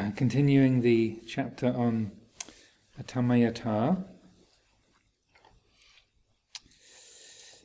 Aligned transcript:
Uh, 0.00 0.10
continuing 0.16 0.80
the 0.80 1.18
chapter 1.26 1.66
on 1.66 2.10
Atamayata. 2.98 4.02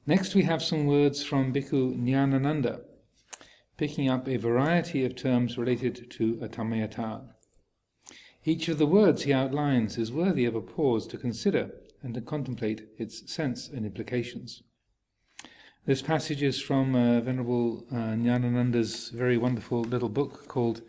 Next, 0.05 0.35
we 0.35 0.43
have 0.43 0.61
some 0.61 0.85
words 0.85 1.23
from 1.23 1.53
Bhikkhu 1.53 1.97
Nyanananda, 1.97 2.81
picking 3.77 4.09
up 4.09 4.27
a 4.27 4.35
variety 4.35 5.05
of 5.05 5.15
terms 5.15 5.57
related 5.57 6.11
to 6.11 6.35
Atamayata. 6.41 7.21
Each 8.43 8.67
of 8.67 8.79
the 8.79 8.87
words 8.87 9.23
he 9.23 9.31
outlines 9.31 9.97
is 9.97 10.11
worthy 10.11 10.43
of 10.43 10.55
a 10.55 10.61
pause 10.61 11.07
to 11.07 11.17
consider 11.17 11.71
and 12.03 12.13
to 12.15 12.21
contemplate 12.21 12.89
its 12.97 13.31
sense 13.31 13.69
and 13.69 13.85
implications. 13.85 14.61
This 15.85 16.01
passage 16.01 16.43
is 16.43 16.59
from 16.59 16.95
uh, 16.95 17.21
Venerable 17.21 17.85
uh, 17.89 17.95
Nyanananda's 17.95 19.07
very 19.09 19.37
wonderful 19.37 19.83
little 19.83 20.09
book 20.09 20.49
called 20.49 20.81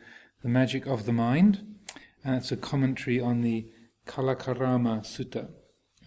The 0.47 0.53
Magic 0.53 0.87
of 0.87 1.07
the 1.07 1.13
Mind, 1.13 1.75
and 2.23 2.37
it's 2.37 2.53
a 2.53 2.57
commentary 2.57 3.19
on 3.19 3.41
the 3.41 3.67
Kalakarama 4.07 5.01
Sutta. 5.01 5.49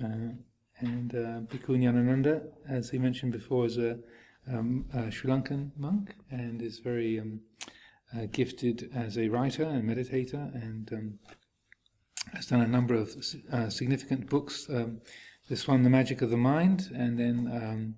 Uh, 0.02 0.36
and 0.80 1.14
uh, 1.14 1.42
Bhikkhu 1.42 1.78
Nyanananda, 1.78 2.44
as 2.66 2.92
he 2.92 3.00
mentioned 3.00 3.34
before, 3.34 3.66
is 3.66 3.78
a, 3.78 4.00
um, 4.50 4.86
a 4.94 5.12
Sri 5.12 5.30
Lankan 5.30 5.72
monk 5.76 6.16
and 6.32 6.62
is 6.62 6.80
very 6.80 7.20
um, 7.20 7.42
uh, 8.16 8.28
gifted 8.32 8.90
as 8.96 9.18
a 9.18 9.28
writer 9.28 9.64
and 9.64 9.84
meditator 9.84 10.56
and 10.56 10.94
um, 10.94 11.20
has 12.34 12.46
done 12.46 12.62
a 12.62 12.68
number 12.68 12.94
of 12.94 13.14
uh, 13.52 13.70
significant 13.70 14.30
books. 14.30 14.68
Um, 14.70 15.02
this 15.50 15.68
one, 15.68 15.84
The 15.84 15.90
Magic 15.90 16.22
of 16.22 16.30
the 16.30 16.38
Mind, 16.38 16.92
and 16.96 17.20
then 17.20 17.98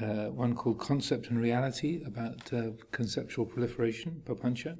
um, 0.00 0.02
uh, 0.02 0.30
one 0.30 0.54
called 0.54 0.78
Concept 0.78 1.26
and 1.26 1.38
Reality 1.38 2.02
about 2.02 2.50
uh, 2.50 2.70
conceptual 2.92 3.44
proliferation, 3.44 4.22
Papancha, 4.24 4.78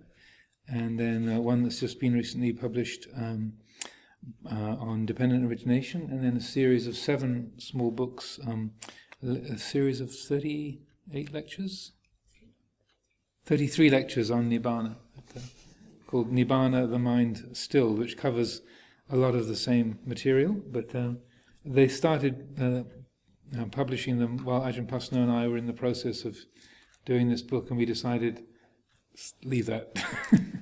and 0.69 0.99
then 0.99 1.29
uh, 1.29 1.41
one 1.41 1.63
that's 1.63 1.81
just 1.81 2.01
been 2.01 2.15
recently 2.15 2.53
published. 2.53 3.07
Um, 3.17 3.55
uh, 4.51 4.77
on 4.81 5.07
dependent 5.07 5.45
origination, 5.45 6.09
and 6.11 6.25
then 6.25 6.37
a 6.37 6.41
series 6.41 6.87
of 6.87 6.97
seven 6.97 7.53
small 7.59 7.91
books, 7.91 8.41
um, 8.47 8.73
a 9.23 9.59
series 9.59 10.01
of 10.01 10.13
38 10.13 11.33
lectures, 11.33 11.93
33 13.45 13.91
lectures 13.91 14.31
on 14.31 14.51
Nibbana, 14.51 14.97
called 16.07 16.33
Nibbana, 16.33 16.91
the 16.91 16.99
Mind 16.99 17.51
Still, 17.53 17.93
which 17.93 18.17
covers 18.17 18.63
a 19.11 19.17
lot 19.17 19.35
of 19.35 19.47
the 19.47 19.57
same 19.57 19.99
material, 20.05 20.55
but 20.55 20.95
uh, 20.95 21.13
they 21.65 21.89
started 21.89 22.57
uh, 22.61 23.59
uh 23.61 23.67
publishing 23.67 24.19
them 24.19 24.39
while 24.39 24.63
Ajahn 24.63 24.89
Pasanno 24.89 25.23
and 25.23 25.31
I 25.31 25.47
were 25.47 25.57
in 25.57 25.67
the 25.67 25.73
process 25.73 26.25
of 26.25 26.37
doing 27.05 27.29
this 27.29 27.43
book, 27.43 27.71
and 27.71 27.79
we 27.79 27.85
decided, 27.85 28.43
leave 29.45 29.67
that. 29.67 29.97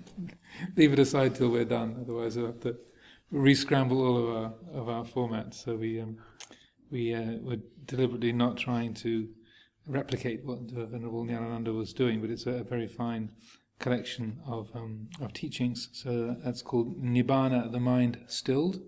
leave 0.76 0.92
it 0.92 0.98
aside 0.98 1.34
till 1.34 1.50
we're 1.50 1.64
done, 1.64 1.96
otherwise 2.00 2.36
we'll 2.36 2.46
have 2.46 2.60
to 2.60 2.76
re-scramble 3.30 4.00
all 4.00 4.16
of 4.16 4.36
our 4.36 4.54
of 4.72 4.88
our 4.88 5.04
formats. 5.04 5.54
So 5.54 5.76
we 5.76 6.00
um, 6.00 6.18
we 6.90 7.14
uh, 7.14 7.38
were 7.42 7.58
deliberately 7.86 8.32
not 8.32 8.56
trying 8.56 8.94
to 8.94 9.28
replicate 9.86 10.44
what 10.44 10.68
the 10.68 10.86
Venerable 10.86 11.24
Nyanananda 11.24 11.74
was 11.74 11.92
doing, 11.92 12.20
but 12.20 12.30
it's 12.30 12.46
a, 12.46 12.52
a 12.52 12.64
very 12.64 12.86
fine 12.86 13.32
collection 13.78 14.40
of 14.46 14.70
um, 14.74 15.08
of 15.20 15.32
teachings. 15.32 15.88
So 15.92 16.36
that's 16.44 16.62
called 16.62 17.02
Nibbana, 17.02 17.70
the 17.70 17.80
Mind 17.80 18.20
Stilled, 18.26 18.80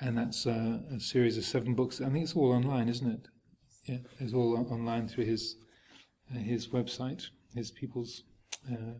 and 0.00 0.18
that's 0.18 0.46
uh, 0.46 0.80
a 0.94 1.00
series 1.00 1.36
of 1.36 1.44
seven 1.44 1.74
books. 1.74 2.00
I 2.00 2.10
think 2.10 2.24
it's 2.24 2.36
all 2.36 2.52
online, 2.52 2.88
isn't 2.88 3.10
it? 3.10 3.28
Yeah, 3.86 3.98
it's 4.18 4.34
all 4.34 4.56
online 4.70 5.08
through 5.08 5.24
his 5.24 5.56
uh, 6.34 6.38
his 6.38 6.68
website. 6.68 7.26
His 7.54 7.70
people's 7.70 8.24
uh, 8.70 8.98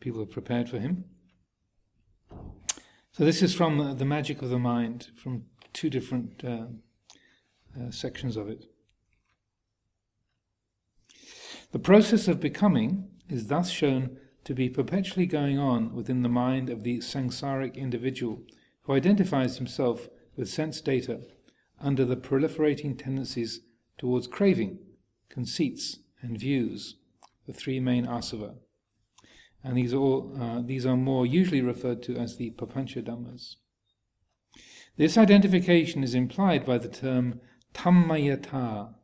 people 0.00 0.20
have 0.20 0.30
prepared 0.30 0.68
for 0.68 0.78
him. 0.78 1.04
So 3.12 3.24
this 3.24 3.42
is 3.42 3.54
from 3.54 3.96
the 3.96 4.04
magic 4.04 4.42
of 4.42 4.50
the 4.50 4.58
mind, 4.58 5.08
from 5.16 5.46
two 5.72 5.88
different 5.88 6.44
uh, 6.44 6.66
uh, 7.74 7.90
sections 7.90 8.36
of 8.36 8.48
it. 8.48 8.66
The 11.72 11.78
process 11.78 12.28
of 12.28 12.40
becoming 12.40 13.08
is 13.28 13.46
thus 13.46 13.70
shown 13.70 14.18
to 14.44 14.54
be 14.54 14.68
perpetually 14.68 15.26
going 15.26 15.58
on 15.58 15.94
within 15.94 16.22
the 16.22 16.28
mind 16.28 16.70
of 16.70 16.82
the 16.82 16.98
samsaric 16.98 17.74
individual 17.74 18.42
who 18.82 18.92
identifies 18.92 19.56
himself 19.56 20.08
with 20.36 20.48
sense 20.48 20.80
data 20.80 21.20
under 21.80 22.04
the 22.04 22.16
proliferating 22.16 22.98
tendencies 22.98 23.60
towards 23.98 24.26
craving, 24.26 24.78
conceits, 25.28 26.00
and 26.20 26.38
views, 26.38 26.96
the 27.46 27.52
three 27.52 27.80
main 27.80 28.06
asava 28.06 28.56
and 29.66 29.76
these 29.76 29.92
are, 29.92 29.98
all, 29.98 30.32
uh, 30.40 30.62
these 30.64 30.86
are 30.86 30.96
more 30.96 31.26
usually 31.26 31.60
referred 31.60 32.00
to 32.04 32.16
as 32.16 32.36
the 32.36 32.52
Papancha 32.52 33.02
Dhammas. 33.02 33.56
This 34.96 35.18
identification 35.18 36.04
is 36.04 36.14
implied 36.14 36.64
by 36.64 36.78
the 36.78 36.88
term 36.88 37.40
tammayata, 37.74 38.94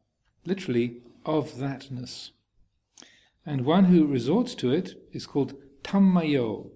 literally 0.45 1.03
of 1.27 1.51
thatness. 1.51 2.31
And 3.45 3.67
one 3.67 3.87
who 3.87 4.06
resorts 4.06 4.55
to 4.56 4.71
it 4.71 4.95
is 5.11 5.27
called 5.27 5.55
tammayo, 5.83 6.71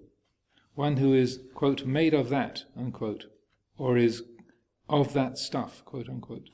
one 0.75 0.97
who 0.97 1.13
is, 1.13 1.39
quote, 1.55 1.85
made 1.85 2.13
of 2.13 2.27
that, 2.27 2.65
unquote, 2.77 3.27
or 3.77 3.97
is 3.97 4.23
of 4.89 5.13
that 5.13 5.37
stuff, 5.37 5.85
quote 5.85 6.09
unquote. 6.09 6.49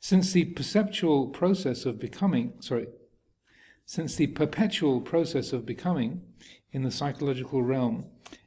Since 0.00 0.32
the 0.32 0.46
perceptual 0.46 1.28
process 1.28 1.84
of 1.84 2.00
becoming, 2.00 2.54
sorry, 2.60 2.86
since 3.86 4.16
the 4.16 4.28
perpetual 4.28 5.00
process 5.00 5.52
of 5.52 5.66
becoming 5.66 6.22
in 6.70 6.82
the 6.82 6.90
psychological 6.90 7.62
realm 7.62 8.06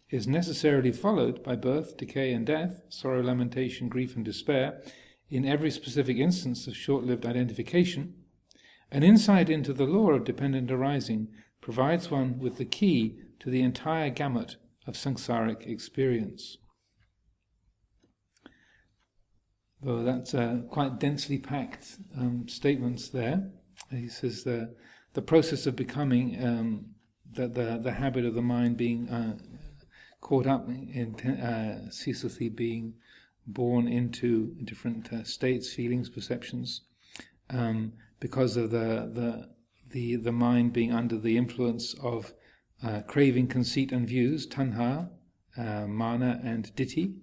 is 0.10 0.28
necessarily 0.28 0.92
followed 0.92 1.44
by 1.44 1.56
birth, 1.56 1.98
decay, 1.98 2.32
and 2.34 2.46
death, 2.46 2.82
sorrow, 2.90 3.22
lamentation, 3.22 3.90
grief, 3.90 4.16
and 4.16 4.26
despair, 4.26 4.82
in 5.30 5.46
every 5.46 5.70
specific 5.70 6.18
instance 6.18 6.68
of 6.68 6.76
short 6.76 7.04
lived 7.04 7.26
identification, 7.26 8.14
an 8.92 9.04
insight 9.04 9.50
into 9.50 9.74
the 9.74 9.86
law 9.86 10.12
of 10.12 10.24
dependent 10.24 10.72
arising 10.72 11.28
provides 11.60 12.10
one 12.10 12.40
with 12.40 12.58
the 12.58 12.66
key 12.66 13.20
to 13.40 13.50
the 13.50 13.62
entire 13.62 14.10
gamut 14.10 14.56
of 14.88 14.96
samsaric 14.96 15.68
experience. 15.68 16.58
Though 19.82 20.04
that's 20.04 20.34
uh, 20.34 20.62
quite 20.70 21.00
densely 21.00 21.38
packed 21.38 21.98
um, 22.18 22.48
statements 22.48 23.10
there. 23.10 23.52
He 23.92 24.08
says 24.08 24.44
the 24.44 24.76
the 25.18 25.22
process 25.24 25.66
of 25.66 25.76
becoming, 25.76 26.38
um, 26.46 26.86
the, 27.34 27.48
the, 27.48 27.80
the 27.82 27.94
habit 27.94 28.24
of 28.24 28.36
the 28.36 28.42
mind 28.44 28.78
being 28.78 29.10
uh, 29.10 29.36
caught 30.22 30.46
up 30.46 30.70
in 30.70 31.16
uh, 31.42 31.90
ceaselessly 31.90 32.50
being 32.50 32.94
born 33.48 33.88
into 33.88 34.54
different 34.64 35.12
uh, 35.12 35.24
states, 35.24 35.74
feelings, 35.74 36.08
perceptions, 36.08 36.82
um, 37.50 37.94
because 38.20 38.58
of 38.58 38.70
the, 38.70 39.10
the, 39.12 39.50
the, 39.90 40.18
the 40.18 40.32
mind 40.32 40.72
being 40.72 40.94
under 40.94 41.18
the 41.18 41.36
influence 41.36 41.96
of 41.96 42.34
uh, 42.86 43.02
craving, 43.08 43.48
conceit, 43.48 43.92
and 43.92 44.08
views, 44.08 44.46
tanha, 44.46 45.10
uh, 45.58 45.88
mana, 45.88 46.40
and 46.44 46.76
ditthi, 46.76 47.16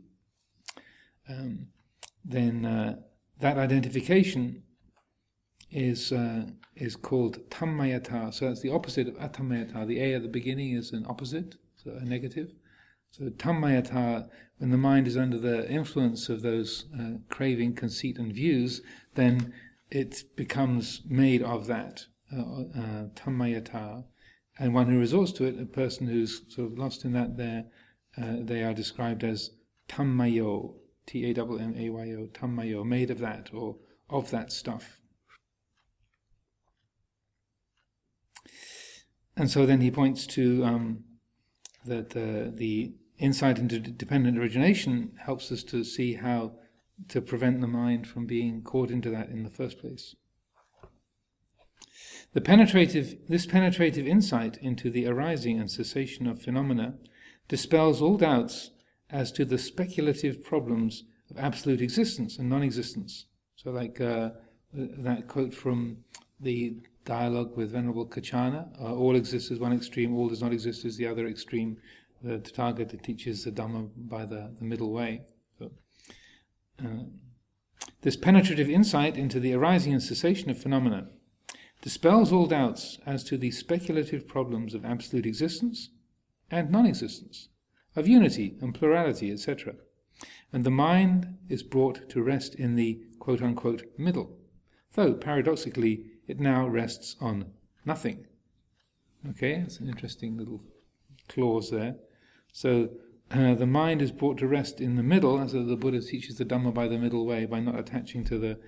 um, 1.31 1.69
then 2.25 2.65
uh, 2.65 2.97
that 3.39 3.57
identification 3.57 4.65
is 5.71 6.11
uh, 6.11 6.47
is 6.77 6.97
called 6.97 7.39
tammayata. 7.51 8.33
So 8.35 8.49
that's 8.49 8.63
the 8.63 8.73
opposite 8.73 9.09
of 9.09 9.15
atamayata. 9.15 9.87
The 9.87 10.01
a 10.01 10.15
at 10.15 10.23
the 10.23 10.29
beginning 10.29 10.73
is 10.73 10.93
an 10.93 11.07
opposite, 11.09 11.57
so 11.77 11.93
a 11.93 12.05
negative. 12.05 12.53
So 13.11 13.25
tammayata, 13.27 14.29
when 14.59 14.71
the 14.71 14.77
mind 14.77 15.07
is 15.07 15.17
under 15.17 15.39
the 15.39 15.71
influence 15.71 16.29
of 16.29 16.43
those 16.43 16.87
uh, 16.99 17.19
craving, 17.29 17.75
conceit, 17.75 18.19
and 18.19 18.33
views, 18.33 18.83
then 19.15 19.53
it 19.91 20.25
becomes 20.37 21.03
made 21.09 21.43
of 21.43 21.67
that 21.69 22.07
uh, 22.33 22.41
uh, 22.41 23.05
tammayata. 23.15 24.05
And 24.59 24.75
one 24.75 24.89
who 24.89 24.99
resorts 24.99 25.33
to 25.33 25.45
it, 25.45 25.61
a 25.61 25.67
person 25.67 26.09
who's 26.09 26.43
sort 26.49 26.73
of 26.73 26.79
lost 26.79 27.05
in 27.05 27.13
that, 27.13 27.37
there 27.37 27.67
uh, 28.17 28.37
they 28.41 28.63
are 28.63 28.75
described 28.75 29.25
as 29.25 29.51
tammayo, 29.89 30.75
T 31.07 31.25
A 31.25 31.41
M 31.41 31.59
M 31.61 31.75
A 31.77 31.91
Y 31.91 32.13
O, 32.19 32.27
tammayo, 32.33 32.85
made 32.85 33.11
of 33.11 33.19
that 33.19 33.51
or 33.53 33.77
of 34.09 34.31
that 34.31 34.53
stuff. 34.53 35.01
And 39.37 39.51
so 39.51 39.67
then 39.67 39.81
he 39.81 39.91
points 39.91 40.27
to 40.29 40.65
um, 40.65 41.05
that 41.85 42.17
uh, 42.17 42.51
the 42.55 42.95
insight 43.19 43.59
into 43.59 43.79
dependent 43.79 44.39
origination 44.39 45.13
helps 45.25 45.51
us 45.51 45.63
to 45.65 45.85
see 45.85 46.15
how 46.15 46.53
to 47.09 47.21
prevent 47.21 47.61
the 47.61 47.67
mind 47.67 48.07
from 48.07 48.27
being 48.27 48.63
caught 48.63 48.91
into 48.91 49.11
that 49.11 49.29
in 49.29 49.43
the 49.43 49.51
first 49.51 49.79
place. 49.81 50.15
The 52.33 52.41
penetrative, 52.41 53.17
this 53.29 53.47
penetrative 53.47 54.07
insight 54.07 54.57
into 54.59 54.91
the 54.91 55.07
arising 55.07 55.59
and 55.59 55.71
cessation 55.71 56.27
of 56.27 56.43
phenomena 56.43 56.95
dispels 57.49 58.03
all 58.03 58.17
doubts 58.17 58.71
as 59.11 59.31
to 59.33 59.45
the 59.45 59.59
speculative 59.59 60.43
problems 60.43 61.05
of 61.31 61.39
absolute 61.39 61.81
existence 61.81 62.39
and 62.39 62.49
non 62.49 62.63
existence. 62.63 63.27
So, 63.57 63.71
like 63.71 64.01
uh, 64.01 64.31
that 64.73 65.29
quote 65.29 65.55
from 65.55 65.99
the 66.41 66.81
dialogue 67.05 67.57
with 67.57 67.73
Venerable 67.73 68.07
Kachana. 68.07 68.69
Uh, 68.81 68.95
all 68.95 69.17
exists 69.17 69.51
as 69.51 69.59
one 69.59 69.73
extreme, 69.73 70.17
all 70.17 70.29
does 70.29 70.43
not 70.43 70.53
exist 70.53 70.85
as 70.85 70.97
the 70.97 71.07
other 71.07 71.27
extreme. 71.27 71.77
the 72.23 72.39
Tathagata 72.39 73.03
teaches 73.03 73.45
the 73.45 73.53
Dhamma 73.53 73.91
by 73.97 74.25
the, 74.25 74.55
the 74.59 74.65
middle 74.65 74.93
way. 74.93 75.23
So, 75.59 75.73
uh, 76.83 77.05
this 78.01 78.17
penetrative 78.17 78.71
insight 78.71 79.17
into 79.17 79.41
the 79.41 79.55
arising 79.55 79.93
and 79.93 80.03
cessation 80.03 80.51
of 80.51 80.59
phenomena 80.59 81.09
dispels 81.83 82.33
all 82.33 82.47
doubts 82.47 82.99
as 83.05 83.25
to 83.25 83.37
the 83.37 83.51
speculative 83.51 84.27
problems 84.27 84.75
of 84.75 84.85
absolute 84.85 85.27
existence 85.27 85.91
and 86.51 86.71
non 86.71 86.87
existence, 86.87 87.49
of 87.95 88.09
unity 88.09 88.57
and 88.61 88.75
plurality, 88.75 89.31
etc. 89.31 89.75
And 90.53 90.65
the 90.65 90.71
mind 90.71 91.37
is 91.49 91.63
brought 91.63 92.09
to 92.11 92.23
rest 92.23 92.55
in 92.55 92.77
the 92.77 93.03
quote 93.19 93.43
unquote 93.43 93.85
middle, 93.99 94.39
though 94.95 95.13
paradoxically 95.13 96.07
it 96.27 96.41
now 96.41 96.67
rests 96.67 97.17
on 97.21 97.47
nothing. 97.85 98.27
Okay, 99.31 99.61
that's 99.61 99.79
an 99.79 99.89
interesting 99.89 100.37
little 100.37 100.63
clause 101.29 101.71
there. 101.71 101.97
So 102.53 102.91
uh, 103.31 103.55
the 103.55 103.67
mind 103.67 104.03
is 104.03 104.13
brought 104.13 104.39
to 104.39 104.47
rest 104.47 104.81
in 104.81 104.97
the 104.97 105.03
middle, 105.03 105.41
as 105.41 105.53
the 105.53 105.77
Buddha 105.77 106.01
teaches 106.01 106.37
the 106.37 106.45
Dhamma 106.45 106.73
by 106.73 106.89
the 106.89 106.99
middle 106.99 107.25
way, 107.25 107.47
by 107.47 107.61
not 107.61 107.79
attaching 107.79 108.25
to 108.25 108.39
the 108.39 108.59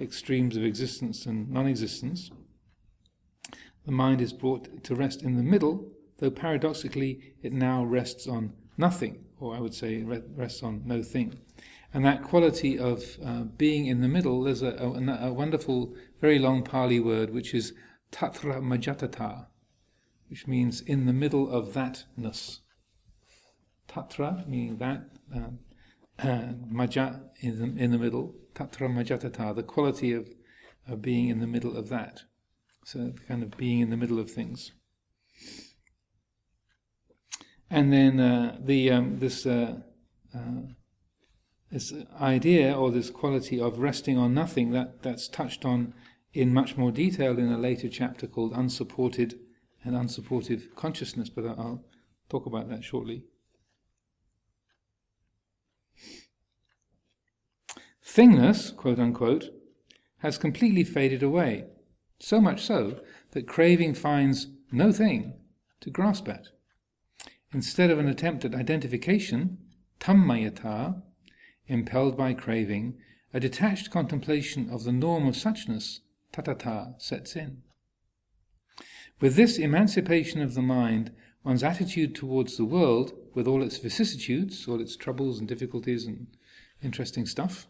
extremes 0.00 0.56
of 0.56 0.64
existence 0.64 1.26
and 1.26 1.50
non 1.50 1.66
existence. 1.66 2.30
The 3.84 3.92
mind 3.92 4.20
is 4.20 4.32
brought 4.32 4.82
to 4.84 4.94
rest 4.94 5.22
in 5.22 5.36
the 5.36 5.42
middle, 5.42 5.92
though 6.18 6.30
paradoxically 6.30 7.34
it 7.42 7.52
now 7.52 7.84
rests 7.84 8.26
on 8.26 8.52
nothing, 8.76 9.24
or 9.38 9.54
I 9.54 9.60
would 9.60 9.74
say 9.74 10.02
rests 10.02 10.62
on 10.62 10.82
no 10.84 11.02
thing. 11.02 11.38
And 11.94 12.04
that 12.04 12.24
quality 12.24 12.78
of 12.78 13.16
uh, 13.24 13.42
being 13.42 13.86
in 13.86 14.00
the 14.00 14.08
middle, 14.08 14.42
there's 14.42 14.62
a, 14.62 14.72
a, 14.72 15.28
a, 15.28 15.32
wonderful, 15.32 15.94
very 16.20 16.38
long 16.38 16.62
Pali 16.62 17.00
word 17.00 17.32
which 17.32 17.54
is 17.54 17.72
tatra 18.12 18.62
majatata, 18.62 19.46
which 20.28 20.46
means 20.46 20.80
in 20.80 21.06
the 21.06 21.12
middle 21.12 21.50
of 21.50 21.72
thatness. 21.72 22.60
Tatra, 23.88 24.46
meaning 24.48 24.78
that, 24.78 25.08
um, 25.34 25.58
maja, 26.70 27.20
in 27.40 27.58
the, 27.58 27.82
in 27.82 27.90
the 27.90 27.98
middle, 27.98 28.34
tatra 28.54 28.92
majatata, 28.92 29.54
the 29.54 29.62
quality 29.62 30.12
of, 30.12 30.28
of 30.88 31.02
being 31.02 31.28
in 31.28 31.40
the 31.40 31.46
middle 31.46 31.76
of 31.76 31.88
that. 31.88 32.22
So, 32.84 33.12
kind 33.26 33.42
of 33.42 33.56
being 33.56 33.80
in 33.80 33.90
the 33.90 33.96
middle 33.96 34.18
of 34.18 34.30
things. 34.30 34.72
And 37.68 37.92
then 37.92 38.20
uh, 38.20 38.58
the 38.60 38.90
um, 38.92 39.18
this 39.18 39.44
uh, 39.44 39.80
uh, 40.34 40.62
this 41.76 41.92
idea 42.22 42.72
or 42.72 42.90
this 42.90 43.10
quality 43.10 43.60
of 43.60 43.78
resting 43.78 44.16
on 44.16 44.32
nothing 44.32 44.70
that 44.70 45.02
that's 45.02 45.28
touched 45.28 45.62
on 45.62 45.92
in 46.32 46.54
much 46.54 46.74
more 46.78 46.90
detail 46.90 47.38
in 47.38 47.52
a 47.52 47.58
later 47.58 47.86
chapter 47.86 48.26
called 48.26 48.54
unsupported 48.54 49.38
and 49.84 49.94
unsupportive 49.94 50.74
consciousness. 50.74 51.28
But 51.28 51.44
I'll 51.44 51.84
talk 52.30 52.46
about 52.46 52.70
that 52.70 52.82
shortly. 52.82 53.24
Thingness, 58.02 58.74
quote 58.74 58.98
unquote, 58.98 59.50
has 60.20 60.38
completely 60.38 60.82
faded 60.82 61.22
away, 61.22 61.66
so 62.18 62.40
much 62.40 62.62
so 62.62 63.00
that 63.32 63.46
craving 63.46 63.92
finds 63.92 64.46
no 64.72 64.92
thing 64.92 65.34
to 65.80 65.90
grasp 65.90 66.26
at. 66.26 66.48
Instead 67.52 67.90
of 67.90 67.98
an 67.98 68.08
attempt 68.08 68.46
at 68.46 68.54
identification, 68.54 69.58
tammayata, 70.00 71.02
impelled 71.68 72.16
by 72.16 72.32
craving, 72.32 72.96
a 73.34 73.40
detached 73.40 73.90
contemplation 73.90 74.70
of 74.70 74.84
the 74.84 74.92
norm 74.92 75.26
of 75.26 75.34
suchness, 75.34 76.00
tathata, 76.32 77.00
sets 77.00 77.36
in. 77.36 77.62
With 79.20 79.36
this 79.36 79.58
emancipation 79.58 80.42
of 80.42 80.54
the 80.54 80.62
mind, 80.62 81.12
one's 81.44 81.62
attitude 81.62 82.14
towards 82.14 82.56
the 82.56 82.64
world, 82.64 83.12
with 83.34 83.46
all 83.46 83.62
its 83.62 83.78
vicissitudes, 83.78 84.66
all 84.68 84.80
its 84.80 84.96
troubles 84.96 85.38
and 85.38 85.48
difficulties 85.48 86.06
and 86.06 86.26
interesting 86.82 87.26
stuff, 87.26 87.66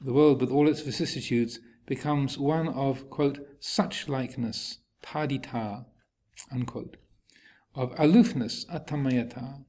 the 0.00 0.12
world 0.12 0.40
with 0.40 0.50
all 0.50 0.68
its 0.68 0.80
vicissitudes 0.80 1.58
becomes 1.86 2.38
one 2.38 2.68
of, 2.68 3.08
quote, 3.10 3.46
such 3.60 4.08
likeness, 4.08 4.78
tadita, 5.02 5.86
unquote 6.52 6.96
of 7.76 7.92
aloofness, 7.98 8.64
atamayata, 8.66 9.62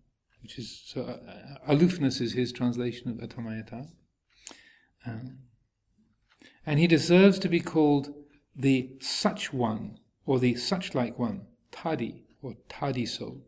which 0.48 0.60
is 0.60 0.82
so 0.86 1.02
uh, 1.02 1.58
aloofness 1.68 2.22
is 2.22 2.32
his 2.32 2.54
translation 2.54 3.10
of 3.10 3.18
atamayata. 3.18 3.90
Um, 5.06 5.40
and 6.66 6.80
he 6.80 6.88
deserves 6.88 7.38
to 7.40 7.50
be 7.50 7.60
called 7.60 8.14
the 8.56 8.96
such 9.02 9.52
one 9.52 10.00
or 10.26 10.40
the 10.40 10.56
such 10.56 10.96
like 10.96 11.20
one, 11.20 11.48
tadi 11.70 12.24
or 12.42 12.54
tadi 12.70 13.04
tadiso. 13.04 13.42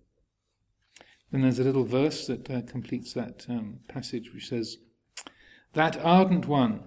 Then 1.31 1.43
there's 1.43 1.59
a 1.59 1.63
little 1.63 1.85
verse 1.85 2.27
that 2.27 2.51
uh, 2.51 2.63
completes 2.63 3.13
that 3.13 3.45
um, 3.47 3.79
passage 3.87 4.33
which 4.33 4.49
says, 4.49 4.79
That 5.71 5.97
ardent 6.03 6.47
one 6.47 6.81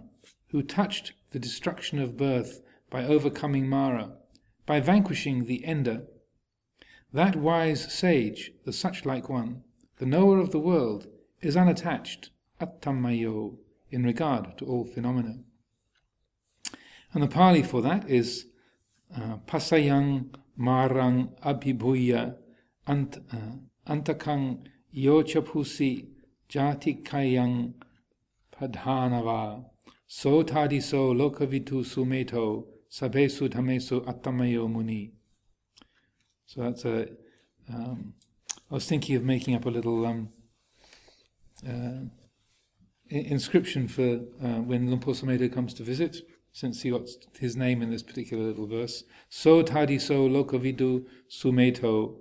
who 0.48 0.62
touched 0.62 1.14
the 1.30 1.38
destruction 1.38 1.98
of 1.98 2.18
birth 2.18 2.60
by 2.90 3.04
overcoming 3.04 3.66
Mara, 3.66 4.12
by 4.66 4.78
vanquishing 4.78 5.46
the 5.46 5.64
Ender, 5.64 6.02
that 7.14 7.34
wise 7.34 7.90
sage, 7.90 8.50
the 8.66 8.74
such-like 8.74 9.30
one, 9.30 9.62
the 10.02 10.08
knower 10.08 10.40
of 10.40 10.50
the 10.50 10.58
world, 10.58 11.06
is 11.40 11.56
unattached, 11.56 12.30
attamayo, 12.60 13.56
in 13.88 14.02
regard 14.02 14.58
to 14.58 14.64
all 14.66 14.84
phenomena. 14.84 15.36
And 17.14 17.22
the 17.22 17.28
Pali 17.28 17.62
for 17.62 17.82
that 17.82 18.10
is 18.10 18.46
uh, 19.16 19.36
pasayang 19.46 20.34
marang 20.58 21.40
abhibhuya 21.42 22.34
ant, 22.84 23.18
uh, 23.32 23.58
antakang 23.86 24.66
yochapusi 24.92 26.08
jatikayang 26.50 27.74
padhanava 28.52 29.66
so 30.08 30.42
tadiso 30.42 31.14
lokavidu 31.14 31.84
sumedho 31.84 32.64
sabesu 32.90 33.48
dhamesu 33.48 34.04
attamayo 34.04 34.68
muni. 34.68 35.12
So 36.46 36.62
that's 36.62 36.84
a. 36.86 37.06
Um, 37.72 38.14
I 38.72 38.74
was 38.76 38.86
thinking 38.86 39.16
of 39.16 39.22
making 39.22 39.54
up 39.54 39.66
a 39.66 39.68
little 39.68 40.06
um, 40.06 40.30
uh, 41.68 42.06
inscription 43.10 43.86
for 43.86 44.20
uh, 44.42 44.62
when 44.62 44.88
Sumedho 44.88 45.52
comes 45.52 45.74
to 45.74 45.82
visit, 45.82 46.16
since 46.52 46.80
he 46.80 46.88
got 46.88 47.06
his 47.38 47.54
name 47.54 47.82
in 47.82 47.90
this 47.90 48.02
particular 48.02 48.44
little 48.44 48.66
verse. 48.66 49.04
So 49.28 49.60
tadi 49.60 49.98
so 49.98 50.26
lokavidu 50.26 51.04
sumedho 51.30 52.16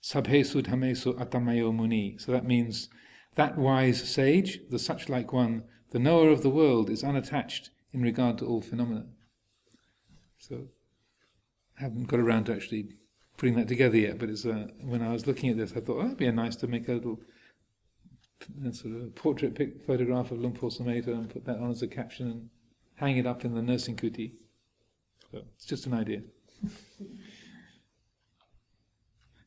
sabhesu 0.00 0.62
dhamesu 0.62 1.18
atamayo 1.18 1.74
muni. 1.74 2.16
So 2.18 2.30
that 2.30 2.46
means 2.46 2.88
that 3.34 3.58
wise 3.58 4.08
sage, 4.08 4.60
the 4.70 4.78
such 4.78 5.08
like 5.08 5.32
one, 5.32 5.64
the 5.90 5.98
knower 5.98 6.28
of 6.28 6.44
the 6.44 6.50
world, 6.50 6.90
is 6.90 7.02
unattached 7.02 7.70
in 7.92 8.02
regard 8.02 8.38
to 8.38 8.46
all 8.46 8.62
phenomena. 8.62 9.06
So 10.38 10.68
I 11.76 11.82
haven't 11.82 12.06
got 12.06 12.20
around 12.20 12.44
to 12.44 12.54
actually 12.54 12.90
putting 13.38 13.54
that 13.54 13.68
together 13.68 13.96
yet, 13.96 14.18
but 14.18 14.28
it's 14.28 14.44
uh, 14.44 14.66
when 14.82 15.00
I 15.00 15.12
was 15.12 15.26
looking 15.26 15.48
at 15.48 15.56
this, 15.56 15.72
I 15.74 15.80
thought 15.80 15.98
oh, 15.98 16.02
that'd 16.02 16.18
be 16.18 16.30
nice 16.30 16.56
to 16.56 16.66
make 16.66 16.88
a 16.88 16.92
little 16.92 17.20
sort 18.72 18.94
of 18.94 19.14
portrait 19.14 19.54
pic- 19.54 19.82
photograph 19.86 20.30
of 20.30 20.40
Luang 20.40 20.52
Por 20.52 20.70
and 20.78 21.30
put 21.30 21.44
that 21.46 21.58
on 21.58 21.70
as 21.70 21.80
a 21.80 21.88
caption 21.88 22.26
and 22.26 22.50
hang 22.96 23.16
it 23.16 23.26
up 23.26 23.44
in 23.44 23.54
the 23.54 23.62
nursing 23.62 23.96
kuti. 23.96 24.32
So 25.30 25.42
it's 25.54 25.64
just 25.64 25.86
an 25.86 25.94
idea. 25.94 26.22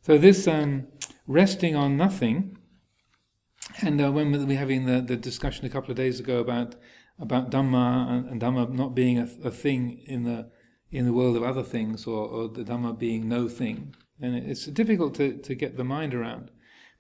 so 0.02 0.18
this 0.18 0.48
um, 0.48 0.88
resting 1.28 1.76
on 1.76 1.98
nothing, 1.98 2.58
and 3.82 4.02
uh, 4.02 4.12
when 4.12 4.32
we 4.32 4.40
were 4.40 4.54
having 4.56 4.86
the, 4.86 5.02
the 5.02 5.18
discussion 5.18 5.66
a 5.66 5.70
couple 5.70 5.92
of 5.92 5.98
days 5.98 6.20
ago 6.20 6.40
about 6.40 6.76
about 7.20 7.52
Dhamma 7.52 8.10
and, 8.10 8.30
and 8.30 8.42
Dhamma 8.42 8.72
not 8.72 8.96
being 8.96 9.20
a, 9.20 9.28
a 9.44 9.52
thing 9.52 10.02
in 10.08 10.24
the 10.24 10.50
in 10.92 11.06
the 11.06 11.14
world 11.14 11.38
of 11.38 11.44
other 11.44 11.64
things 11.64 12.06
or, 12.06 12.28
or 12.28 12.48
the 12.50 12.64
Dhamma 12.64 12.98
being 12.98 13.28
no 13.28 13.48
thing. 13.48 13.96
And 14.22 14.36
it's 14.36 14.66
difficult 14.66 15.16
to, 15.16 15.38
to 15.38 15.56
get 15.56 15.78
the 15.78 15.84
mind 15.84 16.14
around. 16.14 16.52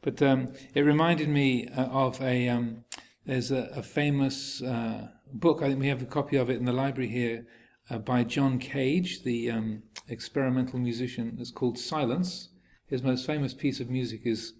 But 0.02 0.22
um, 0.22 0.54
it 0.74 0.82
reminded 0.82 1.30
me 1.30 1.68
uh, 1.68 1.86
of 1.86 2.22
a, 2.22 2.48
um, 2.50 2.86
there's 3.26 3.52
a, 3.52 3.70
a 3.76 3.84
famous 3.84 4.62
uh, 4.62 5.10
book, 5.32 5.62
I 5.62 5.68
think 5.68 5.80
we 5.80 5.90
have 5.90 6.02
a 6.02 6.06
copy 6.06 6.38
of 6.38 6.50
it 6.50 6.58
in 6.58 6.66
the 6.66 6.74
library 6.74 7.10
here, 7.10 7.46
uh, 7.90 7.98
by 7.98 8.24
John 8.24 8.58
Cage, 8.58 9.24
the 9.24 9.52
um, 9.52 9.84
experimental 10.08 10.80
musician. 10.80 11.38
It's 11.40 11.52
called 11.52 11.78
Silence. 11.78 12.50
His 12.88 13.04
most 13.04 13.26
famous 13.26 13.54
piece 13.54 13.80
of 13.80 13.90
music 13.90 14.22
is 14.26 14.54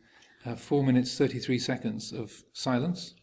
uh, 0.46 0.56
4 0.56 0.84
minutes 0.84 1.18
33 1.18 1.58
seconds 1.58 2.12
of 2.12 2.44
silence. 2.54 3.16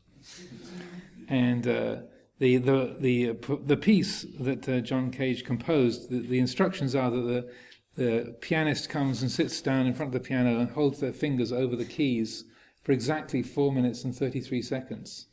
And 1.29 1.67
uh, 1.67 1.97
the 2.39 2.57
the 2.59 2.97
the 2.99 3.59
the 3.65 3.77
piece 3.77 4.25
that 4.39 4.69
uh, 4.69 4.81
John 4.81 5.11
Cage 5.11 5.45
composed. 5.45 6.11
The, 6.11 6.21
the, 6.21 6.39
instructions 6.39 6.95
are 6.95 7.11
that 7.11 7.21
the 7.21 7.51
the 7.97 8.37
pianist 8.41 8.89
comes 8.89 9.23
and 9.23 9.31
sits 9.31 9.61
down 9.61 9.87
in 9.87 9.95
front 9.95 10.15
of 10.15 10.23
the 10.23 10.27
piano 10.27 10.61
and 10.61 10.71
holds 10.71 11.01
their 11.01 11.13
fingers 11.13 11.53
over 11.53 11.75
the 11.75 11.85
keys 11.85 12.45
for 12.83 12.93
exactly 12.93 13.43
four 13.43 13.73
minutes 13.73 14.05
and 14.05 14.15
thirty 14.15 14.41
three 14.41 14.63
seconds. 14.63 15.27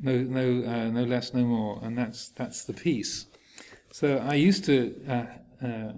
No 0.00 0.18
no 0.18 0.68
uh, 0.68 0.90
no 0.90 1.04
less 1.04 1.32
no 1.34 1.44
more, 1.44 1.80
and 1.82 1.96
that's 1.96 2.28
that's 2.30 2.64
the 2.64 2.74
piece. 2.74 3.26
So 3.92 4.18
I 4.18 4.34
used 4.34 4.64
to 4.64 4.94
uh, 5.08 5.26
uh, 5.64 5.92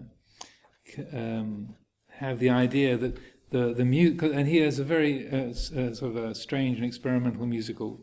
um, 1.12 1.75
have 2.11 2.39
the 2.39 2.50
idea 2.50 2.99
that 2.99 3.19
the 3.50 3.73
the 3.73 3.85
mu- 3.85 4.19
and 4.33 4.47
he 4.49 4.59
is 4.59 4.79
a 4.79 4.85
very 4.85 5.29
uh, 5.29 5.50
uh, 5.50 5.95
sort 5.95 6.03
of 6.03 6.17
a 6.17 6.35
strange 6.35 6.77
and 6.77 6.87
experimental 6.87 7.47
musical 7.47 8.00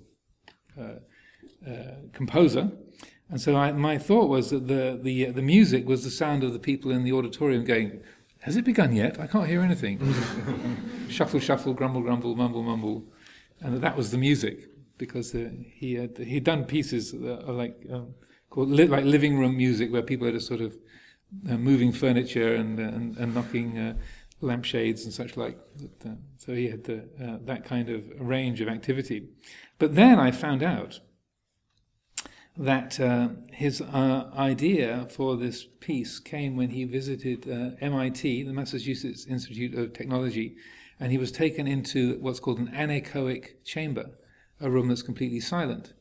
composer. 2.13 2.71
And 3.29 3.41
so 3.41 3.57
I, 3.57 3.71
my 3.73 3.97
thought 3.97 4.29
was 4.29 4.51
that 4.51 4.67
the, 4.67 4.99
the, 5.01 5.25
the 5.25 5.41
music 5.41 5.87
was 5.87 6.03
the 6.03 6.09
sound 6.09 6.43
of 6.43 6.53
the 6.53 6.59
people 6.59 6.91
in 6.91 7.03
the 7.03 7.11
auditorium 7.11 7.65
going, 7.65 8.01
Has 8.41 8.55
it 8.55 8.63
begun 8.63 8.95
yet? 8.95 9.19
I 9.19 9.27
can't 9.27 9.47
hear 9.47 9.61
anything. 9.61 9.99
shuffle, 11.09 11.39
shuffle, 11.39 11.73
grumble, 11.73 12.01
grumble, 12.01 12.35
mumble, 12.35 12.63
mumble. 12.63 13.03
And 13.59 13.75
that, 13.75 13.81
that 13.81 13.97
was 13.97 14.11
the 14.11 14.17
music 14.17 14.69
because 14.97 15.35
uh, 15.35 15.49
he 15.73 15.95
had 15.95 16.17
he'd 16.17 16.43
done 16.43 16.63
pieces 16.63 17.13
like 17.13 17.85
um, 17.91 18.13
called 18.49 18.69
li- 18.69 18.87
like 18.87 19.03
living 19.03 19.37
room 19.37 19.57
music 19.57 19.91
where 19.91 20.01
people 20.01 20.27
are 20.27 20.31
just 20.31 20.47
sort 20.47 20.61
of 20.61 20.77
uh, 21.49 21.57
moving 21.57 21.91
furniture 21.91 22.55
and, 22.55 22.79
and, 22.79 23.17
and 23.17 23.35
knocking 23.35 23.77
uh, 23.77 23.93
lampshades 24.41 25.03
and 25.03 25.13
such 25.13 25.35
like. 25.35 25.57
Uh, 26.05 26.11
so 26.37 26.53
he 26.53 26.69
had 26.69 26.85
the, 26.85 26.99
uh, 27.21 27.37
that 27.41 27.65
kind 27.65 27.89
of 27.89 28.05
range 28.19 28.61
of 28.61 28.69
activity. 28.69 29.27
But 29.79 29.95
then 29.95 30.19
I 30.19 30.31
found 30.31 30.63
out 30.63 30.99
that 32.57 32.99
uh, 32.99 33.29
his 33.51 33.81
uh, 33.81 34.31
idea 34.35 35.07
for 35.09 35.35
this 35.35 35.65
piece 35.79 36.19
came 36.19 36.55
when 36.55 36.71
he 36.71 36.85
visited 36.85 37.47
uh, 37.47 37.75
MIT, 37.79 38.43
the 38.43 38.53
Massachusetts 38.53 39.27
Institute 39.27 39.75
of 39.75 39.93
Technology, 39.93 40.55
and 40.99 41.11
he 41.11 41.17
was 41.17 41.31
taken 41.31 41.67
into 41.67 42.17
what's 42.19 42.39
called 42.39 42.59
an 42.59 42.69
anechoic 42.69 43.63
chamber, 43.63 44.11
a 44.59 44.69
room 44.69 44.87
that's 44.87 45.03
completely 45.03 45.39
silent. 45.39 45.93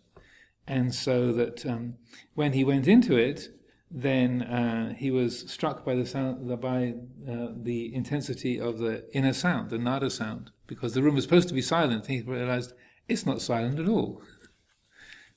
And 0.67 0.95
so 0.95 1.33
that 1.33 1.67
um, 1.67 1.97
when 2.35 2.55
he 2.55 2.65
went 2.65 2.89
into 2.89 3.17
it, 3.17 3.51
then 3.91 4.43
uh, 4.43 4.95
he 4.95 5.11
was 5.11 5.51
struck 5.51 5.85
by 5.85 5.95
the 5.95 6.07
sound, 6.07 6.61
by 6.61 6.95
uh, 7.31 7.49
the 7.55 7.95
intensity 7.95 8.59
of 8.59 8.79
the 8.79 9.05
inner 9.15 9.33
sound, 9.33 9.71
the 9.71 9.79
nada 9.79 10.11
sound, 10.11 10.51
because 10.67 10.95
the 10.95 11.03
room 11.03 11.15
was 11.15 11.25
supposed 11.25 11.49
to 11.49 11.55
be 11.55 11.63
silent. 11.63 12.09
And 12.09 12.17
He 12.17 12.23
realized 12.23 12.73
it's 13.09 13.27
not 13.27 13.41
silent 13.43 13.79
at 13.79 13.89
all 13.89 14.23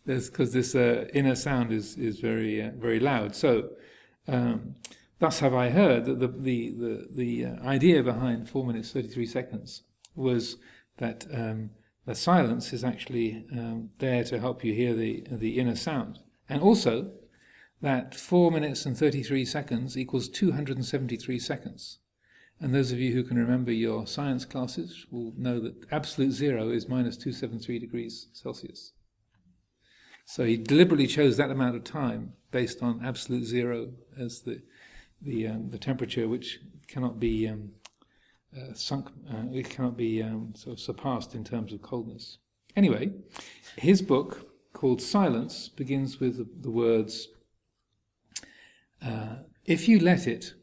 because 0.06 0.54
this 0.54 0.76
uh, 0.76 1.08
inner 1.14 1.36
sound 1.36 1.72
is 1.72 1.98
is 1.98 2.20
very 2.20 2.62
uh, 2.62 2.72
very 2.78 3.00
loud. 3.00 3.36
So, 3.36 3.70
um, 4.28 4.76
thus 5.20 5.40
have 5.40 5.54
I 5.54 5.70
heard 5.70 6.06
that 6.06 6.20
the 6.20 6.28
the 6.28 6.72
the, 6.72 7.08
the 7.12 7.46
uh, 7.46 7.64
idea 7.64 8.04
behind 8.04 8.50
four 8.50 8.66
minutes 8.66 8.92
thirty 8.92 9.08
three 9.08 9.28
seconds 9.28 9.84
was 10.16 10.58
that 10.98 11.26
um, 11.34 11.72
the 12.06 12.16
silence 12.16 12.74
is 12.74 12.84
actually 12.84 13.46
um, 13.52 13.90
there 14.00 14.24
to 14.26 14.40
help 14.40 14.64
you 14.64 14.74
hear 14.74 14.94
the 14.94 15.24
the 15.30 15.60
inner 15.60 15.76
sound, 15.76 16.20
and 16.48 16.62
also 16.62 17.12
that 17.82 18.16
four 18.16 18.52
minutes 18.52 18.86
and 18.86 18.98
thirty 18.98 19.24
three 19.24 19.46
seconds 19.46 19.98
equals 19.98 20.28
two 20.28 20.54
hundred 20.54 20.78
and 20.78 20.86
seventy 20.86 21.18
three 21.18 21.40
seconds. 21.40 22.00
And 22.62 22.76
those 22.76 22.92
of 22.92 23.00
you 23.00 23.14
who 23.14 23.24
can 23.24 23.38
remember 23.38 23.72
your 23.72 24.06
science 24.06 24.44
classes 24.44 25.06
will 25.10 25.34
know 25.38 25.62
that 25.62 25.76
absolute 25.92 26.32
zero 26.32 26.70
is 26.72 26.90
minus 26.90 27.16
273 27.16 27.80
degrees 27.80 28.28
Celsius. 28.34 28.92
So 30.30 30.46
he 30.46 30.58
deliberately 30.58 31.08
chose 31.08 31.38
that 31.38 31.50
amount 31.50 31.76
of 31.76 31.84
time 31.84 32.34
based 32.52 32.84
on 32.84 33.04
absolute 33.04 33.46
zero 33.46 33.94
as 34.16 34.42
the 34.42 34.62
the 35.20 35.48
um, 35.48 35.72
the 35.72 35.80
temperature 35.80 36.28
which 36.28 36.60
cannot 36.88 37.20
be 37.20 37.48
um, 37.48 37.72
uh, 38.56 38.76
sunk, 38.76 39.08
uh, 39.28 39.46
it 39.52 39.72
cannot 39.72 39.98
be 39.98 40.22
um, 40.22 40.54
sort 40.56 40.74
of 40.74 40.80
surpassed 40.80 41.34
in 41.34 41.44
terms 41.44 41.74
of 41.74 41.82
coldness. 41.82 42.38
Anyway, 42.76 43.10
his 43.76 44.04
book 44.04 44.52
called 44.72 45.02
Silence 45.02 45.68
begins 45.68 46.20
with 46.20 46.38
the, 46.38 46.48
the 46.62 46.70
words, 46.70 47.30
uh, 49.04 49.38
"If 49.66 49.88
you 49.88 49.98
let 49.98 50.28
it, 50.28 50.54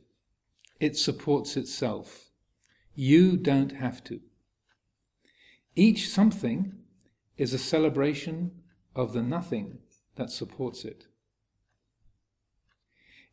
it 0.78 0.96
supports 0.96 1.56
itself. 1.56 2.30
You 2.94 3.37
don't 3.37 3.73
have 3.73 4.04
to. 4.04 4.20
Each 5.75 6.08
something 6.08 6.73
is 7.37 7.52
a 7.52 7.58
celebration." 7.58 8.55
Of 8.96 9.12
the 9.12 9.22
nothing 9.22 9.78
that 10.16 10.30
supports 10.30 10.84
it. 10.84 11.04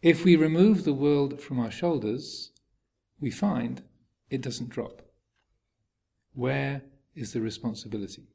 If 0.02 0.26
we 0.26 0.36
remove 0.36 0.84
the 0.84 0.94
world 0.94 1.42
from 1.42 1.60
our 1.60 1.72
shoulders, 1.72 2.52
we 3.20 3.32
find 3.32 3.82
it 4.30 4.42
doesn't 4.42 4.70
drop. 4.70 5.02
Where 6.34 6.84
is 7.16 7.32
the 7.32 7.40
responsibility? 7.40 8.28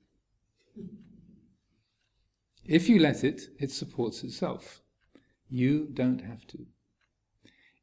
If 2.64 2.88
you 2.88 2.98
let 2.98 3.22
it, 3.22 3.42
it 3.58 3.70
supports 3.70 4.24
itself. 4.24 4.80
You 5.50 5.88
don't 5.92 6.22
have 6.22 6.46
to. 6.48 6.66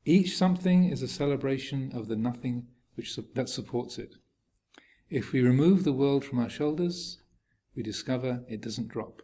Each 0.03 0.35
something 0.35 0.85
is 0.85 1.01
a 1.03 1.07
celebration 1.07 1.91
of 1.93 2.07
the 2.07 2.15
nothing 2.15 2.67
which 2.95 3.15
that 3.35 3.49
supports 3.49 3.97
it. 3.99 4.15
If 5.09 5.31
we 5.31 5.41
remove 5.41 5.83
the 5.83 5.93
world 5.93 6.25
from 6.25 6.39
our 6.39 6.49
shoulders, 6.49 7.19
we 7.75 7.83
discover 7.83 8.43
it 8.47 8.61
doesn't 8.61 8.87
drop. 8.87 9.21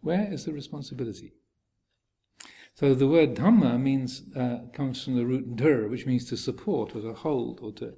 Where 0.00 0.32
is 0.32 0.44
the 0.44 0.52
responsibility? 0.52 1.32
So 2.74 2.94
the 2.94 3.08
word 3.08 3.34
dhamma 3.34 3.80
means 3.80 4.22
uh, 4.36 4.60
comes 4.72 5.02
from 5.02 5.16
the 5.16 5.26
root 5.26 5.56
dur, 5.56 5.88
which 5.88 6.06
means 6.06 6.24
to 6.26 6.36
support 6.36 6.94
or 6.94 7.00
to 7.00 7.12
hold 7.12 7.58
or 7.60 7.72
to 7.72 7.94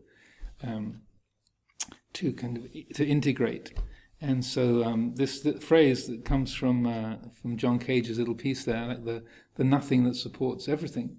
um, 0.62 1.02
to 2.14 2.33
kind 2.33 2.57
of 2.57 2.95
to 2.95 3.07
integrate. 3.07 3.73
And 4.23 4.45
so 4.45 4.85
um, 4.85 5.14
this 5.16 5.47
phrase 5.61 6.07
that 6.07 6.25
comes 6.25 6.54
from 6.54 6.87
uh, 6.87 7.16
from 7.40 7.57
John 7.57 7.78
Cage's 7.78 8.19
little 8.19 8.35
piece 8.35 8.64
there, 8.64 8.87
like 8.87 9.04
the 9.04 9.23
the 9.57 9.64
nothing 9.64 10.04
that 10.04 10.16
supports 10.16 10.69
everything. 10.69 11.19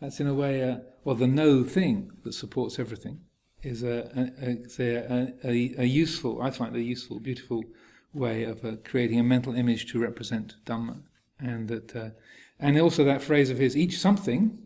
That's 0.00 0.20
in 0.20 0.26
a 0.26 0.34
way, 0.34 0.62
uh, 0.62 0.78
or 1.04 1.14
the 1.14 1.28
no 1.28 1.62
thing 1.62 2.10
that 2.24 2.34
supports 2.34 2.78
everything, 2.78 3.20
is 3.62 3.82
a, 3.82 4.10
a, 4.16 4.82
a 4.82 4.96
a, 5.12 5.34
a, 5.44 5.74
a 5.78 5.84
useful. 5.84 6.42
I 6.42 6.50
find 6.50 6.74
a 6.74 6.82
useful, 6.82 7.20
beautiful 7.20 7.64
way 8.12 8.44
of 8.44 8.64
uh, 8.64 8.76
creating 8.84 9.18
a 9.18 9.24
mental 9.24 9.54
image 9.54 9.90
to 9.90 9.98
represent 9.98 10.56
Dhamma. 10.64 11.02
And 11.38 11.68
that, 11.68 11.96
uh, 11.96 12.10
and 12.58 12.78
also 12.78 13.04
that 13.04 13.22
phrase 13.22 13.50
of 13.50 13.58
his, 13.58 13.76
each 13.76 13.98
something 13.98 14.58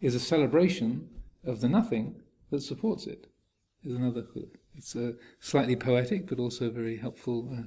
is 0.00 0.14
a 0.14 0.20
celebration 0.20 1.08
of 1.44 1.60
the 1.60 1.68
nothing 1.68 2.20
that 2.50 2.62
supports 2.62 3.06
it. 3.06 3.26
Is 3.82 3.96
another. 3.96 4.26
It's 4.76 4.94
a 4.94 5.14
slightly 5.38 5.74
poetic, 5.74 6.26
but 6.26 6.38
also 6.38 6.66
a 6.66 6.70
very 6.70 6.98
helpful 6.98 7.48
uh, 7.50 7.62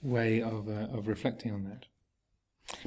way 0.00 0.40
of 0.40 0.68
uh, 0.68 0.96
of 0.96 1.06
reflecting 1.06 1.52
on 1.52 1.64
that. 1.64 1.84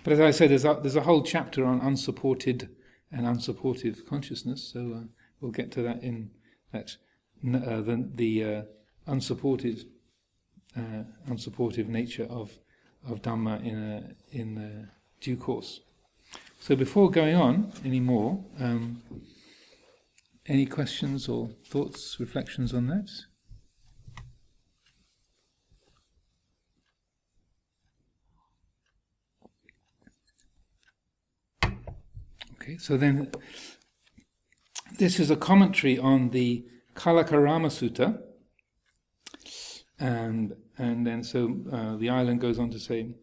But 0.03 0.13
as 0.13 0.19
I 0.19 0.31
said, 0.31 0.49
there's 0.49 0.65
a, 0.65 0.79
there's 0.81 0.95
a 0.95 1.01
whole 1.01 1.21
chapter 1.21 1.65
on 1.65 1.81
unsupported 1.81 2.69
and 3.11 3.27
unsupportive 3.27 4.07
consciousness. 4.07 4.71
So 4.73 4.79
uh, 4.79 5.03
we'll 5.39 5.51
get 5.51 5.71
to 5.73 5.83
that 5.83 6.01
in 6.01 6.31
that 6.71 6.97
uh, 7.45 7.81
the, 7.81 8.09
the 8.15 8.65
unsupported 9.05 9.85
uh, 10.77 11.03
unsupportive 11.29 11.87
nature 11.87 12.27
of 12.29 12.59
of 13.07 13.21
Dhamma 13.21 13.63
in 13.63 13.75
a, 13.75 14.37
in 14.37 14.89
due 15.19 15.37
course. 15.37 15.81
So 16.59 16.75
before 16.75 17.11
going 17.11 17.35
on 17.35 17.73
any 17.83 17.99
more, 17.99 18.45
um, 18.59 19.03
any 20.45 20.65
questions 20.65 21.27
or 21.27 21.49
thoughts, 21.67 22.17
reflections 22.19 22.73
on 22.73 22.87
that? 22.87 23.09
Okay, 32.53 32.77
so 32.77 32.95
then 32.95 33.29
this 34.97 35.19
is 35.19 35.29
a 35.29 35.35
commentary 35.35 35.97
on 35.99 36.29
the 36.29 36.65
Kalakarama 36.95 37.67
Sutta, 37.67 38.21
and 39.99 40.53
and 40.77 41.05
then 41.05 41.23
so 41.23 41.57
uh, 41.71 41.95
the 41.97 42.09
island 42.09 42.41
goes 42.41 42.59
on 42.59 42.69
to 42.71 42.79
say, 42.79 43.15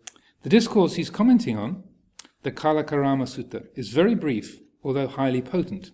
the 0.42 0.48
discourse 0.48 0.94
he's 0.94 1.10
commenting 1.10 1.58
on, 1.58 1.84
the 2.42 2.52
Kalakarama 2.52 3.24
Sutta, 3.24 3.66
is 3.74 3.90
very 3.90 4.14
brief, 4.14 4.60
although 4.82 5.08
highly 5.08 5.42
potent. 5.42 5.90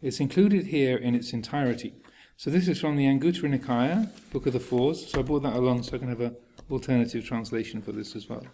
It's 0.00 0.20
included 0.20 0.66
here 0.66 0.96
in 0.96 1.14
its 1.14 1.32
entirety. 1.32 1.94
So 2.36 2.50
this 2.50 2.68
is 2.68 2.80
from 2.80 2.96
the 2.96 3.04
Anguttara 3.04 3.58
Nikaya, 3.58 4.08
Book 4.32 4.46
of 4.46 4.52
the 4.52 4.60
Fours. 4.60 5.10
So 5.10 5.18
I 5.18 5.22
brought 5.22 5.42
that 5.42 5.56
along 5.56 5.82
so 5.82 5.96
I 5.96 5.98
can 5.98 6.08
have 6.08 6.20
an 6.20 6.36
alternative 6.70 7.26
translation 7.26 7.82
for 7.82 7.92
this 7.92 8.16
as 8.16 8.28
well. 8.28 8.46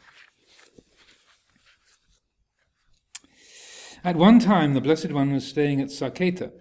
At 4.02 4.16
one 4.16 4.38
time, 4.38 4.74
the 4.74 4.80
Blessed 4.80 5.12
One 5.12 5.32
was 5.32 5.46
staying 5.46 5.80
at 5.80 5.88
Saketa 5.88 6.52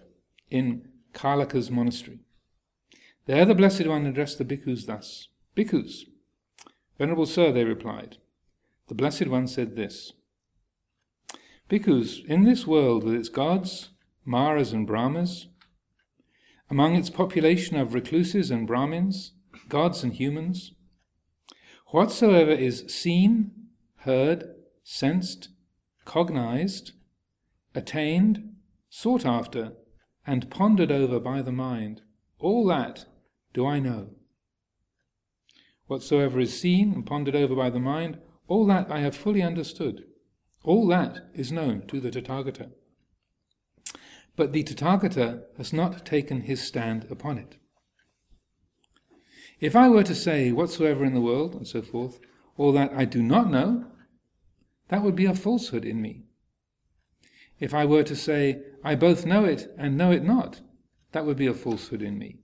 in 0.50 0.88
Kalaka's 1.14 1.70
monastery. 1.70 2.20
There 3.26 3.44
the 3.44 3.54
Blessed 3.54 3.86
One 3.86 4.06
addressed 4.06 4.38
the 4.38 4.44
bhikkhus 4.44 4.86
thus 4.86 5.28
Bhikkhus, 5.56 6.04
Venerable 6.98 7.24
Sir, 7.24 7.50
they 7.50 7.64
replied, 7.64 8.18
the 8.88 8.94
Blessed 8.94 9.28
One 9.28 9.46
said 9.46 9.74
this 9.74 10.12
Bhikkhus, 11.70 12.22
in 12.26 12.44
this 12.44 12.66
world 12.66 13.02
with 13.02 13.14
its 13.14 13.30
gods, 13.30 13.88
Maras 14.26 14.74
and 14.74 14.86
Brahmas, 14.86 15.48
among 16.68 16.94
its 16.94 17.08
population 17.08 17.78
of 17.78 17.94
recluses 17.94 18.50
and 18.50 18.66
Brahmins, 18.66 19.32
gods 19.70 20.04
and 20.04 20.12
humans, 20.12 20.72
whatsoever 21.86 22.52
is 22.52 22.84
seen, 22.88 23.52
heard, 24.00 24.44
sensed, 24.84 25.48
cognized, 26.04 26.92
attained, 27.74 28.56
sought 28.90 29.24
after, 29.24 29.72
and 30.26 30.50
pondered 30.50 30.92
over 30.92 31.18
by 31.18 31.40
the 31.40 31.52
mind, 31.52 32.02
All 32.38 32.66
that 32.66 33.06
do 33.54 33.66
I 33.66 33.78
know. 33.78 34.15
Whatsoever 35.86 36.40
is 36.40 36.58
seen 36.58 36.92
and 36.92 37.06
pondered 37.06 37.36
over 37.36 37.54
by 37.54 37.70
the 37.70 37.78
mind, 37.78 38.18
all 38.48 38.66
that 38.66 38.90
I 38.90 39.00
have 39.00 39.16
fully 39.16 39.42
understood. 39.42 40.04
All 40.64 40.86
that 40.88 41.30
is 41.34 41.52
known 41.52 41.86
to 41.86 42.00
the 42.00 42.10
Tathagata. 42.10 42.70
But 44.34 44.52
the 44.52 44.64
Tathagata 44.64 45.44
has 45.56 45.72
not 45.72 46.04
taken 46.04 46.42
his 46.42 46.62
stand 46.62 47.06
upon 47.10 47.38
it. 47.38 47.56
If 49.60 49.74
I 49.74 49.88
were 49.88 50.02
to 50.02 50.14
say 50.14 50.52
whatsoever 50.52 51.04
in 51.04 51.14
the 51.14 51.20
world, 51.20 51.54
and 51.54 51.66
so 51.66 51.82
forth, 51.82 52.18
all 52.58 52.72
that 52.72 52.92
I 52.92 53.04
do 53.04 53.22
not 53.22 53.50
know, 53.50 53.86
that 54.88 55.02
would 55.02 55.16
be 55.16 55.26
a 55.26 55.34
falsehood 55.34 55.84
in 55.84 56.02
me. 56.02 56.24
If 57.58 57.72
I 57.72 57.84
were 57.86 58.02
to 58.02 58.16
say, 58.16 58.62
I 58.84 58.96
both 58.96 59.24
know 59.24 59.44
it 59.44 59.72
and 59.78 59.96
know 59.96 60.10
it 60.10 60.22
not, 60.22 60.60
that 61.12 61.24
would 61.24 61.36
be 61.36 61.46
a 61.46 61.54
falsehood 61.54 62.02
in 62.02 62.18
me. 62.18 62.40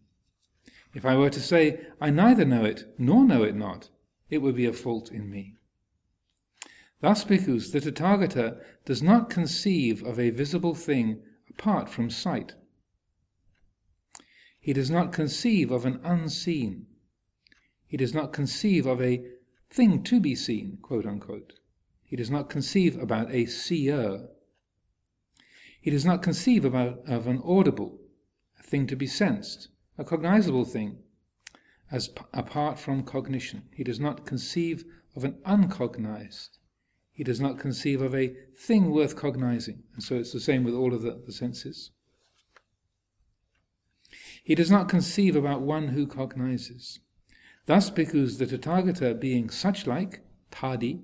If 0.94 1.04
I 1.04 1.16
were 1.16 1.30
to 1.30 1.40
say, 1.40 1.80
I 2.00 2.10
neither 2.10 2.44
know 2.44 2.64
it 2.64 2.84
nor 2.98 3.24
know 3.24 3.42
it 3.42 3.54
not, 3.54 3.90
it 4.28 4.38
would 4.38 4.56
be 4.56 4.66
a 4.66 4.72
fault 4.72 5.10
in 5.10 5.30
me. 5.30 5.56
Thus, 7.00 7.24
bhikkhus, 7.24 7.72
the 7.72 7.80
Tathagata 7.80 8.60
does 8.84 9.02
not 9.02 9.28
conceive 9.28 10.04
of 10.04 10.20
a 10.20 10.30
visible 10.30 10.74
thing 10.74 11.20
apart 11.50 11.88
from 11.88 12.10
sight. 12.10 12.54
He 14.60 14.72
does 14.72 14.90
not 14.90 15.12
conceive 15.12 15.72
of 15.72 15.84
an 15.84 15.98
unseen. 16.04 16.86
He 17.86 17.96
does 17.96 18.14
not 18.14 18.32
conceive 18.32 18.86
of 18.86 19.02
a 19.02 19.24
thing 19.68 20.04
to 20.04 20.20
be 20.20 20.36
seen, 20.36 20.78
quote 20.80 21.04
unquote. 21.04 21.54
He 22.04 22.14
does 22.14 22.30
not 22.30 22.48
conceive 22.48 22.96
about 22.96 23.34
a 23.34 23.46
seer. 23.46 24.28
He 25.80 25.90
does 25.90 26.04
not 26.04 26.22
conceive 26.22 26.64
about, 26.64 27.00
of 27.08 27.26
an 27.26 27.42
audible, 27.44 27.98
a 28.60 28.62
thing 28.62 28.86
to 28.86 28.94
be 28.94 29.08
sensed, 29.08 29.68
a 29.98 30.04
cognizable 30.04 30.64
thing, 30.64 30.98
as 31.90 32.08
p- 32.08 32.24
apart 32.32 32.78
from 32.78 33.02
cognition. 33.02 33.64
He 33.74 33.84
does 33.84 34.00
not 34.00 34.26
conceive 34.26 34.84
of 35.14 35.24
an 35.24 35.38
uncognized. 35.44 36.58
He 37.12 37.24
does 37.24 37.40
not 37.40 37.58
conceive 37.58 38.00
of 38.00 38.14
a 38.14 38.34
thing 38.56 38.90
worth 38.90 39.16
cognizing. 39.16 39.82
And 39.94 40.02
so 40.02 40.16
it's 40.16 40.32
the 40.32 40.40
same 40.40 40.64
with 40.64 40.74
all 40.74 40.94
of 40.94 41.02
the, 41.02 41.20
the 41.24 41.32
senses. 41.32 41.90
He 44.42 44.54
does 44.54 44.70
not 44.70 44.88
conceive 44.88 45.36
about 45.36 45.60
one 45.60 45.88
who 45.88 46.06
cognizes. 46.06 47.00
Thus, 47.66 47.90
because 47.90 48.38
the 48.38 48.46
Tathagata 48.46 49.18
being 49.20 49.50
such 49.50 49.86
like, 49.86 50.20
tadi, 50.50 51.02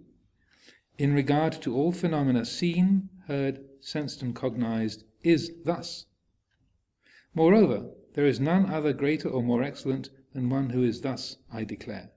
in 0.96 1.14
regard 1.14 1.52
to 1.62 1.76
all 1.76 1.92
phenomena 1.92 2.44
seen, 2.44 3.10
heard, 3.28 3.60
sensed, 3.80 4.22
and 4.22 4.34
cognized, 4.34 5.04
is 5.22 5.52
thus. 5.64 6.06
Moreover, 7.34 7.90
there 8.18 8.26
is 8.26 8.40
none 8.40 8.68
other 8.68 8.92
greater 8.92 9.28
or 9.28 9.44
more 9.44 9.62
excellent 9.62 10.10
than 10.34 10.50
one 10.50 10.70
who 10.70 10.82
is 10.82 11.02
thus, 11.02 11.36
I 11.52 11.62
declare. 11.62 12.10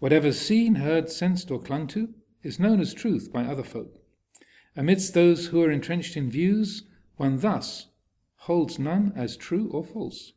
Whatever 0.00 0.32
seen, 0.32 0.74
heard, 0.74 1.08
sensed, 1.08 1.52
or 1.52 1.62
clung 1.62 1.86
to 1.86 2.12
is 2.42 2.58
known 2.58 2.80
as 2.80 2.92
truth 2.92 3.32
by 3.32 3.44
other 3.44 3.62
folk. 3.62 4.00
Amidst 4.74 5.14
those 5.14 5.46
who 5.46 5.62
are 5.62 5.70
entrenched 5.70 6.16
in 6.16 6.28
views, 6.28 6.82
one 7.16 7.38
thus 7.38 7.86
holds 8.38 8.76
none 8.76 9.12
as 9.14 9.36
true 9.36 9.70
or 9.70 9.84
false. 9.84 10.32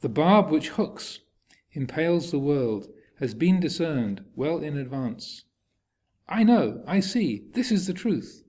The 0.00 0.08
barb 0.08 0.50
which 0.50 0.70
hooks, 0.70 1.20
impales 1.74 2.32
the 2.32 2.40
world, 2.40 2.88
has 3.20 3.34
been 3.34 3.60
discerned 3.60 4.24
well 4.34 4.58
in 4.58 4.76
advance. 4.76 5.44
I 6.28 6.42
know, 6.42 6.82
I 6.88 6.98
see, 6.98 7.44
this 7.52 7.70
is 7.70 7.86
the 7.86 7.94
truth. 7.94 8.42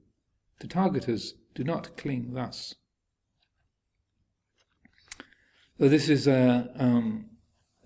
The 0.62 0.68
Tathagatas 0.68 1.34
do 1.54 1.64
not 1.64 1.96
cling 1.96 2.34
thus. 2.34 2.74
So 5.78 5.90
this 5.90 6.08
is 6.08 6.26
a, 6.26 6.70
um, 6.80 7.32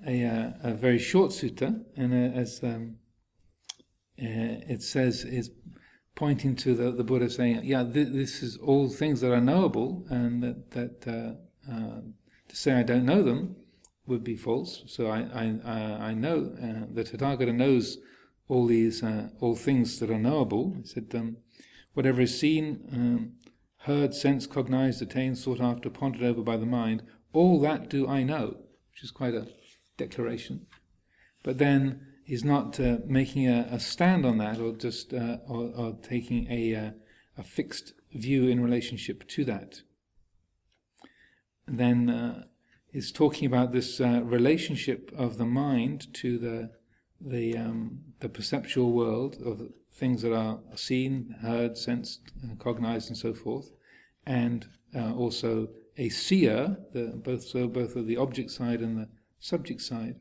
a, 0.06 0.54
a, 0.64 0.74
very 0.76 1.00
short 1.00 1.32
sutta, 1.32 1.84
and 1.98 2.14
uh, 2.14 2.38
as 2.38 2.60
um, 2.62 2.98
uh, 4.22 4.62
it 4.70 4.84
says, 4.84 5.26
is 5.26 5.50
pointing 6.14 6.56
to 6.58 6.76
the, 6.76 6.92
the 6.92 7.04
Buddha 7.04 7.32
saying, 7.32 7.62
"Yeah, 7.64 7.84
th- 7.84 8.14
this 8.14 8.44
is 8.44 8.58
all 8.58 8.90
things 8.90 9.22
that 9.22 9.34
are 9.34 9.42
knowable, 9.42 10.06
and 10.10 10.44
that, 10.44 10.70
that 10.72 11.08
uh, 11.08 11.72
uh, 11.72 12.02
to 12.48 12.56
say 12.56 12.74
I 12.74 12.84
don't 12.84 13.08
know 13.08 13.24
them 13.24 13.56
would 14.06 14.24
be 14.24 14.36
false. 14.36 14.84
So 14.86 15.08
I 15.08 15.22
I, 15.34 16.10
I 16.10 16.14
know 16.14 16.54
uh, 16.62 16.86
the 16.94 17.04
Tathagata 17.04 17.56
knows 17.56 17.98
all 18.48 18.68
these 18.68 19.02
uh, 19.02 19.30
all 19.40 19.56
things 19.56 19.98
that 19.98 20.12
are 20.12 20.20
knowable." 20.20 20.76
He 20.80 20.86
said, 20.86 21.08
um, 21.16 21.38
"Whatever 21.96 22.22
is 22.22 22.40
seen, 22.40 22.88
um, 22.94 23.32
heard, 23.78 24.14
sensed, 24.14 24.52
cognized, 24.52 25.02
attained, 25.02 25.40
sought 25.40 25.60
after, 25.60 25.90
pondered 25.90 26.22
over 26.22 26.44
by 26.44 26.56
the 26.58 26.68
mind, 26.68 27.02
all 27.34 27.60
that 27.62 27.90
do 27.90 28.08
I 28.08 28.24
know, 28.24 28.58
which 28.92 29.04
is 29.04 29.12
quite 29.12 29.34
a 29.34 29.48
declaration. 29.98 30.66
But 31.44 31.58
then 31.58 32.08
he's 32.26 32.44
not 32.44 32.80
uh, 32.80 32.98
making 33.06 33.48
a, 33.48 33.68
a, 33.72 33.80
stand 33.80 34.26
on 34.26 34.38
that 34.38 34.60
or 34.60 34.74
just 34.74 35.14
uh, 35.14 35.38
or, 35.48 35.72
or, 35.76 35.98
taking 36.02 36.48
a, 36.50 36.76
uh, 36.76 36.92
a 37.38 37.44
fixed 37.44 37.94
view 38.14 38.48
in 38.48 38.62
relationship 38.62 39.28
to 39.30 39.46
that. 39.46 39.82
then 41.68 42.10
uh, 42.10 42.44
he's 42.92 43.12
talking 43.12 43.46
about 43.46 43.72
this 43.72 44.02
uh, 44.02 44.22
relationship 44.24 45.12
of 45.16 45.38
the 45.38 45.46
mind 45.46 46.12
to 46.14 46.38
the 46.38 46.72
the 47.22 47.58
um, 47.58 48.00
the 48.22 48.30
perceptual 48.30 48.92
world 48.94 49.38
of 49.46 49.62
things 49.94 50.22
that 50.22 50.34
are 50.34 50.60
seen, 50.76 51.36
heard, 51.42 51.78
sensed, 51.78 52.32
cognized, 52.60 53.10
and 53.10 53.18
so 53.18 53.34
forth, 53.34 53.70
and 54.26 54.68
uh, 54.96 55.14
also 55.14 55.68
a 56.00 56.08
seer, 56.10 56.78
the, 56.94 57.08
both 57.14 57.44
so 57.44 57.68
both 57.68 57.96
of 57.98 58.08
the 58.08 58.16
object 58.18 58.50
side 58.50 58.80
and 58.80 58.98
the 58.98 59.10
subject 59.38 59.82
side. 59.82 60.16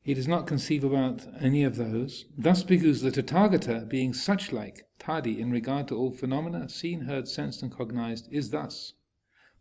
He 0.00 0.14
does 0.14 0.28
not 0.28 0.46
conceive 0.46 0.84
about 0.84 1.22
any 1.40 1.64
of 1.64 1.74
those. 1.74 2.26
Thus, 2.38 2.62
because 2.62 3.02
the 3.02 3.10
Tathagata, 3.10 3.88
being 3.88 4.14
such 4.14 4.52
like, 4.52 4.86
tadi, 5.00 5.40
in 5.40 5.50
regard 5.50 5.88
to 5.88 5.96
all 5.96 6.12
phenomena, 6.12 6.68
seen, 6.68 7.00
heard, 7.02 7.26
sensed, 7.26 7.60
and 7.62 7.76
cognized, 7.76 8.32
is 8.32 8.50
thus. 8.50 8.92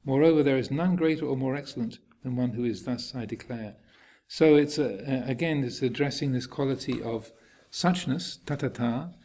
Moreover, 0.04 0.44
there 0.44 0.60
is 0.60 0.70
none 0.70 0.96
greater 0.96 1.26
or 1.26 1.36
more 1.36 1.56
excellent 1.56 1.98
than 2.22 2.36
one 2.36 2.52
who 2.52 2.64
is 2.64 2.84
thus, 2.84 3.16
I 3.16 3.26
declare. 3.26 3.78
So 4.28 4.54
it's 4.56 4.78
a, 4.78 5.24
again, 5.28 5.64
it's 5.64 5.82
addressing 5.82 6.34
this 6.34 6.46
quality 6.46 7.02
of 7.02 7.32
suchness, 7.72 8.38
tathata, 8.46 9.16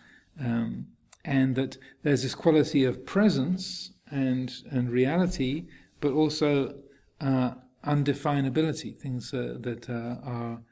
um, 0.42 0.86
and 1.24 1.54
that 1.56 1.76
there's 2.02 2.22
this 2.22 2.34
quality 2.34 2.84
of 2.84 3.06
presence 3.06 3.92
and 4.10 4.52
and 4.70 4.90
reality, 4.90 5.66
but 6.00 6.12
also 6.12 6.74
uh, 7.20 7.52
undefinability, 7.84 8.98
things 8.98 9.32
uh, 9.32 9.56
that 9.60 9.88
uh, 9.88 10.16
are 10.24 10.62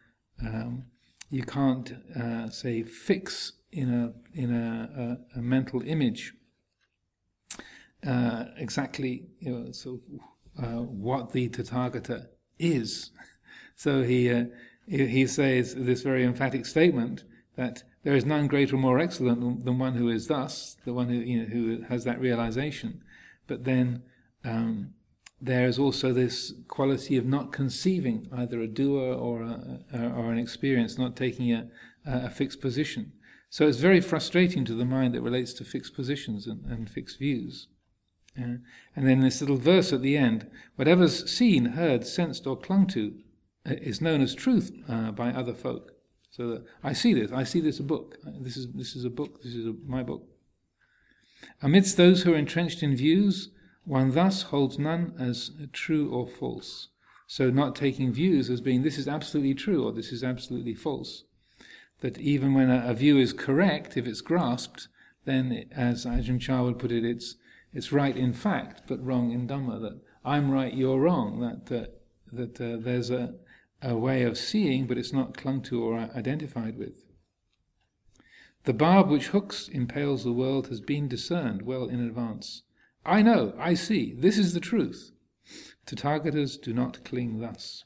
um, 0.45 0.85
you 1.31 1.43
can't 1.43 1.93
uh, 2.19 2.49
say 2.49 2.83
fix 2.83 3.53
in 3.71 3.93
a 3.93 4.13
in 4.39 4.55
a, 4.55 5.19
a, 5.35 5.39
a 5.39 5.43
mental 5.43 5.83
image 5.83 6.33
uh, 8.07 8.45
exactly 8.57 9.25
you 9.41 9.53
know 9.53 9.73
so 9.73 10.01
uh, 10.59 10.83
what 10.83 11.33
the 11.33 11.49
Tathagata 11.49 12.29
is. 12.59 13.11
So 13.81 14.03
he 14.03 14.45
he 14.89 15.25
says 15.29 15.77
this 15.77 16.03
very 16.03 16.25
emphatic 16.25 16.67
statement 16.67 17.23
that 17.55 17.85
there 18.09 18.16
is 18.16 18.25
none 18.25 18.47
greater 18.47 18.75
or 18.75 18.79
more 18.79 18.99
excellent 18.99 19.66
than 19.66 19.79
one 19.79 19.92
who 19.92 20.09
is 20.09 20.29
thus, 20.29 20.79
the 20.87 20.94
one 20.94 21.11
who, 21.11 21.16
you 21.16 21.42
know, 21.42 21.49
who 21.51 21.83
has 21.90 22.05
that 22.05 22.18
realization. 22.18 23.03
But 23.47 23.64
then 23.64 24.03
um, 24.47 24.94
there 25.42 25.66
is 25.66 25.79
also 25.79 26.14
this 26.14 26.55
quality 26.68 27.18
of 27.18 27.27
not 27.27 27.53
conceiving 27.53 28.27
either 28.35 28.62
a 28.62 28.66
doer 28.66 29.12
or, 29.12 29.42
a, 29.42 29.81
or 29.92 30.33
an 30.33 30.38
experience, 30.38 30.97
not 30.97 31.16
taking 31.16 31.53
a, 31.53 31.68
a, 32.07 32.31
fixed 32.31 32.62
position. 32.62 33.12
So 33.51 33.68
it's 33.68 33.77
very 33.77 34.01
frustrating 34.01 34.64
to 34.64 34.75
the 34.75 34.87
mind 34.87 35.14
that 35.14 35.21
relates 35.21 35.53
to 35.53 35.64
fixed 35.64 35.92
positions 35.92 36.47
and, 36.47 36.64
and 36.64 36.88
fixed 36.88 37.18
views. 37.18 37.68
And 38.35 38.62
then 38.97 39.21
this 39.21 39.42
little 39.42 39.59
verse 39.59 39.92
at 39.92 40.01
the 40.01 40.16
end 40.16 40.51
whatever's 40.77 41.31
seen, 41.31 41.66
heard, 41.66 42.07
sensed, 42.07 42.47
or 42.47 42.57
clung 42.57 42.87
to 42.87 43.18
uh, 43.68 43.75
is 43.75 44.01
known 44.01 44.23
as 44.23 44.35
truth 44.35 44.73
uh, 44.88 45.11
by 45.11 45.29
other 45.29 45.53
folk. 45.53 45.92
So 46.38 46.62
I 46.85 46.92
see 46.92 47.14
this. 47.14 47.33
I 47.33 47.42
see 47.42 47.61
this 47.61 47.81
a 47.81 47.83
book. 47.83 48.16
This 48.24 48.57
is 48.57 48.68
this 48.72 48.94
is 48.94 49.05
a 49.05 49.11
book. 49.11 49.42
This 49.42 49.57
is 49.57 49.66
a, 49.66 49.74
my 49.85 50.05
book. 50.05 50.22
Amidst 51.61 51.96
those 51.96 52.22
who 52.22 52.33
are 52.33 52.37
entrenched 52.37 52.81
in 52.81 52.96
views, 52.96 53.51
one 53.85 54.12
thus 54.12 54.42
holds 54.42 54.79
none 54.79 55.14
as 55.18 55.51
true 55.72 56.09
or 56.11 56.29
false. 56.29 56.88
So 57.27 57.51
not 57.51 57.74
taking 57.74 58.12
views 58.12 58.51
as 58.51 58.61
being 58.61 58.83
this 58.83 58.98
is 58.98 59.09
absolutely 59.09 59.55
true 59.55 59.85
or 59.85 59.92
this 59.92 60.12
is 60.12 60.22
absolutely 60.22 60.74
false. 60.74 61.24
That 62.03 62.18
even 62.18 62.55
when 62.55 62.70
a, 62.70 62.85
a 62.87 62.94
view 62.94 63.18
is 63.18 63.33
correct, 63.33 63.96
if 63.96 64.07
it's 64.07 64.20
grasped, 64.20 64.87
then 65.24 65.51
it, 65.51 65.68
as 65.74 66.07
Ajahn 66.07 66.40
Chah 66.40 66.62
would 66.62 66.79
put 66.79 66.92
it, 66.92 67.05
it's 67.05 67.35
it's 67.72 67.90
right 67.90 68.16
in 68.16 68.33
fact, 68.33 68.83
but 68.87 69.05
wrong 69.05 69.33
in 69.33 69.48
Dhamma. 69.48 69.81
That 69.81 70.01
I'm 70.24 70.53
right, 70.53 70.72
you're 70.72 71.01
wrong. 71.01 71.40
That 71.40 71.77
uh, 71.77 71.87
that 72.33 72.61
uh, 72.61 72.77
there's 72.81 73.11
a 73.11 73.35
a 73.83 73.97
way 73.97 74.23
of 74.23 74.38
seeing, 74.38 74.87
but 74.87 74.99
it's 74.99 75.12
not 75.12 75.37
clung 75.37 75.62
to 75.62 75.83
or 75.83 75.99
identified 75.99 76.77
with. 76.77 77.05
The 78.64 78.73
barb 78.73 79.09
which 79.09 79.29
hooks, 79.29 79.69
impales 79.69 80.25
the 80.25 80.33
world 80.33 80.69
has 80.69 80.81
been 80.81 81.09
discerned 81.09 81.62
well 81.62 81.85
in 81.85 82.01
advance. 82.01 82.62
I 83.07 83.23
know, 83.23 83.55
I 83.59 83.75
see, 83.75 84.12
this 84.12 84.37
is 84.37 84.53
the 84.53 84.61
truth. 84.61 85.12
Tathagatas 85.87 86.61
do 86.61 86.75
not 86.75 87.05
cling 87.05 87.41
thus. 87.41 87.85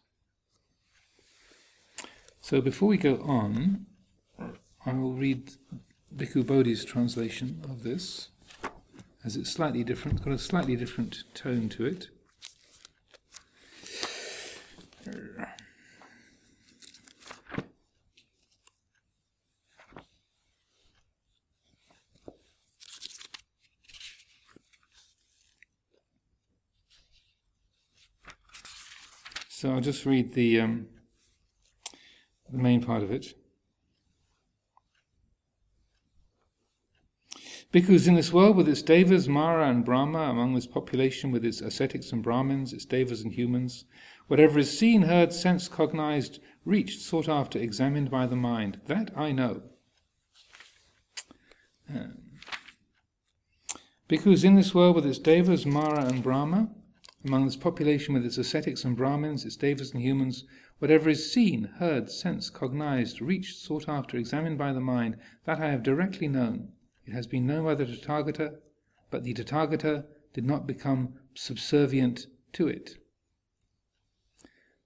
So 2.40 2.60
before 2.60 2.88
we 2.88 2.96
go 2.96 3.16
on, 3.18 3.86
I 4.84 4.92
will 4.94 5.12
read 5.12 5.52
Bhikkhu 6.14 6.44
Bodhi's 6.44 6.84
translation 6.84 7.60
of 7.62 7.84
this, 7.84 8.30
as 9.24 9.36
it's 9.36 9.52
slightly 9.52 9.84
different, 9.84 10.24
got 10.24 10.34
a 10.34 10.38
slightly 10.38 10.74
different 10.74 11.22
tone 11.34 11.68
to 11.68 11.86
it. 11.86 12.08
So 29.62 29.70
I'll 29.70 29.80
just 29.80 30.04
read 30.04 30.34
the 30.34 30.60
um, 30.60 30.88
the 32.50 32.58
main 32.58 32.82
part 32.82 33.04
of 33.04 33.12
it. 33.12 33.26
Because 37.70 38.08
in 38.08 38.16
this 38.16 38.32
world 38.32 38.56
with 38.56 38.68
its 38.68 38.82
devas, 38.82 39.28
Mara 39.28 39.68
and 39.70 39.84
Brahma, 39.84 40.22
among 40.22 40.56
this 40.56 40.66
population 40.66 41.30
with 41.30 41.44
its 41.44 41.60
ascetics 41.60 42.10
and 42.10 42.24
Brahmins, 42.24 42.72
its 42.72 42.84
devas 42.84 43.20
and 43.20 43.34
humans, 43.34 43.84
whatever 44.26 44.58
is 44.58 44.76
seen, 44.76 45.02
heard, 45.02 45.32
sensed, 45.32 45.70
cognized, 45.70 46.40
reached, 46.64 47.00
sought 47.00 47.28
after, 47.28 47.56
examined 47.60 48.10
by 48.10 48.26
the 48.26 48.34
mind, 48.34 48.80
that 48.86 49.12
I 49.16 49.30
know. 49.30 49.62
Um, 51.88 52.18
Bhikkhus 54.08 54.42
in 54.42 54.56
this 54.56 54.74
world 54.74 54.96
with 54.96 55.06
its 55.06 55.20
devas, 55.20 55.64
Mara 55.64 56.04
and 56.06 56.20
Brahma, 56.20 56.68
among 57.24 57.44
this 57.44 57.56
population 57.56 58.14
with 58.14 58.24
its 58.24 58.38
ascetics 58.38 58.84
and 58.84 58.96
Brahmins, 58.96 59.44
its 59.44 59.56
devas 59.56 59.92
and 59.92 60.02
humans, 60.02 60.44
whatever 60.78 61.08
is 61.08 61.32
seen, 61.32 61.70
heard, 61.78 62.10
sensed, 62.10 62.52
cognized, 62.52 63.20
reached, 63.20 63.58
sought 63.58 63.88
after, 63.88 64.16
examined 64.16 64.58
by 64.58 64.72
the 64.72 64.80
mind, 64.80 65.16
that 65.44 65.60
I 65.60 65.70
have 65.70 65.82
directly 65.82 66.28
known. 66.28 66.72
It 67.06 67.12
has 67.12 67.26
been 67.26 67.46
known 67.46 67.64
by 67.64 67.74
the 67.74 67.84
Tathagata, 67.84 68.56
but 69.10 69.22
the 69.22 69.34
Tathagata 69.34 70.06
did 70.32 70.44
not 70.44 70.66
become 70.66 71.14
subservient 71.34 72.26
to 72.54 72.66
it. 72.66 72.96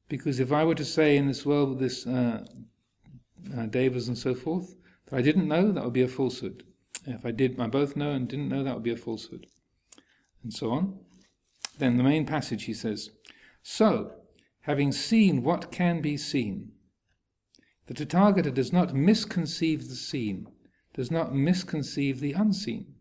Because 0.09 0.39
if 0.39 0.53
I 0.53 0.65
were 0.65 0.75
to 0.75 0.85
say 0.85 1.17
in 1.17 1.27
this 1.27 1.45
world 1.47 1.71
with 1.71 1.81
this 1.81 2.07
uh, 2.07 2.45
uh, 3.57 3.67
devas 3.67 4.09
and 4.09 4.19
so 4.19 4.35
forth, 4.35 4.77
that 5.07 5.17
I 5.17 5.23
didn't 5.23 5.49
know, 5.49 5.73
that 5.73 5.85
would 5.85 5.93
be 5.93 6.03
a 6.03 6.09
falsehood. 6.09 6.63
If 7.07 7.25
I 7.25 7.31
did, 7.31 7.59
I 7.61 7.69
both 7.69 7.97
know 7.97 8.11
and 8.13 8.29
didn't 8.29 8.49
know, 8.49 8.63
that 8.63 8.75
would 8.75 8.83
be 8.83 8.93
a 8.93 8.97
falsehood. 8.97 9.47
And 10.43 10.53
so 10.53 10.71
on. 10.71 10.99
Then 11.79 11.97
the 11.97 12.05
main 12.05 12.27
passage 12.27 12.65
he 12.65 12.75
says, 12.75 13.11
So, 13.63 14.13
having 14.63 14.93
seen 14.93 15.43
what 15.43 15.71
can 15.71 16.01
be 16.01 16.17
seen, 16.17 16.73
the 17.87 17.95
Tathagata 17.95 18.53
does 18.53 18.73
not 18.73 18.95
misconceive 18.95 19.89
the 19.89 19.95
seen, 19.95 20.49
does 20.95 21.11
not 21.11 21.35
misconceive 21.35 22.21
the 22.21 22.33
unseen, 22.33 22.95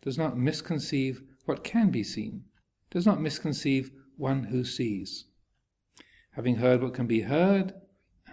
does 0.00 0.16
not 0.16 0.38
misconceive 0.38 1.22
what 1.44 1.64
can 1.64 1.90
be 1.90 2.02
seen, 2.02 2.44
does 2.90 3.04
not 3.04 3.20
misconceive 3.20 3.90
one 4.16 4.44
who 4.44 4.64
sees. 4.64 5.26
Having 6.32 6.56
heard 6.56 6.82
what 6.82 6.94
can 6.94 7.06
be 7.06 7.22
heard, 7.22 7.74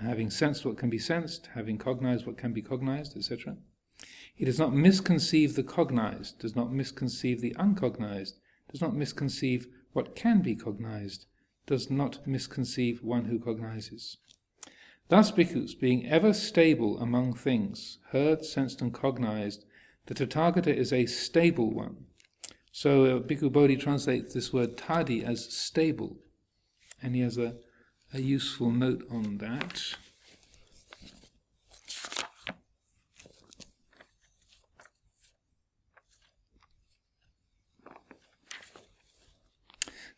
having 0.01 0.29
sensed 0.29 0.65
what 0.65 0.77
can 0.77 0.89
be 0.89 0.99
sensed, 0.99 1.49
having 1.55 1.77
cognized 1.77 2.25
what 2.25 2.37
can 2.37 2.53
be 2.53 2.61
cognized, 2.61 3.17
etc. 3.17 3.57
He 4.33 4.45
does 4.45 4.59
not 4.59 4.73
misconceive 4.73 5.55
the 5.55 5.63
cognized, 5.63 6.39
does 6.39 6.55
not 6.55 6.71
misconceive 6.71 7.41
the 7.41 7.55
uncognized, 7.59 8.39
does 8.71 8.81
not 8.81 8.95
misconceive 8.95 9.67
what 9.93 10.15
can 10.15 10.41
be 10.41 10.55
cognized 10.55 11.25
does 11.65 11.89
not 11.89 12.25
misconceive 12.25 13.03
one 13.03 13.25
who 13.25 13.39
cognizes. 13.39 14.17
Thus, 15.07 15.31
bhikkhus, 15.31 15.79
being 15.79 16.07
ever 16.07 16.33
stable 16.33 16.99
among 16.99 17.33
things, 17.33 17.97
heard, 18.11 18.45
sensed, 18.45 18.81
and 18.81 18.93
cognized, 18.93 19.65
the 20.05 20.13
Tathagata 20.13 20.73
is 20.73 20.93
a 20.93 21.05
stable 21.05 21.73
one. 21.73 22.05
So, 22.71 23.05
uh, 23.05 23.19
Bhikkhu 23.19 23.51
Bodhi 23.51 23.75
translates 23.75 24.33
this 24.33 24.53
word 24.53 24.77
tadi 24.77 25.23
as 25.23 25.51
stable, 25.51 26.17
and 27.01 27.15
he 27.15 27.21
has 27.21 27.37
a, 27.37 27.55
a 28.13 28.21
useful 28.21 28.71
note 28.71 29.03
on 29.11 29.37
that. 29.39 29.95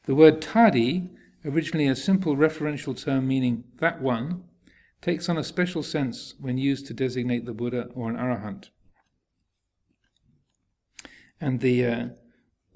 The 0.06 0.16
word 0.16 0.42
tadi, 0.42 1.10
originally 1.46 1.88
a 1.88 1.96
simple 1.96 2.36
referential 2.36 3.00
term 3.00 3.28
meaning 3.28 3.66
that 3.78 4.02
one, 4.02 4.44
takes 5.02 5.30
on 5.30 5.38
a 5.38 5.44
special 5.44 5.84
sense 5.84 6.36
when 6.40 6.58
used 6.58 6.86
to 6.88 6.94
designate 6.94 7.46
the 7.46 7.54
Buddha 7.54 7.90
or 7.96 8.10
an 8.10 8.18
arahant. 8.18 8.70
And 11.40 11.60
the 11.60 11.86
uh, 11.86 12.06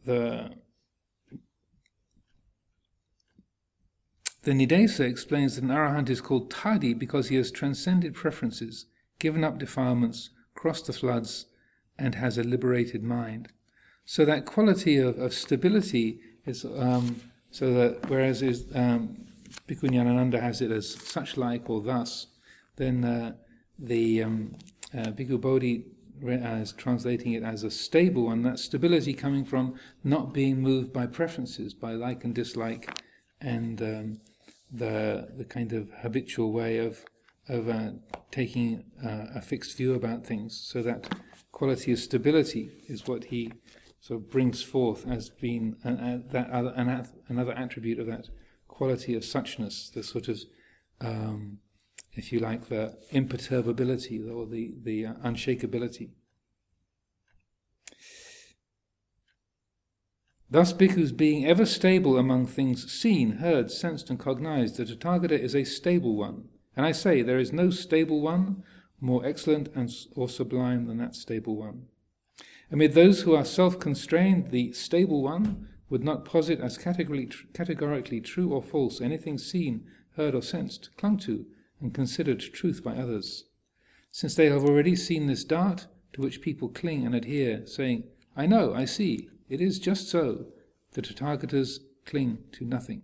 the 0.06 0.52
the 4.44 4.52
Niddesa 4.52 5.02
explains 5.02 5.56
that 5.56 5.64
an 5.64 5.72
arahant 5.72 6.10
is 6.10 6.22
called 6.22 6.52
tadi 6.52 6.94
because 6.94 7.30
he 7.30 7.36
has 7.36 7.52
transcended 7.52 8.14
preferences, 8.14 8.86
given 9.20 9.44
up 9.44 9.58
defilements, 9.58 10.30
crossed 10.54 10.88
the 10.88 10.94
floods, 10.94 11.48
and 11.98 12.16
has 12.16 12.38
a 12.38 12.44
liberated 12.44 13.04
mind. 13.04 13.50
So 14.04 14.26
that 14.26 14.46
quality 14.46 14.98
of, 14.98 15.18
of 15.18 15.34
stability 15.34 16.20
it's, 16.46 16.66
um, 16.66 17.22
so 17.52 17.74
that 17.74 18.10
whereas 18.10 18.42
is, 18.42 18.66
um, 18.76 19.18
Bhikkhu 19.68 20.40
has 20.40 20.62
it 20.62 20.72
as 20.72 20.94
such 20.94 21.38
like 21.38 21.70
or 21.70 21.82
thus, 21.82 22.28
then 22.76 23.04
uh, 23.04 23.34
the 23.80 24.24
um, 24.24 24.56
uh, 24.94 25.12
Bhikkhu 25.12 25.40
Bodhi 25.40 25.86
is 26.22 26.72
translating 26.74 27.34
it 27.34 27.44
as 27.44 27.64
a 27.64 27.72
stable 27.72 28.26
one, 28.26 28.42
that 28.44 28.60
stability 28.60 29.14
coming 29.14 29.46
from 29.46 29.76
not 30.04 30.34
being 30.34 30.62
moved 30.62 30.94
by 30.94 31.06
preferences, 31.06 31.74
by 31.74 31.92
like 31.92 32.24
and 32.24 32.34
dislike, 32.34 33.02
and 33.42 33.82
um, 33.82 34.22
the 34.72 35.30
the 35.38 35.46
kind 35.46 35.74
of 35.74 35.90
habitual 36.02 36.52
way 36.52 36.78
of 36.78 37.06
of 37.48 37.70
uh, 37.70 37.92
taking 38.32 38.86
uh, 39.06 39.28
a 39.36 39.42
fixed 39.42 39.78
view 39.78 39.94
about 39.94 40.26
things. 40.26 40.58
So 40.58 40.82
that 40.82 41.16
quality 41.52 41.92
of 41.92 42.00
stability 42.00 42.72
is 42.88 43.08
what 43.08 43.26
he 43.26 43.52
so 44.06 44.20
brings 44.20 44.62
forth 44.62 45.08
as 45.08 45.32
being 45.32 45.78
an, 45.84 45.98
an, 45.98 46.26
that 46.30 46.52
other, 46.52 46.72
an, 46.76 47.08
another 47.28 47.54
attribute 47.54 47.98
of 47.98 48.06
that 48.06 48.30
quality 48.68 49.16
of 49.16 49.24
suchness, 49.24 49.92
the 49.92 50.04
sort 50.04 50.28
of, 50.28 50.42
um, 51.02 51.58
if 52.14 52.32
you 52.32 52.40
like, 52.40 52.70
the 52.70 52.96
imperturbability 53.10 54.22
or 54.22 54.46
the, 54.46 54.76
the 54.84 55.08
uh, 55.08 55.14
unshakability. 55.24 56.12
Thus, 60.52 60.72
bhikkhus 60.72 61.18
being 61.18 61.48
ever 61.48 61.66
stable 61.66 62.20
among 62.20 62.46
things 62.46 62.92
seen, 62.92 63.38
heard, 63.38 63.72
sensed, 63.72 64.12
and 64.12 64.20
cognized, 64.20 64.78
the 64.78 64.86
Tathagata 64.86 65.32
is 65.32 65.56
a 65.56 65.64
stable 65.64 66.16
one. 66.16 66.44
And 66.78 66.86
I 66.86 66.92
say, 66.92 67.24
there 67.24 67.40
is 67.40 67.52
no 67.52 67.72
stable 67.72 68.22
one 68.22 68.64
more 69.02 69.26
excellent 69.26 69.70
and, 69.74 69.90
or 70.16 70.30
sublime 70.30 70.86
than 70.86 71.00
that 71.00 71.16
stable 71.16 71.56
one. 71.56 71.88
Amid 72.72 72.94
those 72.94 73.22
who 73.22 73.36
are 73.36 73.46
self 73.46 73.80
constrained, 73.80 74.52
the 74.52 74.74
stable 74.74 75.22
one 75.22 75.68
would 75.90 76.04
not 76.04 76.26
posit 76.26 76.60
as 76.60 76.78
categorically, 76.78 78.22
true 78.22 78.54
or 78.54 78.62
false 78.62 79.00
anything 79.00 79.38
seen, 79.38 79.86
heard, 80.16 80.34
or 80.34 80.42
sensed, 80.42 80.90
clung 80.98 81.18
to, 81.20 81.46
and 81.80 81.94
considered 81.94 82.40
truth 82.40 82.84
by 82.84 82.96
others. 82.96 83.46
Since 84.12 84.36
they 84.36 84.50
have 84.50 84.64
already 84.64 84.96
seen 84.96 85.28
this 85.28 85.44
dart 85.44 85.88
to 86.14 86.22
which 86.22 86.42
people 86.42 86.70
cling 86.70 87.06
and 87.06 87.14
adhere, 87.14 87.68
saying, 87.68 88.06
I 88.36 88.46
know, 88.46 88.74
I 88.74 88.86
see, 88.86 89.30
it 89.48 89.62
is 89.62 89.78
just 89.78 90.10
so, 90.10 90.48
the 90.94 91.02
Tathagatas 91.02 91.80
cling 92.06 92.40
to 92.54 92.66
nothing. 92.66 93.04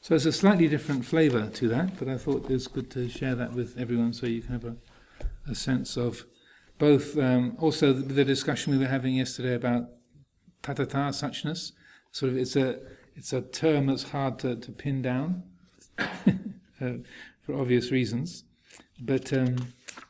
So 0.00 0.16
it's 0.16 0.26
a 0.26 0.32
slightly 0.32 0.66
different 0.66 1.04
flavour 1.04 1.48
to 1.48 1.68
that, 1.68 1.98
but 1.98 2.08
I 2.08 2.18
thought 2.18 2.50
it 2.50 2.52
was 2.52 2.66
good 2.66 2.90
to 2.92 3.08
share 3.08 3.36
that 3.36 3.52
with 3.52 3.78
everyone 3.78 4.12
so 4.12 4.26
you 4.26 4.42
can 4.42 4.52
have 4.52 4.64
a 4.64 4.76
a 5.48 5.54
sense 5.54 5.96
of 5.96 6.24
both, 6.78 7.16
um, 7.18 7.56
also 7.58 7.92
the, 7.92 8.02
the, 8.02 8.24
discussion 8.24 8.72
we 8.72 8.78
were 8.78 8.90
having 8.90 9.14
yesterday 9.14 9.54
about 9.54 9.88
tathata 10.62 11.10
suchness. 11.10 11.72
Sort 12.10 12.32
of, 12.32 12.38
it's 12.38 12.56
a 12.56 12.80
it's 13.14 13.32
a 13.32 13.42
term 13.42 13.86
that's 13.86 14.04
hard 14.04 14.38
to, 14.40 14.56
to 14.56 14.72
pin 14.72 15.02
down 15.02 15.42
uh, 15.98 16.92
for 17.40 17.54
obvious 17.54 17.90
reasons, 17.90 18.44
but 19.00 19.32
um, 19.32 19.56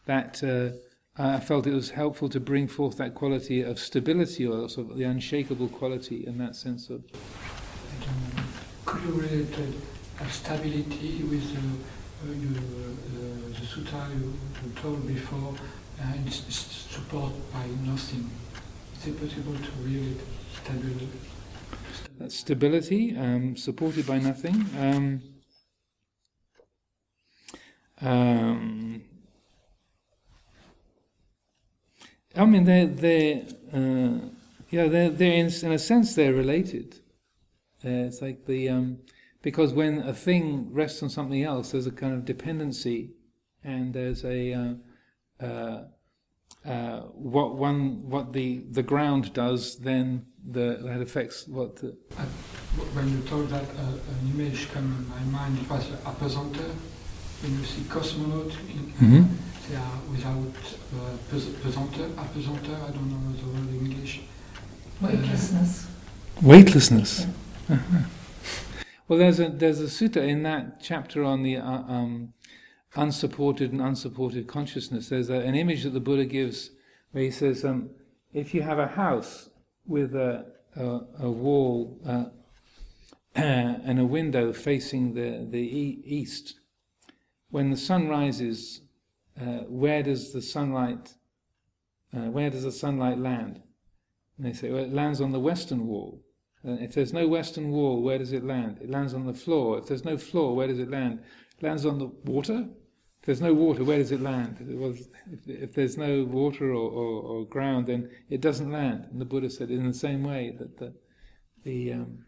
that 0.07 0.43
uh, 0.43 0.77
I 1.23 1.41
felt 1.41 1.67
it 1.67 1.75
was 1.75 1.91
helpful 1.91 2.29
to 2.31 2.41
bring 2.41 2.69
forth 2.69 2.97
that 2.99 3.15
quality 3.15 3.61
of 3.61 3.79
stability, 3.79 4.47
or 4.47 4.69
sort 4.69 4.91
of 4.91 4.97
the 4.97 5.05
unshakable 5.05 5.69
quality, 5.69 6.27
in 6.27 6.39
that 6.39 6.57
sense 6.57 6.89
of. 6.91 7.05
Could 8.87 9.03
you 9.03 9.13
relate 9.13 9.55
uh, 10.21 10.29
stability 10.29 11.23
with 11.25 11.57
uh, 11.57 12.02
you, 12.27 12.55
uh, 12.57 13.49
the 13.49 13.67
sutta 13.67 14.11
you, 14.15 14.33
you 14.65 14.73
told 14.81 15.07
before, 15.07 15.55
and 16.01 16.27
it's 16.27 16.57
supported 16.91 17.53
by 17.53 17.67
nothing. 17.85 18.31
is 18.97 19.07
it 19.07 19.21
possible 19.21 19.55
to 19.55 19.71
really 19.83 20.13
it 20.13 20.21
stability? 20.55 21.09
That's 22.19 22.39
stability, 22.39 23.17
um, 23.17 23.57
supported 23.57 24.07
by 24.07 24.19
nothing. 24.19 24.67
Um, 24.79 25.23
um, 28.01 29.03
I 32.37 32.45
mean, 32.45 32.65
they're, 32.65 32.87
they're 32.87 33.43
uh, 33.73 34.19
yeah, 34.71 34.89
they're, 34.89 35.11
they're 35.11 35.35
in, 35.35 35.53
in, 35.63 35.73
a 35.73 35.79
sense 35.79 36.15
they're 36.15 36.33
related. 36.33 36.97
Uh, 37.85 38.09
it's 38.09 38.23
like 38.23 38.47
the 38.47 38.71
um, 38.71 38.99
because 39.43 39.73
when 39.73 39.99
a 39.99 40.15
thing 40.15 40.73
rests 40.73 41.03
on 41.03 41.11
something 41.11 41.43
else, 41.43 41.73
there's 41.73 41.87
a 41.87 41.93
kind 41.93 42.15
of 42.15 42.25
dependency, 42.25 43.11
and 43.63 43.93
there's 43.93 44.25
a 44.25 44.53
uh, 44.53 45.45
uh, 45.45 45.85
uh 46.65 47.01
what 47.15 47.57
one 47.57 48.09
what 48.09 48.33
the 48.33 48.65
the 48.71 48.83
ground 48.83 49.33
does, 49.35 49.79
then 49.79 50.27
the, 50.45 50.79
that 50.83 51.01
affects 51.01 51.47
what. 51.49 51.77
The 51.77 51.97
when 52.95 53.09
you 53.11 53.21
told 53.23 53.49
that, 53.51 53.65
uh, 53.65 53.83
an 53.83 54.33
image 54.35 54.71
came 54.73 54.85
in 54.85 55.09
my 55.09 55.39
mind. 55.39 55.59
It 55.59 55.69
was 55.69 55.87
apesanteur. 56.05 56.75
When 57.43 57.59
you 57.59 57.65
see 57.65 57.83
cosmonaut 57.83 58.53
in, 58.71 58.93
mm-hmm. 58.93 59.23
they 59.69 59.77
are 59.77 59.99
without 60.13 60.57
uh, 60.95 61.17
pesanteur, 61.29 62.09
apesanteur. 62.11 62.77
I 62.89 62.91
don't 62.93 63.11
know 63.11 63.33
the 63.37 63.47
word 63.49 63.69
in 63.69 63.87
English. 63.87 64.21
Weightlessness. 65.01 65.89
Weightlessness. 66.41 67.27
Yeah. 67.69 67.75
Uh-huh. 67.75 68.22
Well, 69.13 69.19
there's 69.19 69.41
a 69.41 69.51
there's 69.51 69.79
a 69.79 69.89
sutta 69.89 70.27
in 70.27 70.43
that 70.45 70.81
chapter 70.81 71.23
on 71.23 71.43
the 71.43 71.59
uh, 71.59 71.83
um, 71.83 72.33
unsupported 72.97 73.71
and 73.71 73.83
unsupported 73.83 74.49
consciousness. 74.49 75.11
There's 75.11 75.29
a, 75.29 75.35
an 75.35 75.55
image 75.55 75.83
that 75.83 75.91
the 75.91 76.01
Buddha 76.01 76.25
gives 76.25 76.71
where 77.11 77.23
he 77.23 77.31
says, 77.31 77.63
um, 77.63 77.91
if 78.33 78.55
you 78.55 78.63
have 78.63 78.79
a 78.79 78.87
house 78.87 79.51
with 79.85 80.15
a 80.15 80.47
a, 80.77 81.01
a 81.25 81.31
wall 81.31 82.01
uh, 82.07 82.25
and 83.35 84.01
a 84.01 84.07
window 84.07 84.51
facing 84.51 85.13
the 85.13 85.47
the 85.47 85.59
e- 85.59 86.03
east, 86.07 86.59
when 87.51 87.69
the 87.69 87.77
sun 87.77 88.09
rises, 88.09 88.81
uh, 89.39 89.65
where 89.69 90.03
does 90.03 90.33
the 90.33 90.41
sunlight 90.41 91.17
uh, 92.17 92.31
where 92.31 92.49
does 92.49 92.63
the 92.63 92.73
sunlight 92.73 93.19
land? 93.19 93.61
And 94.39 94.47
they 94.47 94.55
say, 94.55 94.71
well, 94.71 94.85
it 94.85 94.95
lands 94.95 95.21
on 95.21 95.33
the 95.33 95.39
western 95.39 95.87
wall. 95.87 96.23
Uh, 96.67 96.77
if 96.81 96.95
there's 96.95 97.13
no 97.13 97.27
western 97.27 97.71
wall, 97.71 98.03
where 98.03 98.19
does 98.19 98.33
it 98.33 98.45
land? 98.45 98.79
It 98.81 98.91
lands 98.91 99.15
on 99.15 99.27
the 99.27 99.35
floor. 99.35 99.79
If 99.79 99.87
there's 99.87 100.05
no 100.05 100.17
floor, 100.17 100.55
where 100.55 100.69
does 100.69 100.79
it 100.79 100.91
land? 100.91 101.21
It 101.59 101.65
lands 101.65 101.85
on 101.85 101.99
the 101.99 102.07
water. 102.25 102.69
If 103.21 103.27
there's 103.27 103.41
no 103.41 103.55
water, 103.55 103.85
where 103.85 103.99
does 103.99 104.13
it 104.13 104.21
land? 104.21 104.57
Well, 104.61 104.95
if, 105.31 105.49
if, 105.49 105.75
there's 105.75 105.97
no 105.97 106.25
water 106.25 106.71
or, 106.71 106.91
or, 106.91 107.23
or, 107.23 107.47
ground, 107.47 107.87
then 107.87 108.11
it 108.29 108.41
doesn't 108.41 108.71
land. 108.71 109.07
And 109.11 109.21
the 109.21 109.25
Buddha 109.25 109.51
said 109.51 109.71
in 109.71 109.87
the 109.87 109.95
same 109.95 110.25
way 110.25 110.55
that 110.59 110.79
the, 110.79 110.95
the 111.63 111.93
um, 111.93 112.25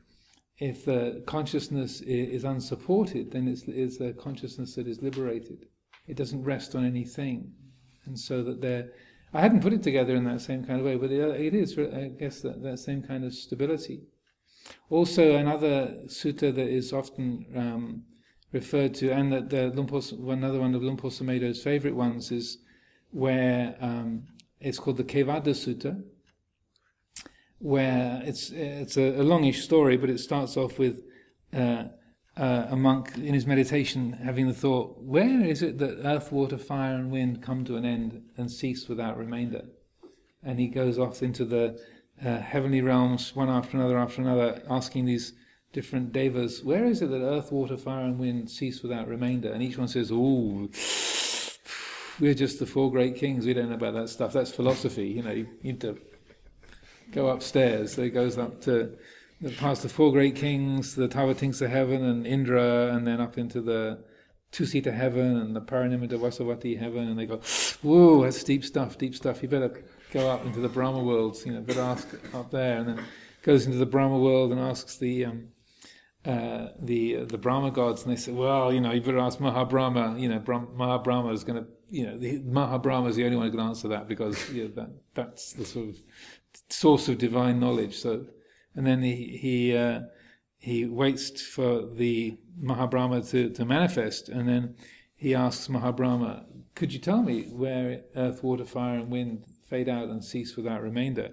if 0.59 0.85
the 0.85 1.25
consciousness 1.27 2.01
is 2.03 2.45
unsupported, 2.45 3.33
then 3.33 3.49
it's, 3.49 3.65
it's 3.67 4.01
a 4.01 4.13
consciousness 4.13 4.77
that 4.77 4.87
is 4.87 5.03
liberated. 5.03 5.67
It 6.07 6.17
doesn't 6.17 6.45
rest 6.45 6.77
on 6.77 6.87
anything, 6.87 7.53
and 8.05 8.19
so 8.19 8.45
that 8.45 8.61
there 8.61 8.91
I 9.35 9.41
hadn't 9.41 9.63
put 9.63 9.73
it 9.73 9.83
together 9.83 10.15
in 10.15 10.25
that 10.25 10.41
same 10.41 10.65
kind 10.65 10.79
of 10.79 10.87
way, 10.87 10.95
but 10.95 11.11
it, 11.11 11.21
it 11.41 11.55
is, 11.55 11.77
I 11.77 12.13
guess, 12.17 12.41
that, 12.43 12.63
that 12.63 12.79
same 12.79 13.03
kind 13.03 13.25
of 13.25 13.35
stability. 13.35 14.03
Also, 14.91 15.37
another 15.37 15.95
sutta 16.07 16.55
that 16.55 16.69
is 16.69 16.93
often 16.93 17.47
um, 17.55 18.03
referred 18.53 18.95
to, 18.95 19.11
and 19.11 19.33
that 19.33 19.51
the 19.51 19.69
Luang 19.69 19.87
Por's, 19.87 20.13
another 20.13 20.61
one 20.61 20.75
of 20.75 20.83
Sumedho's 20.83 21.63
favorite 21.63 21.95
ones, 21.95 22.31
is 22.31 22.59
where 23.11 23.77
um, 23.81 24.25
it's 24.61 24.79
called 24.79 24.97
the 24.97 25.05
Kevaddha 25.05 25.55
Sutta, 25.55 26.03
where 27.59 28.23
it's 28.25 28.51
it's 28.51 28.97
a, 28.97 29.21
a 29.21 29.23
longish 29.23 29.63
story, 29.63 29.97
but 29.97 30.11
it 30.11 30.19
starts 30.19 30.57
off 30.57 30.79
with 30.79 31.03
uh, 31.53 31.85
uh, 32.37 32.67
a 32.71 32.77
monk 32.77 33.17
in 33.17 33.35
his 33.35 33.47
meditation 33.47 34.13
having 34.13 34.49
the 34.49 34.55
thought, 34.55 34.99
where 35.01 35.45
is 35.45 35.63
it 35.63 35.79
that 35.79 36.05
earth, 36.05 36.33
water, 36.33 36.59
fire, 36.59 36.95
and 36.95 37.11
wind 37.11 37.43
come 37.43 37.65
to 37.65 37.77
an 37.77 37.85
end 37.85 38.23
and 38.37 38.51
cease 38.51 38.89
without 38.89 39.17
remainder? 39.17 39.63
And 40.43 40.59
he 40.59 40.69
goes 40.69 40.99
off 40.99 41.23
into 41.23 41.45
the 41.45 41.81
uh, 42.23 42.39
heavenly 42.39 42.81
realms, 42.81 43.35
one 43.35 43.49
after 43.49 43.77
another 43.77 43.99
after 43.99 44.23
another, 44.23 44.63
asking 44.69 45.07
these 45.07 45.33
different 45.73 46.13
devas, 46.13 46.63
where 46.63 46.85
is 46.85 47.03
it 47.03 47.11
that 47.11 47.23
earth, 47.23 47.51
water, 47.51 47.77
fire, 47.77 48.05
and 48.05 48.19
wind 48.19 48.51
cease 48.51 48.83
without 48.83 49.09
remainder? 49.09 49.53
And 49.53 49.63
each 49.63 49.77
one 49.77 49.89
says, 49.89 50.11
oh, 50.13 50.69
we're 52.21 52.35
just 52.35 52.61
the 52.61 52.67
four 52.67 52.91
great 52.91 53.17
kings, 53.17 53.45
we 53.45 53.55
don't 53.55 53.69
know 53.69 53.75
about 53.75 53.95
that 53.95 54.09
stuff. 54.09 54.33
That's 54.33 54.53
philosophy, 54.53 55.09
you 55.09 55.23
know, 55.23 55.33
you 55.33 55.49
need 55.63 55.81
to 55.81 55.99
go 57.11 57.29
upstairs. 57.29 57.95
So 57.95 58.03
he 58.03 58.11
goes 58.11 58.39
up 58.39 58.61
to 58.63 58.97
past 59.59 59.83
the 59.83 59.89
four 59.89 60.13
great 60.13 60.37
kings, 60.37 60.95
the 60.95 61.09
Tavatimsa 61.09 61.69
heaven 61.69 62.05
and 62.05 62.27
Indra, 62.27 62.95
and 62.95 63.07
then 63.07 63.21
up 63.21 63.37
into 63.37 63.61
the 63.61 64.05
Tusita 64.53 64.95
heaven 64.95 65.37
and 65.37 65.57
the 65.57 65.61
Paranimmita 65.61 66.13
Vasavatti 66.13 66.79
heaven, 66.79 67.09
and 67.09 67.19
they 67.19 67.27
go, 67.27 67.41
whoa, 67.83 68.23
that's 68.23 68.45
deep 68.45 68.65
stuff, 68.65 68.97
deep 68.97 69.17
stuff. 69.17 69.43
You 69.43 69.49
better 69.49 69.83
go 70.15 70.31
up 70.31 70.47
into 70.47 70.61
the 70.61 70.69
Brahma 70.69 71.03
worlds, 71.03 71.45
you 71.45 71.53
know, 71.53 71.61
better 71.61 71.81
ask 71.81 72.09
up 72.33 72.51
there, 72.51 72.79
and 72.79 72.89
then 72.89 73.05
goes 73.43 73.67
into 73.67 73.79
the 73.79 73.87
Brahma 73.87 74.19
world 74.19 74.53
and 74.53 74.61
asks 74.61 74.97
the 74.97 75.27
um, 75.27 75.49
uh, 76.25 76.69
the 76.81 77.19
uh, 77.19 77.25
the 77.27 77.37
Brahma 77.37 77.73
gods, 77.73 78.05
and 78.05 78.13
they 78.13 78.17
say, 78.17 78.33
well, 78.33 78.73
you 78.73 78.81
know, 78.81 78.93
you 78.93 79.01
better 79.03 79.19
ask 79.19 79.39
Mahabrahma. 79.39 80.19
You 80.19 80.29
know, 80.29 80.39
Brahm, 80.39 80.69
Mahabrahma 80.77 81.35
is 81.35 81.45
going 81.45 81.63
to, 81.63 81.69
you 81.91 82.07
know, 82.07 82.17
the, 82.17 82.41
Mahabrahma 82.43 83.09
is 83.11 83.17
the 83.17 83.25
only 83.25 83.37
one 83.37 83.47
who 83.47 83.59
can 83.59 83.67
answer 83.67 83.89
that 83.89 84.09
because 84.09 84.51
you 84.51 84.65
know, 84.65 84.75
that 84.77 84.91
that's 85.15 85.53
the 85.53 85.65
sort 85.65 85.91
of 85.91 85.97
source 86.71 87.09
of 87.09 87.19
divine 87.19 87.59
knowledge. 87.61 87.97
So 87.97 88.25
and 88.75 88.87
then 88.87 89.03
he 89.03 89.37
he 89.37 89.77
uh, 89.77 90.03
he 90.59 90.87
waits 90.87 91.43
for 91.43 91.87
the 91.87 92.39
Mahabrahma 92.63 93.29
to, 93.31 93.51
to 93.51 93.65
manifest, 93.65 94.29
and 94.29 94.49
then 94.49 94.77
he 95.17 95.35
asks 95.35 95.69
Mahabrahma, 95.69 96.45
"Could 96.77 96.93
you 96.93 97.01
tell 97.01 97.23
me 97.23 97.49
where 97.51 98.03
earth, 98.15 98.45
water, 98.45 98.65
fire, 98.65 99.01
and 99.01 99.11
wind 99.11 99.45
fade 99.69 99.89
out 99.89 100.09
and 100.09 100.25
cease 100.25 100.57
without 100.57 100.83
remainder?" 100.83 101.33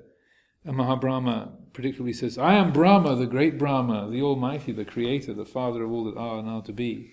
And 0.64 0.78
Mahabrahma 0.78 1.52
predictably 1.74 2.16
says, 2.16 2.38
"I 2.38 2.54
am 2.54 2.72
Brahma, 2.72 3.16
the 3.16 3.28
great 3.28 3.58
Brahma, 3.58 4.10
the 4.10 4.22
Almighty, 4.22 4.72
the 4.72 4.86
Creator, 4.86 5.34
the 5.34 5.46
Father 5.46 5.84
of 5.84 5.92
all 5.92 6.04
that 6.06 6.18
are 6.18 6.40
and 6.40 6.50
are 6.50 6.62
to 6.64 6.74
be." 6.74 7.12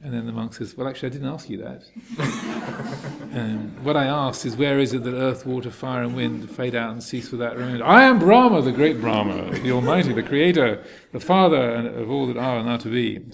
And 0.00 0.14
then 0.14 0.26
the 0.26 0.32
monk 0.32 0.54
says, 0.54 0.76
Well, 0.76 0.86
actually, 0.86 1.08
I 1.08 1.12
didn't 1.12 1.28
ask 1.28 1.50
you 1.50 1.58
that. 1.58 1.82
um, 3.36 3.72
what 3.82 3.96
I 3.96 4.04
asked 4.04 4.46
is, 4.46 4.56
Where 4.56 4.78
is 4.78 4.92
it 4.92 5.02
that 5.02 5.14
earth, 5.14 5.44
water, 5.44 5.72
fire, 5.72 6.04
and 6.04 6.14
wind 6.14 6.48
fade 6.50 6.76
out 6.76 6.92
and 6.92 7.02
cease 7.02 7.32
without 7.32 7.56
remainder? 7.56 7.84
I 7.84 8.04
am 8.04 8.20
Brahma, 8.20 8.62
the 8.62 8.70
great 8.70 9.00
Brahma, 9.00 9.50
the 9.58 9.72
Almighty, 9.72 10.12
the 10.12 10.22
Creator, 10.22 10.84
the 11.12 11.18
Father 11.18 11.88
of 11.88 12.10
all 12.10 12.28
that 12.28 12.36
are 12.36 12.58
and 12.58 12.68
are 12.68 12.78
to 12.78 12.88
be. 12.88 13.26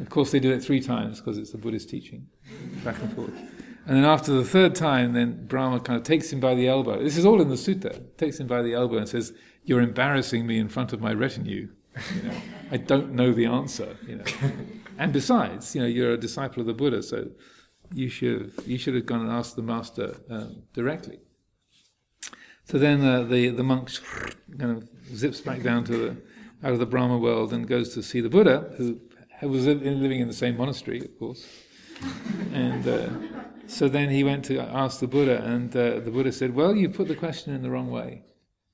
Of 0.00 0.10
course, 0.10 0.32
they 0.32 0.40
do 0.40 0.50
it 0.50 0.64
three 0.64 0.80
times 0.80 1.20
because 1.20 1.38
it's 1.38 1.52
the 1.52 1.58
Buddhist 1.58 1.88
teaching, 1.88 2.26
back 2.82 3.00
and 3.00 3.14
forth. 3.14 3.53
And 3.86 3.96
then 3.96 4.04
after 4.04 4.32
the 4.32 4.44
third 4.44 4.74
time, 4.74 5.12
then 5.12 5.46
Brahma 5.46 5.80
kind 5.80 5.98
of 5.98 6.04
takes 6.04 6.32
him 6.32 6.40
by 6.40 6.54
the 6.54 6.68
elbow. 6.68 7.02
This 7.02 7.16
is 7.16 7.26
all 7.26 7.40
in 7.40 7.48
the 7.48 7.56
sutta. 7.56 8.16
Takes 8.16 8.40
him 8.40 8.46
by 8.46 8.62
the 8.62 8.74
elbow 8.74 8.96
and 8.96 9.08
says, 9.08 9.32
"You're 9.64 9.82
embarrassing 9.82 10.46
me 10.46 10.58
in 10.58 10.68
front 10.68 10.92
of 10.92 11.00
my 11.00 11.12
retinue. 11.12 11.68
You 12.14 12.22
know, 12.22 12.36
I 12.70 12.76
don't 12.78 13.12
know 13.12 13.32
the 13.32 13.46
answer. 13.46 13.96
You 14.06 14.16
know." 14.16 14.24
And 14.96 15.12
besides, 15.12 15.74
you 15.74 15.80
know, 15.80 15.88
you're 15.88 16.12
a 16.12 16.16
disciple 16.16 16.60
of 16.60 16.66
the 16.66 16.72
Buddha, 16.72 17.02
so 17.02 17.30
you 17.92 18.08
should 18.08 18.52
you 18.64 18.78
should 18.78 18.94
have 18.94 19.06
gone 19.06 19.20
and 19.20 19.30
asked 19.30 19.56
the 19.56 19.62
master 19.62 20.16
um, 20.30 20.62
directly. 20.72 21.18
So 22.64 22.78
then 22.78 23.04
uh, 23.04 23.24
the 23.24 23.48
the 23.48 23.62
monk 23.62 23.90
kind 24.58 24.76
of 24.76 24.88
zips 25.14 25.40
back 25.40 25.62
down 25.62 25.84
to 25.84 25.96
the 25.96 26.16
out 26.62 26.72
of 26.72 26.78
the 26.78 26.86
Brahma 26.86 27.18
world 27.18 27.52
and 27.52 27.66
goes 27.66 27.92
to 27.94 28.02
see 28.02 28.20
the 28.20 28.30
Buddha, 28.30 28.72
who 28.76 29.00
was 29.42 29.66
living 29.66 30.20
in 30.20 30.28
the 30.28 30.34
same 30.34 30.56
monastery, 30.56 31.00
of 31.00 31.18
course. 31.18 31.46
and 32.52 32.86
uh, 32.88 33.08
so 33.66 33.88
then 33.88 34.10
he 34.10 34.24
went 34.24 34.44
to 34.46 34.60
ask 34.60 35.00
the 35.00 35.06
Buddha, 35.06 35.42
and 35.42 35.74
uh, 35.76 36.00
the 36.00 36.10
Buddha 36.10 36.32
said, 36.32 36.54
"Well, 36.54 36.74
you 36.74 36.88
put 36.88 37.08
the 37.08 37.14
question 37.14 37.54
in 37.54 37.62
the 37.62 37.70
wrong 37.70 37.90
way. 37.90 38.22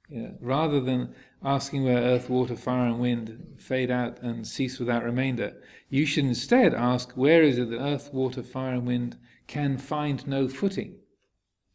You 0.09 0.22
know, 0.22 0.35
rather 0.40 0.81
than 0.81 1.14
asking 1.42 1.85
where 1.85 2.03
earth, 2.03 2.29
water, 2.29 2.57
fire, 2.57 2.87
and 2.87 2.98
wind 2.98 3.57
fade 3.59 3.90
out 3.90 4.20
and 4.22 4.46
cease 4.46 4.79
without 4.79 5.05
remainder, 5.05 5.55
you 5.88 6.05
should 6.05 6.24
instead 6.24 6.74
ask 6.74 7.12
where 7.12 7.42
is 7.42 7.59
it 7.59 7.70
that 7.70 7.81
earth, 7.81 8.12
water, 8.12 8.42
fire, 8.42 8.74
and 8.74 8.87
wind 8.87 9.16
can 9.46 9.79
find 9.79 10.26
no 10.26 10.48
footing, 10.48 10.96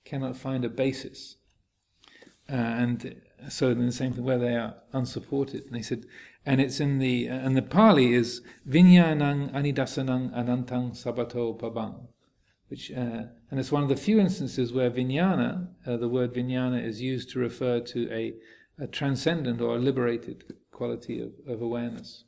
cannot 0.04 0.36
find 0.36 0.66
a 0.66 0.70
basis. 0.70 1.38
Uh, 2.50 2.56
and 2.56 3.22
so 3.50 3.70
in 3.70 3.86
the 3.86 3.92
same 3.92 4.14
thing 4.14 4.24
where 4.24 4.38
they 4.38 4.56
are 4.56 4.76
unsupported. 4.94 5.66
And 5.66 5.76
they 5.76 5.82
said, 5.82 6.06
and 6.46 6.62
it's 6.62 6.80
in 6.80 7.00
the 7.00 7.28
and 7.28 7.58
the 7.58 7.62
Pali 7.62 8.14
is 8.14 8.42
vinyanang 8.68 9.52
anidasanang 9.52 10.32
anantang 10.36 10.92
sabato 10.92 11.60
pabang, 11.60 12.08
which 12.68 12.92
uh, 12.92 13.24
and 13.50 13.60
it's 13.60 13.72
one 13.72 13.84
of 13.84 13.90
the 13.90 13.96
few 13.96 14.20
instances 14.20 14.74
where 14.74 14.90
vijnana, 14.90 15.68
uh, 15.86 15.98
the 15.98 16.10
word 16.10 16.34
vijnana, 16.34 16.84
is 16.84 17.02
used 17.02 17.30
to 17.32 17.40
refer 17.40 17.80
to 17.80 18.12
a 18.12 18.34
a 18.78 18.88
transcendent 18.88 19.62
or 19.62 19.76
a 19.76 19.80
liberated 19.80 20.56
quality 20.72 21.22
of, 21.22 21.32
of 21.48 21.62
awareness. 21.62 22.26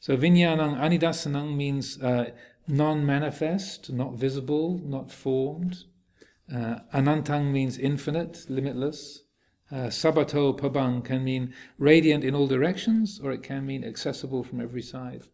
So 0.00 0.16
vinyanang 0.16 0.76
anidasanang 0.76 1.56
means 1.56 2.02
uh, 2.02 2.32
non-manifest, 2.66 3.92
not 3.92 4.14
visible, 4.14 4.80
not 4.84 5.12
formed. 5.12 5.84
Uh, 6.52 6.80
anantang 6.92 7.52
means 7.52 7.78
infinite, 7.78 8.46
limitless. 8.48 9.24
uh, 9.74 9.88
sabato 9.88 10.58
pabang 10.58 11.04
can 11.04 11.24
mean 11.24 11.54
radiant 11.78 12.24
in 12.24 12.34
all 12.34 12.46
directions, 12.46 13.20
or 13.22 13.32
it 13.32 13.42
can 13.42 13.66
mean 13.66 13.84
accessible 13.84 14.44
from 14.44 14.60
every 14.60 14.82
side. 14.82 15.24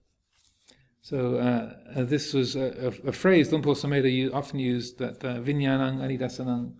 So 1.03 1.37
uh, 1.37 1.99
uh, 1.99 2.05
this 2.05 2.35
was 2.35 2.57
a, 2.57 2.93
a, 3.05 3.09
a 3.09 3.13
phrase 3.13 3.51
Luang 3.51 3.63
Por 3.63 3.75
Sumedho 3.75 4.35
often 4.35 4.59
used 4.59 4.99
that 4.99 5.25
uh, 5.25 5.39
vinyanang 5.41 5.99
anidasanang 5.99 6.75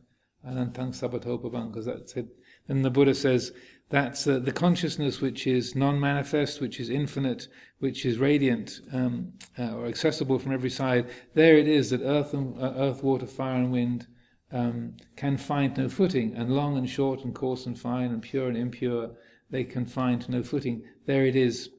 anantang 0.47 0.95
sabato 0.95 1.43
pabang, 1.43 1.71
because 1.71 1.87
that's 1.87 2.15
it. 2.17 2.27
And 2.69 2.85
the 2.85 2.91
Buddha 2.91 3.15
says 3.15 3.53
that's 3.89 4.27
uh, 4.27 4.39
the 4.39 4.53
consciousness 4.53 5.21
which 5.21 5.47
is 5.47 5.75
non-manifest, 5.75 6.61
which 6.61 6.79
is 6.79 6.91
infinite, 6.91 7.49
which 7.79 8.05
is 8.05 8.19
radiant 8.19 8.81
um, 8.93 9.33
uh, 9.59 9.75
or 9.75 9.87
accessible 9.87 10.39
from 10.39 10.53
every 10.53 10.71
side. 10.71 11.09
There 11.35 11.57
it 11.57 11.67
is 11.67 11.91
that 11.91 12.03
earth, 12.03 12.33
and, 12.33 12.57
uh, 12.63 12.75
earth, 12.77 13.03
water, 13.03 13.27
fire, 13.27 13.57
and 13.57 13.73
wind 13.73 14.07
um, 14.53 14.97
can 15.17 15.39
find 15.39 15.77
no 15.77 15.89
footing, 15.89 16.35
and 16.37 16.51
long 16.51 16.77
and 16.77 16.89
short, 16.89 17.25
and 17.25 17.35
coarse 17.35 17.67
and 17.67 17.79
fine, 17.79 18.11
and 18.11 18.23
pure 18.23 18.49
and 18.49 18.57
impure, 18.57 19.13
they 19.51 19.65
can 19.65 19.87
find 19.87 20.29
no 20.29 20.43
footing. 20.43 20.83
There 21.07 21.25
it 21.25 21.35
is 21.35 21.71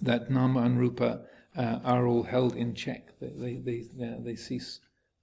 that 0.00 0.30
nama 0.30 0.60
and 0.62 0.78
rupa 0.78 1.26
uh, 1.56 1.80
are 1.84 2.06
all 2.06 2.22
held 2.22 2.56
in 2.56 2.74
check. 2.74 3.18
They 3.20 3.54
they 3.56 3.84
they, 3.96 4.16
they, 4.20 4.36
cease. 4.36 4.80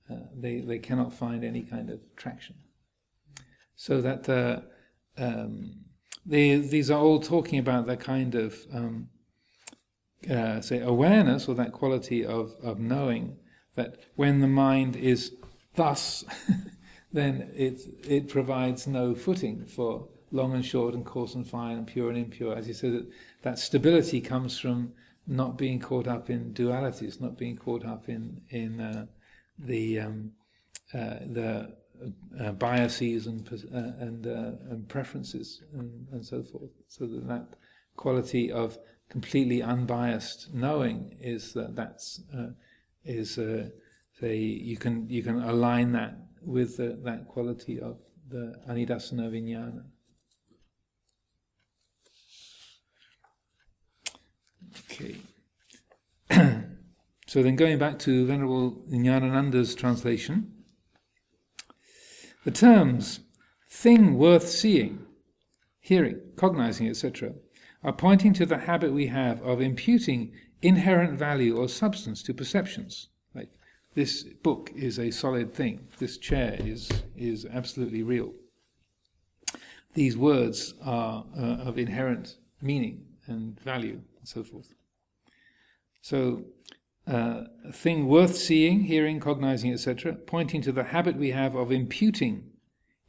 Uh, 0.10 0.16
they 0.36 0.60
they 0.62 0.80
cannot 0.80 1.14
find 1.14 1.44
any 1.44 1.64
kind 1.64 1.90
of 1.90 2.00
traction. 2.16 2.56
So 3.76 4.02
that 4.02 4.28
uh, 4.28 4.62
um, 5.18 5.86
they, 6.26 6.58
these 6.58 6.92
are 6.92 7.00
all 7.00 7.20
talking 7.20 7.60
about 7.60 7.88
that 7.88 8.00
kind 8.00 8.36
of 8.36 8.58
um, 8.74 9.10
uh, 10.30 10.62
say 10.62 10.80
awareness 10.80 11.48
or 11.48 11.56
that 11.56 11.72
quality 11.72 12.26
of 12.26 12.56
of 12.62 12.80
knowing 12.80 13.38
that 13.76 13.98
when 14.16 14.40
the 14.42 14.48
mind 14.48 14.96
is 14.96 15.34
thus, 15.76 16.26
then 17.14 17.52
it 17.56 17.82
it 18.08 18.28
provides 18.28 18.88
no 18.88 19.16
footing 19.16 19.66
for 19.66 20.10
long 20.32 20.54
and 20.54 20.66
short 20.66 20.94
and 20.94 21.06
coarse 21.06 21.36
and 21.36 21.48
fine 21.48 21.78
and 21.78 21.88
pure 21.88 22.10
and 22.10 22.18
impure. 22.18 22.56
As 22.56 22.68
you 22.68 22.74
said, 22.74 22.94
that, 22.94 23.08
that 23.44 23.60
stability 23.60 24.20
comes 24.20 24.60
from 24.60 24.92
not 25.28 25.58
being 25.58 25.80
caught 25.80 26.08
up 26.08 26.30
in 26.30 26.54
dualities, 26.54 27.20
not 27.20 27.38
being 27.38 27.58
caught 27.58 27.86
up 27.86 28.08
in 28.08 28.42
in 28.50 28.80
uh, 28.80 29.06
the 29.60 30.00
um, 30.00 30.32
uh, 30.94 31.20
the 31.26 31.76
uh, 32.40 32.52
biases 32.54 33.28
and 33.28 33.48
uh, 33.52 33.78
and, 34.00 34.28
uh, 34.28 34.72
and, 34.72 34.88
preferences 34.88 35.64
and, 35.74 36.08
and, 36.12 36.24
so 36.26 36.44
forth. 36.44 36.70
So 36.88 37.08
that 37.08 37.28
that 37.28 37.48
quality 37.96 38.52
of 38.52 38.78
completely 39.10 39.62
unbiased 39.62 40.54
knowing 40.54 41.18
is 41.20 41.54
that 41.54 41.76
that's 41.76 42.22
uh, 42.34 42.52
is 43.04 43.40
say 44.20 44.38
you 44.38 44.78
can 44.78 45.10
you 45.10 45.24
can 45.24 45.42
align 45.42 45.92
that 45.94 46.18
with 46.42 46.78
that 46.78 47.28
quality 47.28 47.80
of 47.80 48.00
the 48.30 48.56
anidasana 48.70 49.30
vijnana. 49.32 49.84
Okay. 54.86 55.18
so 57.28 57.44
then 57.44 57.56
going 57.56 57.78
back 57.78 58.00
to 58.00 58.26
Venerable 58.26 58.84
Jnanananda's 58.90 59.76
translation, 59.76 60.54
the 62.44 62.52
terms 62.52 63.22
thing 63.70 64.18
worth 64.18 64.48
seeing, 64.48 65.06
hearing, 65.80 66.20
cognizing, 66.36 66.88
etc., 66.88 67.34
are 67.84 67.94
pointing 67.94 68.34
to 68.34 68.46
the 68.46 68.60
habit 68.60 68.92
we 68.92 69.08
have 69.08 69.42
of 69.42 69.62
imputing 69.62 70.34
inherent 70.62 71.18
value 71.18 71.56
or 71.56 71.70
substance 71.70 72.24
to 72.24 72.34
perceptions. 72.34 73.10
Like 73.36 73.50
this 73.94 74.24
book 74.24 74.72
is 74.76 74.98
a 74.98 75.12
solid 75.12 75.54
thing, 75.54 75.88
this 76.00 76.18
chair 76.18 76.56
is, 76.60 76.90
is 77.16 77.46
absolutely 77.46 78.04
real. 78.04 78.34
These 79.94 80.18
words 80.18 80.74
are 80.84 81.26
uh, 81.38 81.42
of 81.42 81.78
inherent 81.78 82.38
meaning 82.62 83.06
and 83.28 83.60
value 83.60 84.02
so 84.28 84.44
forth. 84.44 84.74
So, 86.02 86.46
uh, 87.08 87.46
a 87.66 87.72
thing 87.72 88.08
worth 88.08 88.36
seeing, 88.36 88.84
hearing, 88.84 89.20
cognizing, 89.20 89.72
etc., 89.72 90.14
pointing 90.14 90.62
to 90.64 90.72
the 90.72 90.86
habit 90.86 91.16
we 91.16 91.32
have 91.32 91.56
of 91.56 91.72
imputing 91.72 92.52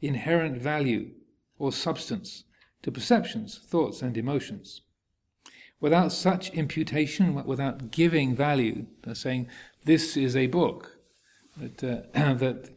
inherent 0.01 0.61
value 0.61 1.11
or 1.57 1.71
substance 1.71 2.45
to 2.81 2.91
perceptions, 2.91 3.59
thoughts, 3.59 4.01
and 4.01 4.15
emotions. 4.17 4.81
Without 5.81 6.11
such 6.11 6.49
imputation, 6.51 7.43
without 7.45 7.91
giving 7.91 8.35
value, 8.35 8.85
saying 9.13 9.47
this 9.85 10.15
is 10.15 10.35
a 10.35 10.47
book, 10.47 10.97
that, 11.57 11.83
uh, 11.83 12.33
that 12.35 12.69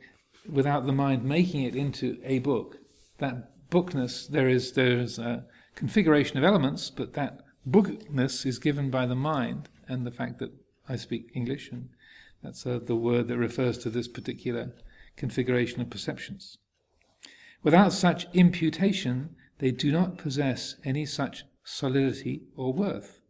without 0.48 0.86
the 0.86 0.92
mind 0.92 1.24
making 1.24 1.62
it 1.62 1.76
into 1.76 2.18
a 2.24 2.40
book, 2.40 2.78
that 3.18 3.70
bookness 3.70 4.26
there 4.26 4.48
is 4.48 4.72
there 4.72 4.98
is 4.98 5.18
a 5.18 5.44
configuration 5.74 6.36
of 6.36 6.44
elements, 6.44 6.90
but 6.90 7.14
that 7.14 7.40
bookness 7.64 8.44
is 8.44 8.58
given 8.58 8.90
by 8.90 9.06
the 9.06 9.14
mind 9.14 9.68
and 9.88 10.06
the 10.06 10.10
fact 10.10 10.38
that 10.38 10.52
I 10.88 10.96
speak 10.96 11.30
English, 11.34 11.70
and 11.70 11.90
that's 12.42 12.66
uh, 12.66 12.80
the 12.82 12.96
word 12.96 13.28
that 13.28 13.38
refers 13.38 13.78
to 13.78 13.90
this 13.90 14.08
particular 14.08 14.72
configuration 15.16 15.80
of 15.80 15.90
perceptions. 15.90 16.58
Without 17.62 17.92
such 17.92 18.26
imputation, 18.32 19.36
they 19.58 19.70
do 19.70 19.92
not 19.92 20.18
possess 20.18 20.76
any 20.84 21.06
such 21.06 21.44
solidity 21.62 22.42
or 22.56 22.72
worth. 22.72 23.20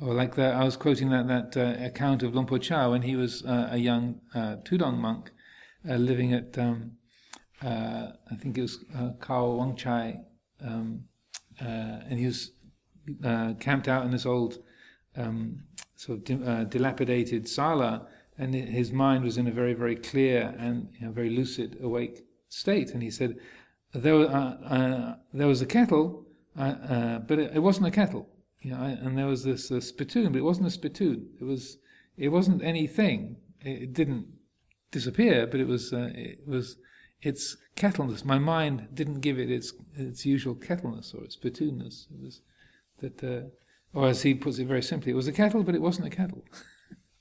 Or 0.00 0.12
like 0.12 0.34
the, 0.34 0.46
I 0.46 0.64
was 0.64 0.76
quoting 0.76 1.10
that, 1.10 1.28
that 1.28 1.56
uh, 1.56 1.84
account 1.84 2.22
of 2.22 2.34
Luang 2.34 2.46
Por 2.46 2.58
Chah 2.58 2.90
when 2.90 3.02
he 3.02 3.16
was 3.16 3.44
uh, 3.44 3.68
a 3.70 3.78
young 3.78 4.20
uh, 4.34 4.56
Tudong 4.64 4.98
monk 4.98 5.30
uh, 5.88 5.94
living 5.94 6.32
at, 6.34 6.58
um, 6.58 6.92
uh, 7.62 8.08
I 8.30 8.34
think 8.34 8.58
it 8.58 8.62
was 8.62 8.84
uh, 8.94 9.10
Khao 9.20 9.56
Wang 9.56 9.76
Chai, 9.76 10.20
um, 10.60 11.04
uh, 11.60 11.64
and 12.08 12.18
he 12.18 12.26
was 12.26 12.50
camped 13.60 13.88
out 13.88 14.04
in 14.04 14.10
this 14.10 14.26
old 14.26 14.58
um, 15.16 15.62
sort 15.96 16.18
of 16.18 16.24
di- 16.24 16.46
uh, 16.46 16.64
dilapidated 16.64 17.48
sala, 17.48 18.06
and 18.38 18.54
his 18.54 18.92
mind 18.92 19.24
was 19.24 19.38
in 19.38 19.46
a 19.46 19.50
very, 19.50 19.72
very 19.72 19.96
clear 19.96 20.54
and 20.58 20.88
you 20.98 21.06
know, 21.06 21.12
very 21.12 21.30
lucid, 21.30 21.78
awake 21.80 22.26
state. 22.48 22.90
And 22.90 23.02
he 23.02 23.10
said, 23.10 23.36
there, 23.94 24.14
uh, 24.14 24.54
uh, 24.68 25.14
there 25.32 25.46
was 25.46 25.62
a 25.62 25.66
kettle, 25.66 26.26
uh, 26.58 26.62
uh, 26.62 27.18
but 27.20 27.38
it, 27.38 27.52
it, 27.54 27.60
wasn't 27.60 27.86
a 27.86 27.90
kettle. 27.90 28.28
You 28.60 28.72
know, 28.72 28.82
and 28.82 29.16
there 29.16 29.26
was 29.26 29.44
this 29.44 29.68
spittoon, 29.68 30.32
but 30.32 30.38
it 30.38 30.44
wasn't 30.44 30.66
a 30.66 30.70
spittoon. 30.70 31.28
It 31.40 31.44
was, 31.44 31.78
it 32.16 32.28
wasn't 32.28 32.62
anything. 32.62 33.36
It, 33.60 33.82
it 33.82 33.92
didn't 33.94 34.26
disappear, 34.90 35.46
but 35.46 35.60
it 35.60 35.66
was, 35.66 35.92
uh, 35.94 36.10
it 36.14 36.46
was 36.46 36.76
its 37.22 37.56
kettleness. 37.74 38.24
My 38.24 38.38
mind 38.38 38.88
didn't 38.92 39.20
give 39.20 39.38
it 39.38 39.50
its 39.50 39.72
its 39.94 40.26
usual 40.26 40.54
kettleness 40.54 41.14
or 41.14 41.24
its 41.24 41.36
spittoonness. 41.36 42.06
It 42.12 42.20
was 42.20 42.42
that 43.00 43.50
or 43.96 44.08
as 44.08 44.22
he 44.22 44.34
puts 44.34 44.58
it 44.58 44.66
very 44.66 44.82
simply, 44.82 45.10
it 45.10 45.16
was 45.16 45.26
a 45.26 45.32
kettle, 45.32 45.62
but 45.62 45.74
it 45.74 45.80
wasn't 45.80 46.06
a 46.06 46.14
kettle. 46.14 46.44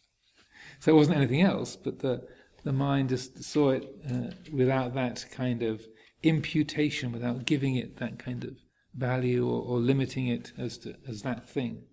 so 0.79 0.91
it 0.91 0.95
wasn't 0.95 1.15
anything 1.15 1.41
else, 1.41 1.77
but 1.77 1.99
the, 1.99 2.27
the 2.65 2.73
mind 2.73 3.07
just 3.09 3.41
saw 3.45 3.69
it 3.69 3.87
uh, 4.11 4.31
without 4.51 4.93
that 4.93 5.25
kind 5.31 5.63
of 5.63 5.85
imputation, 6.21 7.13
without 7.13 7.45
giving 7.45 7.77
it 7.77 7.95
that 7.97 8.19
kind 8.19 8.43
of 8.43 8.57
value 8.93 9.47
or, 9.47 9.61
or 9.61 9.79
limiting 9.79 10.27
it 10.27 10.51
as, 10.57 10.77
to, 10.79 10.95
as 11.07 11.21
that 11.21 11.47
thing. 11.47 11.83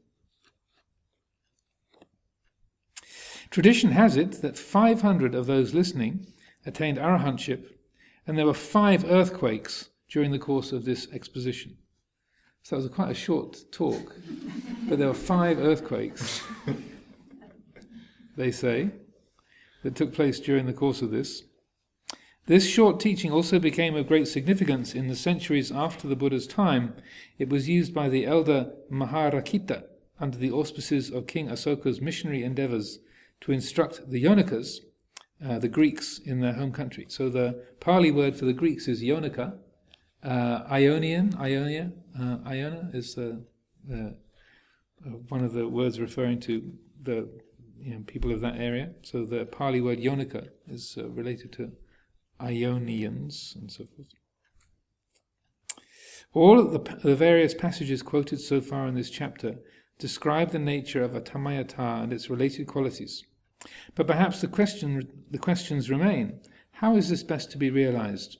Tradition 3.51 3.93
has 3.93 4.17
it 4.17 4.43
that 4.43 4.59
500 4.59 5.33
of 5.33 5.47
those 5.47 5.75
listening 5.75 6.27
attained 6.67 6.99
arahantship, 6.99 7.67
and 8.27 8.37
there 8.37 8.47
were 8.47 8.55
five 8.55 9.05
earthquakes 9.09 9.91
during 10.11 10.33
the 10.33 10.41
course 10.41 10.73
of 10.73 10.85
this 10.85 11.07
exposition. 11.13 11.77
So 12.63 12.77
it 12.77 12.83
was 12.83 12.89
quite 12.91 13.11
a 13.11 13.15
short 13.15 13.73
talk, 13.73 14.15
but 14.89 14.99
there 14.99 15.09
were 15.09 15.15
five 15.15 15.59
earthquakes, 15.59 16.43
they 18.37 18.53
say, 18.53 18.91
that 19.83 19.97
took 19.97 20.15
place 20.15 20.39
during 20.39 20.67
the 20.67 20.73
course 20.73 21.03
of 21.03 21.11
this. 21.11 21.43
This 22.47 22.69
short 22.69 23.01
teaching 23.01 23.33
also 23.33 23.59
became 23.59 23.97
of 23.97 24.07
great 24.07 24.29
significance 24.29 24.95
in 24.95 25.09
the 25.09 25.17
centuries 25.17 25.73
after 25.73 26.07
the 26.07 26.17
Buddha's 26.17 26.47
time. 26.47 26.95
It 27.39 27.49
was 27.49 27.69
used 27.69 27.93
by 27.93 28.09
the 28.09 28.27
elder 28.27 28.73
Maharakkhita 28.91 29.85
under 30.21 30.39
the 30.39 30.53
auspices 30.53 31.11
of 31.11 31.27
King 31.27 31.49
Asoka's 31.49 32.01
missionary 32.01 32.45
endeavors 32.45 33.01
to 33.43 33.53
instruct 33.53 34.09
the 34.09 34.23
Yonakas, 34.23 34.79
uh, 35.45 35.59
the 35.59 35.69
Greeks, 35.69 36.19
in 36.19 36.41
their 36.41 36.53
home 36.55 36.73
country. 36.73 37.07
So 37.09 37.29
the 37.29 37.65
Pali 37.81 38.13
word 38.13 38.37
for 38.37 38.45
the 38.45 38.53
Greeks 38.53 38.87
is 38.87 39.03
Yonika, 39.03 39.55
uh, 40.23 40.65
Ionian, 40.71 41.35
Ionia, 41.39 41.93
uh, 42.19 42.39
Iona 42.47 42.91
is 42.93 43.19
uh, 43.19 43.37
one 45.29 45.45
of 45.45 45.53
the 45.53 45.69
words 45.69 46.01
referring 46.01 46.41
to 46.41 46.73
the 47.03 47.29
you 47.81 47.95
know, 47.95 48.05
people 48.07 48.33
of 48.33 48.41
that 48.41 48.57
area. 48.57 48.93
So 49.03 49.25
the 49.25 49.45
Pali 49.45 49.81
word 49.81 49.99
Yonika 49.99 50.49
is 50.69 50.97
uh, 50.97 51.09
related 51.09 51.53
to 51.55 51.73
Ionians 52.41 53.57
and 53.61 53.71
so 53.71 53.85
forth. 53.85 54.09
All 56.35 56.65
the, 56.65 56.79
the 57.03 57.17
various 57.17 57.55
passages 57.55 58.03
quoted 58.03 58.41
so 58.41 58.61
far 58.61 58.87
in 58.87 58.95
this 58.95 59.11
chapter 59.11 59.57
describe 59.99 60.51
the 60.51 60.59
nature 60.59 61.03
of 61.03 61.13
atammayata 61.13 62.03
and 62.03 62.13
its 62.13 62.31
related 62.31 62.67
qualities. 62.67 63.25
But 63.95 64.07
perhaps 64.07 64.41
the 64.41 64.49
question 64.49 65.09
the 65.31 65.39
questions 65.39 65.91
remain: 65.91 66.41
How 66.73 66.97
is 66.97 67.09
this 67.09 67.23
best 67.23 67.53
to 67.53 67.59
be 67.59 67.71
realized? 67.71 68.39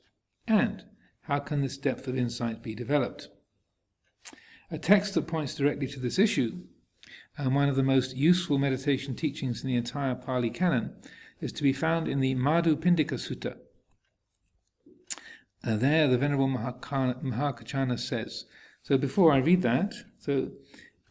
And 0.49 0.85
How 1.23 1.39
can 1.39 1.61
this 1.61 1.77
depth 1.77 2.09
of 2.09 2.17
insight 2.17 2.63
be 2.63 2.75
developed? 2.75 3.29
A 4.71 4.79
text 4.79 5.15
that 5.15 5.27
points 5.27 5.55
directly 5.55 5.87
to 5.89 6.01
this 6.01 6.19
issue, 6.19 6.65
and 7.37 7.55
one 7.55 7.69
of 7.69 7.77
the 7.77 7.83
most 7.83 8.17
useful 8.17 8.59
meditation 8.59 9.15
teachings 9.15 9.63
in 9.63 9.69
the 9.69 9.77
entire 9.77 10.15
Pali 10.15 10.51
Canon, 10.51 10.95
is 11.41 11.53
to 11.53 11.63
be 11.63 11.73
found 11.73 12.09
in 12.09 12.21
the 12.21 12.35
Madhu 12.35 12.77
Pindika 12.77 13.15
Sutta. 13.15 13.57
Uh, 15.65 15.77
there, 15.77 16.09
the 16.09 16.19
Venerable 16.19 16.49
Mahakaccana 16.49 17.99
says. 17.99 18.47
So, 18.83 18.99
before 18.99 19.33
I 19.33 19.39
read 19.39 19.63
that, 19.63 19.95
so 20.19 20.51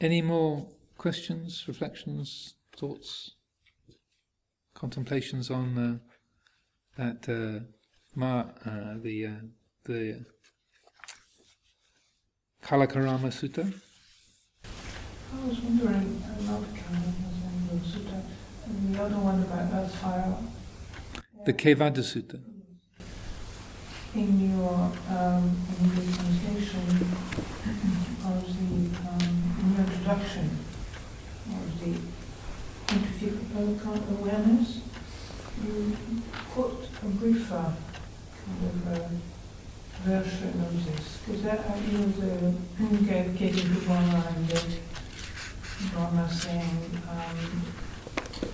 any 0.01 0.21
more 0.21 0.67
questions, 0.97 1.65
reflections, 1.67 2.55
thoughts, 2.75 3.35
contemplations 4.73 5.49
on 5.49 5.77
uh, 5.77 5.97
that 6.97 7.29
uh, 7.29 7.65
ma, 8.15 8.45
uh, 8.65 8.95
the 9.01 9.25
uh, 9.25 9.31
the 9.85 10.25
Kalakarama 12.63 13.31
Sutta? 13.31 13.73
I 15.33 15.47
was 15.47 15.59
wondering 15.59 16.23
about 16.39 16.61
the 16.61 16.79
Kalakarama 16.79 17.79
Sutta 17.81 18.21
and 18.65 18.95
the 18.95 19.01
other 19.01 19.15
one 19.15 19.41
about 19.41 19.73
earth 19.73 19.95
fire. 19.95 20.35
The 21.45 21.53
Kevaddha 21.53 22.03
Sutta. 22.03 22.39
In 24.13 24.51
your 24.51 24.91
um, 25.09 25.57
English 25.79 26.15
translation 26.15 26.85
of 28.25 28.45
the 28.45 28.99
um, 29.09 29.55
in 29.61 29.73
your 29.73 29.85
introduction 29.85 30.59
of 31.49 31.79
the 31.79 31.93
intuitive 32.93 34.19
awareness, 34.19 34.81
you 35.63 35.95
quote 36.51 36.87
a 37.01 37.05
briefer 37.05 37.73
kind 38.45 38.65
of 38.69 38.87
uh, 38.87 39.07
version 40.03 40.53
of 40.61 40.85
this, 40.85 41.19
because 41.25 41.45
uh, 41.45 41.75
know 41.91 42.05
the 42.19 43.05
gave 43.05 43.37
getting 43.37 43.73
to 43.73 43.79
Brahma 43.85 44.25
and 44.35 44.47
that 44.47 44.65
Brahma 45.93 46.29
saying, 46.31 46.99
um, 47.09 47.63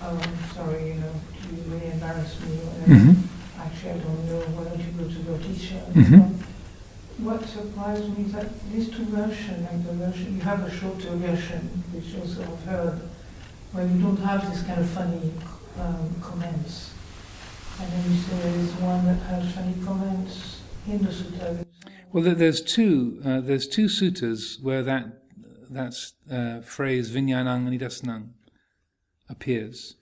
"Oh, 0.02 0.20
I'm 0.22 0.54
sorry, 0.54 0.88
you 0.88 0.94
know, 0.94 1.12
you 1.50 1.62
really 1.72 1.92
embarrassed 1.92 2.40
me." 2.42 2.56
Mm-hmm. 2.56 3.60
Actually, 3.60 3.90
I 3.90 3.98
don't 3.98 4.26
know. 4.26 4.40
Why 4.54 4.64
don't 4.64 4.78
you 4.80 4.92
go 4.92 5.04
to 5.08 5.20
your 5.20 5.38
teacher? 5.38 5.82
Mhm. 5.94 6.34
What 7.18 7.44
surprised 7.48 8.16
me 8.16 8.26
is 8.26 8.32
that 8.32 8.46
these 8.70 8.90
two 8.90 9.04
versions, 9.06 9.66
like 9.68 9.84
the 9.84 9.92
version 9.94 10.36
you 10.36 10.40
have 10.42 10.62
a 10.64 10.70
shorter 10.70 11.10
version, 11.16 11.82
which 11.92 12.14
also 12.20 12.42
I've 12.42 12.64
heard, 12.64 13.00
where 13.72 13.86
you 13.86 14.00
don't 14.00 14.20
have 14.20 14.48
this 14.50 14.62
kind 14.62 14.80
of 14.80 14.88
funny 14.88 15.32
um, 15.80 16.14
comments. 16.22 16.90
And 17.80 17.90
then 17.92 18.12
you 18.12 18.20
say 18.20 18.36
there 18.42 18.58
is 18.60 18.72
one 18.74 19.04
that 19.06 19.20
has 19.30 19.52
funny 19.52 19.74
comments 19.84 20.34
in 20.34 20.38
the 20.38 20.40
sutta. 20.42 20.57
Well, 22.12 22.24
there's 22.24 22.62
two. 22.62 23.20
Uh, 23.24 23.40
there's 23.40 23.68
two 23.68 23.86
suttas 23.86 24.62
where 24.62 24.82
that 24.82 25.22
that's 25.68 26.14
uh, 26.30 26.60
phrase 26.62 27.10
"vinyanang 27.10 27.68
nidasnang" 27.68 28.30
appears, 29.28 29.96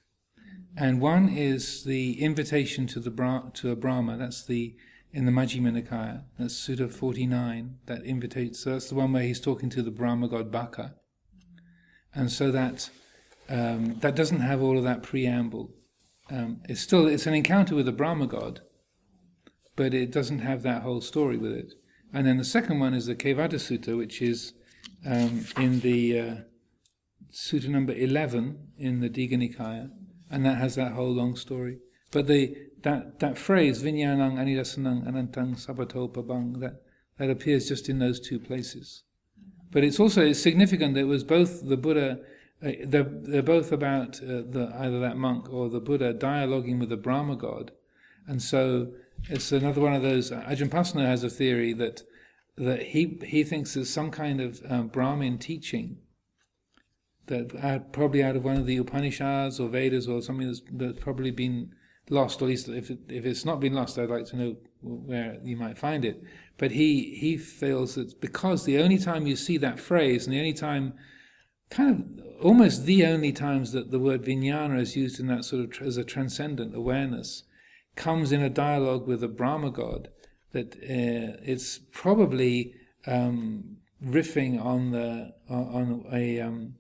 and 0.76 1.00
one 1.00 1.28
is 1.28 1.82
the 1.84 2.22
invitation 2.22 2.86
to 2.88 3.00
the 3.00 3.10
Bra- 3.10 3.50
to 3.54 3.70
a 3.70 3.76
Brahma. 3.76 4.16
That's 4.16 4.44
the 4.44 4.76
in 5.12 5.24
the 5.24 5.32
Majjhima 5.32 5.82
Nikaya. 5.82 6.22
That's 6.38 6.54
Sutta 6.54 6.92
49. 6.92 7.78
That 7.86 8.04
invitates. 8.04 8.60
So 8.60 8.70
that's 8.70 8.88
the 8.88 8.94
one 8.94 9.12
where 9.12 9.22
he's 9.22 9.40
talking 9.40 9.70
to 9.70 9.82
the 9.82 9.90
Brahma 9.90 10.28
god 10.28 10.52
Baka, 10.52 10.94
and 12.14 12.30
so 12.30 12.52
that 12.52 12.90
um, 13.48 13.98
that 14.00 14.14
doesn't 14.14 14.40
have 14.40 14.62
all 14.62 14.78
of 14.78 14.84
that 14.84 15.02
preamble. 15.02 15.72
Um, 16.30 16.60
it's 16.68 16.80
still 16.80 17.08
it's 17.08 17.26
an 17.26 17.34
encounter 17.34 17.74
with 17.74 17.86
the 17.86 17.92
Brahma 17.92 18.28
god, 18.28 18.60
but 19.76 19.94
it 19.94 20.10
doesn't 20.10 20.40
have 20.40 20.62
that 20.62 20.82
whole 20.82 21.00
story 21.00 21.36
with 21.36 21.52
it. 21.52 21.74
And 22.12 22.26
then 22.26 22.38
the 22.38 22.44
second 22.44 22.80
one 22.80 22.94
is 22.94 23.06
the 23.06 23.14
Kevaddha 23.14 23.54
Sutta, 23.54 23.96
which 23.96 24.22
is 24.22 24.54
um, 25.04 25.46
in 25.56 25.80
the 25.80 26.18
uh, 26.18 26.34
Sutta 27.30 27.68
number 27.68 27.92
11 27.92 28.72
in 28.78 29.00
the 29.00 29.10
Digha 29.10 29.34
Nikaya, 29.34 29.90
and 30.30 30.44
that 30.44 30.56
has 30.56 30.74
that 30.76 30.92
whole 30.92 31.12
long 31.12 31.36
story. 31.36 31.78
But 32.10 32.26
the 32.26 32.56
that, 32.82 33.18
that 33.18 33.36
phrase, 33.36 33.82
Vinyanang 33.82 34.36
Anidasanang 34.36 35.06
Anantang 35.06 35.56
Sabato 35.56 36.08
Pabang, 36.08 36.60
that, 36.60 36.82
that 37.18 37.30
appears 37.30 37.68
just 37.68 37.88
in 37.88 37.98
those 37.98 38.20
two 38.20 38.38
places. 38.38 39.02
But 39.72 39.82
it's 39.82 39.98
also 39.98 40.24
it's 40.24 40.40
significant 40.40 40.94
that 40.94 41.00
it 41.00 41.04
was 41.04 41.24
both 41.24 41.66
the 41.66 41.76
Buddha, 41.76 42.20
uh, 42.64 42.70
they're, 42.84 43.02
they're 43.02 43.42
both 43.42 43.72
about 43.72 44.22
uh, 44.22 44.42
the, 44.48 44.72
either 44.78 45.00
that 45.00 45.16
monk 45.16 45.52
or 45.52 45.68
the 45.68 45.80
Buddha 45.80 46.14
dialoguing 46.14 46.78
with 46.78 46.88
the 46.88 46.96
Brahma 46.96 47.34
god. 47.34 47.72
And 48.28 48.40
so 48.40 48.92
it's 49.28 49.52
another 49.52 49.80
one 49.80 49.94
of 49.94 50.02
those. 50.02 50.30
Ajahn 50.30 50.68
Pasanno 50.68 51.04
has 51.04 51.24
a 51.24 51.30
theory 51.30 51.72
that 51.74 52.02
that 52.56 52.82
he 52.82 53.18
he 53.24 53.44
thinks 53.44 53.74
there's 53.74 53.90
some 53.90 54.10
kind 54.10 54.40
of 54.40 54.60
um, 54.68 54.88
Brahmin 54.88 55.38
teaching 55.38 55.98
that 57.26 57.54
out, 57.62 57.92
probably 57.92 58.22
out 58.22 58.36
of 58.36 58.44
one 58.44 58.56
of 58.56 58.66
the 58.66 58.76
Upanishads 58.76 59.58
or 59.58 59.68
Vedas 59.68 60.06
or 60.06 60.22
something 60.22 60.46
that's, 60.46 60.62
that's 60.72 61.00
probably 61.00 61.30
been 61.30 61.74
lost. 62.08 62.40
Or 62.40 62.44
at 62.46 62.50
least 62.50 62.68
if 62.68 62.90
it, 62.90 63.00
if 63.08 63.26
it's 63.26 63.44
not 63.44 63.60
been 63.60 63.74
lost, 63.74 63.98
I'd 63.98 64.10
like 64.10 64.26
to 64.26 64.36
know 64.36 64.56
where 64.80 65.38
you 65.42 65.56
might 65.56 65.78
find 65.78 66.04
it. 66.04 66.22
But 66.58 66.70
he 66.70 67.16
he 67.20 67.36
feels 67.36 67.96
that 67.96 68.20
because 68.20 68.64
the 68.64 68.78
only 68.78 68.98
time 68.98 69.26
you 69.26 69.36
see 69.36 69.58
that 69.58 69.80
phrase 69.80 70.26
and 70.26 70.34
the 70.34 70.38
only 70.38 70.54
time 70.54 70.94
kind 71.68 71.90
of 71.90 72.24
almost 72.42 72.84
the 72.84 73.04
only 73.04 73.32
times 73.32 73.72
that 73.72 73.90
the 73.90 73.98
word 73.98 74.22
vijnana 74.22 74.80
is 74.80 74.96
used 74.96 75.18
in 75.18 75.26
that 75.26 75.44
sort 75.44 75.64
of 75.64 75.86
as 75.86 75.96
a 75.96 76.04
transcendent 76.04 76.74
awareness 76.74 77.42
comes 77.96 78.32
in 78.32 78.42
a 78.42 78.50
dialogue 78.50 79.06
with 79.06 79.22
a 79.24 79.28
Brahma 79.28 79.70
god, 79.70 80.08
that 80.52 80.74
uh, 80.74 81.40
it's 81.42 81.78
probably 81.92 82.74
um, 83.06 83.78
riffing 84.04 84.62
on 84.62 84.90
the 84.92 85.34
on 85.48 86.04
a, 86.12 86.40
um, 86.40 86.74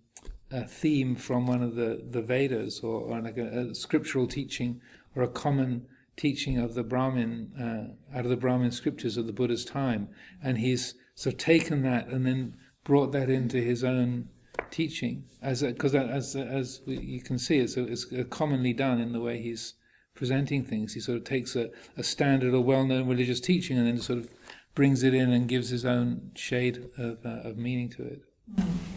a 0.50 0.64
theme 0.64 1.16
from 1.16 1.46
one 1.46 1.62
of 1.62 1.74
the, 1.74 2.04
the 2.08 2.22
Vedas 2.22 2.80
or, 2.80 3.00
or 3.00 3.20
like 3.20 3.36
a, 3.36 3.70
a 3.70 3.74
scriptural 3.74 4.26
teaching 4.26 4.80
or 5.14 5.22
a 5.22 5.28
common 5.28 5.86
teaching 6.16 6.58
of 6.58 6.74
the 6.74 6.82
Brahmin 6.82 7.52
uh, 7.58 8.16
out 8.16 8.24
of 8.24 8.30
the 8.30 8.36
Brahmin 8.36 8.70
scriptures 8.70 9.16
of 9.16 9.26
the 9.26 9.32
Buddha's 9.32 9.64
time, 9.64 10.08
and 10.42 10.58
he's 10.58 10.94
sort 11.14 11.34
of 11.34 11.38
taken 11.38 11.82
that 11.82 12.08
and 12.08 12.26
then 12.26 12.56
brought 12.84 13.12
that 13.12 13.28
into 13.28 13.58
his 13.58 13.82
own 13.82 14.28
teaching 14.70 15.24
as 15.42 15.62
because 15.62 15.94
as 15.94 16.34
as 16.34 16.80
we, 16.86 16.98
you 16.98 17.20
can 17.20 17.38
see 17.38 17.58
it's, 17.58 17.76
it's 17.76 18.06
commonly 18.30 18.72
done 18.72 19.00
in 19.00 19.12
the 19.12 19.20
way 19.20 19.40
he's 19.40 19.74
presenting 20.16 20.64
things. 20.64 20.94
He 20.94 21.00
sort 21.00 21.18
of 21.18 21.24
takes 21.24 21.54
a, 21.54 21.70
a 21.96 22.02
standard 22.02 22.54
or 22.54 22.62
well-known 22.62 23.06
religious 23.06 23.40
teaching 23.40 23.78
and 23.78 23.86
then 23.86 23.98
sort 23.98 24.18
of 24.18 24.30
brings 24.74 25.02
it 25.02 25.14
in 25.14 25.32
and 25.32 25.48
gives 25.48 25.68
his 25.68 25.84
own 25.84 26.32
shade 26.34 26.90
of, 26.98 27.24
uh, 27.24 27.48
of 27.48 27.56
meaning 27.56 27.88
to 27.90 28.02
it. 28.02 28.22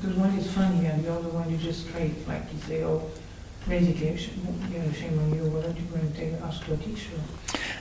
Because 0.01 0.15
one 0.15 0.35
is 0.37 0.51
funny 0.51 0.85
and 0.85 1.03
the 1.03 1.11
other 1.11 1.29
one 1.29 1.49
you 1.49 1.57
just 1.57 1.87
straight, 1.87 2.27
like 2.27 2.43
you 2.53 2.59
say, 2.67 2.83
oh, 2.83 3.09
basically, 3.67 4.07
you 4.07 4.79
know, 4.79 4.91
shame 4.91 5.17
on 5.19 5.33
you, 5.35 5.43
why 5.49 5.61
don't 5.61 5.77
you 5.77 5.85
go 5.85 5.95
and 5.95 6.15
take, 6.15 6.33
ask 6.41 6.67
your 6.67 6.77
teacher? 6.77 7.11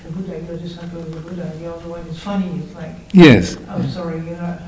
The 0.04 0.12
Buddha, 0.12 0.40
you're 0.46 0.54
a 0.54 0.58
disciple 0.58 1.00
of 1.00 1.14
the 1.14 1.20
Buddha. 1.20 1.52
The 1.58 1.74
other 1.74 1.88
one 1.88 2.06
is 2.06 2.18
funny, 2.18 2.62
it's 2.62 2.74
like, 2.74 2.94
Yes. 3.12 3.56
I'm 3.68 3.82
oh, 3.84 3.88
sorry, 3.88 4.18
you 4.18 4.36
know, 4.36 4.58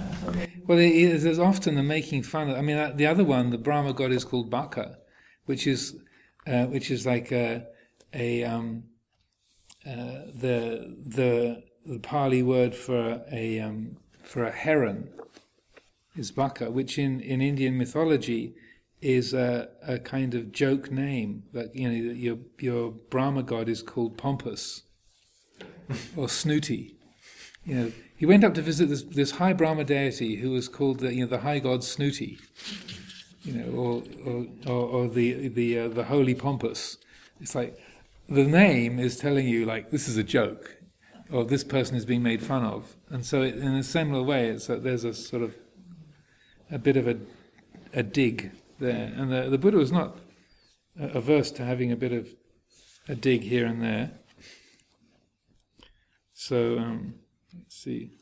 Well, 0.66 0.78
it 0.78 0.92
is, 0.92 1.22
there's 1.22 1.38
often 1.38 1.76
the 1.76 1.82
making 1.82 2.24
fun 2.24 2.50
of. 2.50 2.56
I 2.56 2.62
mean, 2.62 2.76
uh, 2.76 2.92
the 2.94 3.06
other 3.06 3.24
one, 3.24 3.50
the 3.50 3.58
Brahma 3.58 3.92
god, 3.92 4.12
is 4.12 4.24
called 4.24 4.50
Baka, 4.50 4.98
which 5.46 5.66
is 5.66 5.96
uh, 6.46 6.66
which 6.66 6.90
is 6.90 7.06
like 7.06 7.32
a, 7.32 7.66
a 8.12 8.44
um, 8.44 8.84
uh, 9.86 10.26
the 10.34 10.96
the 11.06 11.62
the 11.86 11.98
Pali 11.98 12.42
word 12.42 12.74
for 12.74 13.22
a 13.32 13.60
um, 13.60 13.96
for 14.22 14.44
a 14.44 14.52
heron 14.52 15.08
is 16.16 16.30
Baka, 16.30 16.70
which 16.70 16.98
in, 16.98 17.20
in 17.20 17.40
Indian 17.40 17.78
mythology 17.78 18.54
is 19.00 19.32
a, 19.32 19.68
a 19.86 19.98
kind 19.98 20.34
of 20.34 20.52
joke 20.52 20.90
name. 20.90 21.44
That 21.52 21.74
you 21.74 21.88
know, 21.88 22.12
your 22.12 22.38
your 22.58 22.90
Brahma 22.90 23.42
god 23.42 23.68
is 23.68 23.82
called 23.82 24.18
Pompous 24.18 24.82
or 26.16 26.28
Snooty. 26.28 26.96
You 27.64 27.74
know, 27.74 27.92
he 28.16 28.26
went 28.26 28.44
up 28.44 28.54
to 28.54 28.62
visit 28.62 28.88
this, 28.88 29.02
this 29.02 29.32
high 29.32 29.52
Brahma 29.52 29.84
deity 29.84 30.36
who 30.36 30.50
was 30.50 30.68
called 30.68 31.00
the, 31.00 31.14
you 31.14 31.24
know, 31.24 31.30
the 31.30 31.40
high 31.40 31.58
god 31.58 31.84
Snooty, 31.84 32.38
you 33.42 33.52
know, 33.54 33.72
or 33.72 34.02
or, 34.26 34.46
or, 34.66 34.88
or 34.88 35.08
the 35.08 35.48
the 35.48 35.78
uh, 35.78 35.88
the 35.88 36.04
holy 36.04 36.34
Pompous. 36.34 36.98
It's 37.40 37.54
like 37.54 37.78
the 38.30 38.44
name 38.44 38.98
is 38.98 39.16
telling 39.16 39.46
you 39.46 39.66
like 39.66 39.90
this 39.90 40.08
is 40.08 40.16
a 40.16 40.22
joke, 40.22 40.76
or 41.30 41.44
this 41.44 41.64
person 41.64 41.96
is 41.96 42.04
being 42.04 42.22
made 42.22 42.42
fun 42.42 42.64
of, 42.64 42.96
and 43.10 43.24
so 43.24 43.42
it, 43.42 43.56
in 43.56 43.74
a 43.74 43.82
similar 43.82 44.22
way, 44.22 44.48
it's 44.48 44.66
that 44.66 44.82
there's 44.82 45.04
a 45.04 45.12
sort 45.12 45.42
of 45.42 45.54
a 46.70 46.78
bit 46.78 46.96
of 46.96 47.06
a 47.06 47.18
a 47.92 48.02
dig 48.02 48.52
there, 48.78 49.12
and 49.16 49.30
the 49.30 49.50
the 49.50 49.58
Buddha 49.58 49.76
was 49.76 49.92
not 49.92 50.16
uh, 51.00 51.08
averse 51.08 51.50
to 51.52 51.64
having 51.64 51.92
a 51.92 51.96
bit 51.96 52.12
of 52.12 52.28
a 53.08 53.14
dig 53.14 53.42
here 53.42 53.66
and 53.66 53.82
there. 53.82 54.12
So. 56.32 56.78
Um, 56.78 57.14
Let's 57.52 57.76
see. 57.82 58.19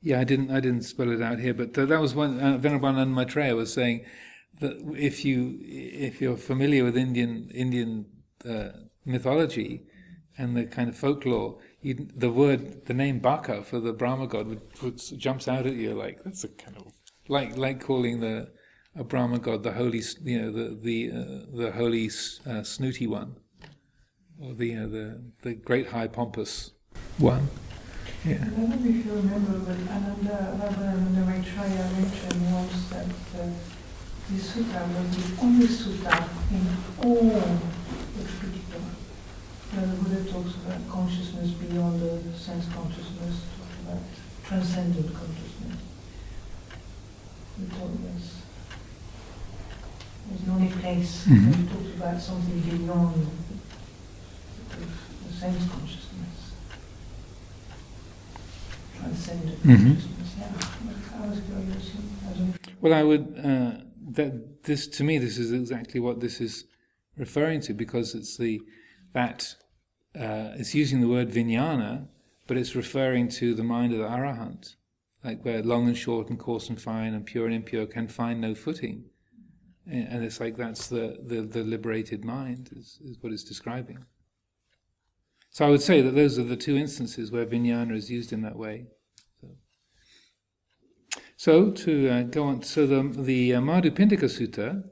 Yeah, 0.00 0.20
I 0.20 0.24
didn't. 0.24 0.50
I 0.50 0.60
didn't 0.60 0.82
spell 0.82 1.10
it 1.10 1.20
out 1.20 1.40
here, 1.40 1.54
but 1.54 1.74
th- 1.74 1.88
that 1.88 2.00
was 2.00 2.14
one. 2.14 2.38
Uh, 2.38 2.56
Venerable 2.56 2.92
Maitreya 3.06 3.56
was 3.56 3.72
saying 3.72 4.04
that 4.60 4.76
if 4.96 5.24
you 5.24 5.58
if 5.62 6.20
you're 6.20 6.36
familiar 6.36 6.84
with 6.84 6.96
Indian 6.96 7.50
Indian 7.52 8.06
uh, 8.48 8.68
mythology 9.04 9.86
and 10.36 10.56
the 10.56 10.66
kind 10.66 10.88
of 10.88 10.96
folklore, 10.96 11.58
you, 11.80 12.08
the 12.14 12.30
word 12.30 12.86
the 12.86 12.94
name 12.94 13.18
Baka 13.18 13.62
for 13.62 13.80
the 13.80 13.92
Brahma 13.92 14.28
god 14.28 14.46
would, 14.46 14.62
would, 14.82 15.00
jumps 15.18 15.48
out 15.48 15.66
at 15.66 15.74
you 15.74 15.94
like 15.94 16.22
that's 16.22 16.44
a 16.44 16.48
kind 16.48 16.76
of 16.76 16.92
like 17.28 17.56
like 17.56 17.80
calling 17.80 18.20
the 18.20 18.50
a 18.94 19.02
Brahma 19.02 19.38
god 19.40 19.64
the 19.64 19.72
holy 19.72 20.02
you 20.22 20.40
know 20.40 20.52
the 20.52 20.78
the 20.80 21.10
uh, 21.10 21.56
the 21.56 21.72
holy 21.72 22.10
uh, 22.46 22.62
snooty 22.62 23.06
one 23.08 23.36
or 24.40 24.54
the 24.54 24.76
uh, 24.76 24.86
the 24.86 25.22
the 25.42 25.54
great 25.54 25.88
high 25.88 26.08
pompous 26.08 26.72
one. 27.18 27.48
Yeah. 28.24 28.34
I 28.34 28.48
don't 28.50 28.68
know 28.68 28.74
if 28.82 29.06
you 29.06 29.12
remember, 29.12 29.58
but 29.60 29.78
Ananda 29.94 30.58
Ramananda 30.58 31.22
Maitreya 31.24 31.86
mentioned 31.94 32.52
once 32.52 32.88
that 32.90 33.06
uh, 33.06 33.46
the 34.28 34.34
sutta 34.34 34.82
was 34.90 35.08
the 35.14 35.40
only 35.40 35.66
sutta 35.66 36.28
in 36.50 36.66
all 36.98 37.30
the 37.30 38.22
Tripitaka. 38.26 38.90
Now 39.72 39.80
the 39.82 40.02
Buddha 40.02 40.32
talks 40.32 40.54
about 40.56 40.88
consciousness 40.90 41.50
beyond 41.52 42.02
the 42.02 42.36
sense 42.36 42.66
consciousness, 42.74 43.44
talks 43.56 43.78
about 43.86 44.02
transcendent 44.44 45.14
consciousness. 45.14 45.78
He 47.56 47.66
told 47.66 48.00
us 48.16 48.42
there's 50.26 50.40
the 50.40 50.50
only 50.50 50.72
place 50.72 51.24
mm-hmm. 51.24 51.50
where 51.50 51.56
he 51.56 51.66
talks 51.68 51.96
about 51.96 52.20
something 52.20 52.60
beyond 52.60 53.14
the, 54.74 54.76
the 54.76 55.32
sense 55.32 55.70
consciousness 55.70 55.98
transcendent 56.02 56.06
mm-hmm. 59.64 59.94
Well, 62.80 62.94
I 62.94 63.02
would 63.02 63.34
uh, 63.38 63.72
that 64.10 64.64
this 64.64 64.86
to 64.88 65.04
me 65.04 65.18
this 65.18 65.38
is 65.38 65.52
exactly 65.52 66.00
what 66.00 66.20
this 66.20 66.40
is 66.40 66.64
referring 67.16 67.60
to 67.62 67.74
because 67.74 68.14
it's 68.14 68.36
the 68.36 68.62
that 69.12 69.56
uh, 70.14 70.52
it's 70.56 70.74
using 70.74 71.00
the 71.00 71.08
word 71.08 71.30
vijnana, 71.30 72.08
but 72.46 72.56
it's 72.56 72.74
referring 72.74 73.28
to 73.28 73.54
the 73.54 73.64
mind 73.64 73.92
of 73.92 73.98
the 73.98 74.08
arahant, 74.08 74.76
like 75.24 75.44
where 75.44 75.62
long 75.62 75.86
and 75.86 75.96
short 75.96 76.28
and 76.28 76.38
coarse 76.38 76.68
and 76.68 76.80
fine 76.80 77.14
and 77.14 77.26
pure 77.26 77.46
and 77.46 77.54
impure 77.54 77.86
can 77.86 78.08
find 78.08 78.40
no 78.40 78.54
footing, 78.54 79.04
and 79.86 80.24
it's 80.24 80.40
like 80.40 80.56
that's 80.56 80.88
the 80.88 81.18
the, 81.24 81.42
the 81.42 81.62
liberated 81.62 82.24
mind 82.24 82.70
is, 82.76 82.98
is 83.04 83.16
what 83.20 83.32
it's 83.32 83.44
describing. 83.44 84.04
So 85.58 85.66
I 85.66 85.70
would 85.70 85.82
say 85.82 86.00
that 86.02 86.14
those 86.14 86.38
are 86.38 86.44
the 86.44 86.54
two 86.54 86.76
instances 86.76 87.32
where 87.32 87.44
vijnana 87.44 87.96
is 87.96 88.08
used 88.12 88.32
in 88.32 88.42
that 88.42 88.54
way. 88.54 88.86
So, 89.40 89.48
so 91.36 91.70
to 91.72 92.08
uh, 92.08 92.22
go 92.22 92.44
on, 92.44 92.62
so 92.62 92.86
the, 92.86 93.02
the 93.02 93.56
uh, 93.56 93.60
Madhu 93.60 93.90
Pindika 93.90 94.26
Sutta 94.26 94.84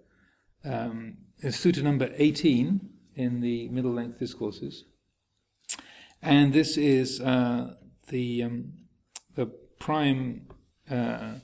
um, 0.65 1.19
is 1.39 1.55
Sutta 1.55 1.85
number 1.85 2.11
18 2.17 2.81
in 3.15 3.41
the 3.43 3.69
middle 3.69 3.93
length 3.93 4.19
discourses. 4.19 4.87
And 6.21 6.53
this 6.53 6.77
is 6.77 7.21
uh, 7.21 7.75
the, 8.09 8.43
um, 8.43 8.73
the 9.37 9.47
prime 9.79 10.49
uh, 10.91 11.35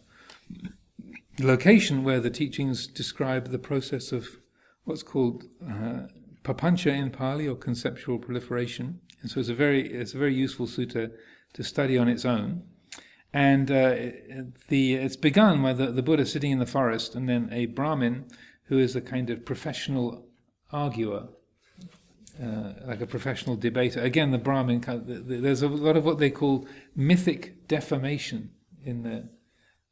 location 1.39 2.03
where 2.03 2.18
the 2.18 2.29
teachings 2.29 2.89
describe 2.89 3.53
the 3.53 3.61
process 3.61 4.11
of 4.11 4.27
what's 4.83 5.05
called 5.05 5.45
uh, 5.64 6.09
papancha 6.43 6.91
in 6.91 7.11
Pali 7.12 7.47
or 7.47 7.55
conceptual 7.55 8.18
proliferation. 8.18 8.99
And 9.23 9.31
so 9.31 9.41
it's 9.41 9.49
a 9.49 9.55
very 9.55 9.89
it's 9.89 10.14
a 10.14 10.18
very 10.18 10.35
useful 10.35 10.66
sutta 10.66 11.12
to 11.55 11.64
study 11.64 11.97
on 11.97 12.09
its 12.09 12.25
own. 12.25 12.64
And 13.33 13.70
uh, 13.70 13.95
the 14.68 14.95
it's 14.95 15.16
begun 15.16 15.62
by 15.62 15.73
the, 15.73 15.87
the 15.87 16.03
Buddha 16.03 16.27
sitting 16.27 16.51
in 16.51 16.59
the 16.59 16.66
forest, 16.66 17.14
and 17.14 17.29
then 17.29 17.49
a 17.51 17.66
Brahmin 17.66 18.27
who 18.64 18.79
is 18.79 18.95
a 18.95 19.01
kind 19.01 19.31
of 19.31 19.45
professional 19.45 20.27
arguer, 20.70 21.29
uh, 22.43 22.73
like 22.87 23.01
a 23.01 23.07
professional 23.07 23.57
debater. 23.57 24.01
Again, 24.01 24.33
the 24.33 24.39
Brahmin 24.39 24.83
there's 25.07 25.62
a 25.62 25.68
lot 25.68 25.97
of 25.97 26.05
what 26.05 26.18
they 26.18 26.31
call 26.31 26.66
mythic 26.95 27.68
defamation 27.68 28.51
in 28.85 29.03
the 29.03 29.29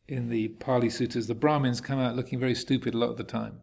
in 0.07 0.29
the 0.29 0.49
Pali 0.49 0.89
suttas. 0.89 1.29
The 1.29 1.35
Brahmins 1.35 1.81
come 1.81 1.99
out 1.99 2.17
looking 2.17 2.41
very 2.41 2.55
stupid 2.55 2.95
a 2.95 2.99
lot 2.99 3.11
of 3.11 3.17
the 3.17 3.25
time. 3.25 3.63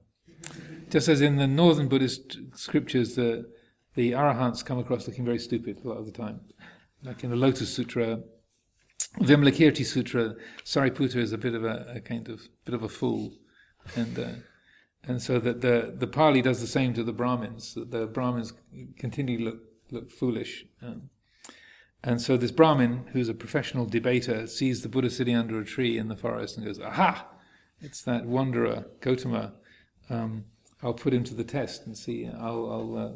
Just 0.89 1.09
as 1.09 1.19
in 1.19 1.35
the 1.35 1.47
northern 1.47 1.89
Buddhist 1.89 2.37
scriptures, 2.53 3.15
the, 3.15 3.49
the 3.97 4.11
arahants 4.11 4.63
come 4.63 4.77
across 4.77 5.07
looking 5.07 5.25
very 5.25 5.39
stupid 5.39 5.81
a 5.83 5.87
lot 5.87 5.97
of 5.97 6.05
the 6.05 6.11
time. 6.11 6.39
Like 7.03 7.23
in 7.23 7.31
the 7.31 7.35
Lotus 7.35 7.73
Sutra, 7.73 8.19
Vimalakirti 9.19 9.83
Sutra, 9.83 10.35
Sariputta 10.63 11.15
is 11.15 11.33
a 11.33 11.37
bit 11.37 11.55
of 11.55 11.65
a, 11.65 11.93
a, 11.95 11.99
kind 11.99 12.29
of 12.29 12.47
bit 12.63 12.75
of 12.75 12.83
a 12.83 12.89
fool, 12.89 13.33
and 13.95 14.19
uh, 14.19 14.29
and 15.03 15.19
so 15.19 15.39
that 15.39 15.61
the 15.61 15.95
the 15.97 16.05
Pali 16.05 16.43
does 16.43 16.61
the 16.61 16.67
same 16.67 16.93
to 16.93 17.03
the 17.03 17.11
Brahmins. 17.11 17.75
The 17.75 18.05
Brahmins 18.05 18.53
continually 18.99 19.43
look 19.43 19.61
look 19.89 20.11
foolish, 20.11 20.65
um, 20.83 21.09
and 22.03 22.21
so 22.21 22.37
this 22.37 22.51
Brahmin, 22.51 23.07
who's 23.13 23.29
a 23.29 23.33
professional 23.33 23.87
debater, 23.87 24.45
sees 24.45 24.83
the 24.83 24.89
Buddha 24.89 25.09
sitting 25.09 25.35
under 25.35 25.59
a 25.59 25.65
tree 25.65 25.97
in 25.97 26.07
the 26.07 26.15
forest 26.15 26.55
and 26.55 26.67
goes, 26.67 26.79
"Aha! 26.79 27.27
It's 27.81 28.03
that 28.03 28.25
wanderer 28.25 28.85
Gotama." 29.01 29.53
Um, 30.07 30.45
I'll 30.83 30.93
put 30.93 31.15
him 31.15 31.23
to 31.23 31.33
the 31.33 31.43
test 31.43 31.87
and 31.87 31.97
see. 31.97 32.27
I'll, 32.27 32.71
I'll 32.71 32.97
uh, 32.97 33.11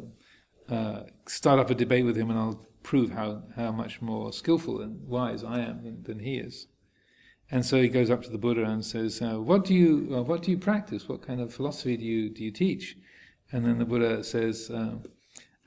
uh, 0.71 1.03
start 1.27 1.59
up 1.59 1.69
a 1.69 1.75
debate 1.75 2.05
with 2.05 2.15
him, 2.15 2.29
and 2.29 2.39
I'll 2.39 2.65
prove 2.83 3.11
how, 3.11 3.43
how 3.55 3.71
much 3.71 4.01
more 4.01 4.33
skillful 4.33 4.81
and 4.81 5.07
wise 5.07 5.43
I 5.43 5.59
am 5.59 5.83
than, 5.83 6.03
than 6.03 6.19
he 6.19 6.37
is. 6.37 6.67
And 7.51 7.65
so 7.65 7.81
he 7.81 7.89
goes 7.89 8.09
up 8.09 8.23
to 8.23 8.29
the 8.29 8.37
Buddha 8.37 8.63
and 8.63 8.83
says, 8.83 9.21
uh, 9.21 9.41
"What 9.41 9.65
do 9.65 9.73
you 9.73 10.15
uh, 10.15 10.21
what 10.21 10.41
do 10.41 10.51
you 10.51 10.57
practice? 10.57 11.09
What 11.09 11.21
kind 11.21 11.41
of 11.41 11.53
philosophy 11.53 11.97
do 11.97 12.05
you 12.05 12.29
do 12.29 12.45
you 12.45 12.51
teach?" 12.51 12.95
And 13.51 13.65
then 13.65 13.77
the 13.77 13.83
Buddha 13.83 14.23
says, 14.23 14.71
uh, 14.71 14.99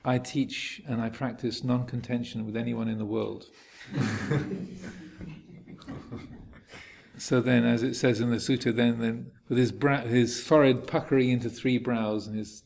"I 0.03 0.17
teach 0.17 0.81
and 0.87 0.99
I 0.99 1.09
practice 1.09 1.63
non-contention 1.63 2.43
with 2.43 2.57
anyone 2.57 2.87
in 2.87 2.97
the 2.97 3.05
world." 3.05 3.45
So 7.17 7.39
then, 7.39 7.65
as 7.65 7.81
it 7.81 7.95
says 7.95 8.19
in 8.19 8.29
the 8.29 8.37
sutta, 8.37 8.75
then, 8.75 8.99
then 8.99 9.31
with 9.47 9.57
his, 9.57 9.71
brow, 9.71 10.01
his 10.01 10.43
forehead 10.43 10.85
puckering 10.85 11.29
into 11.29 11.49
three 11.49 11.77
brows 11.77 12.27
and 12.27 12.37
his 12.37 12.63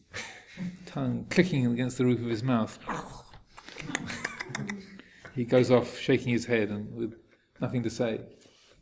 tongue 0.85 1.25
clicking 1.29 1.65
against 1.65 1.97
the 1.97 2.05
roof 2.05 2.19
of 2.19 2.27
his 2.27 2.43
mouth, 2.43 2.79
he 5.35 5.45
goes 5.45 5.71
off 5.71 5.97
shaking 5.97 6.33
his 6.33 6.45
head 6.45 6.69
and 6.69 6.93
with 6.93 7.19
nothing 7.59 7.83
to 7.83 7.89
say. 7.89 8.21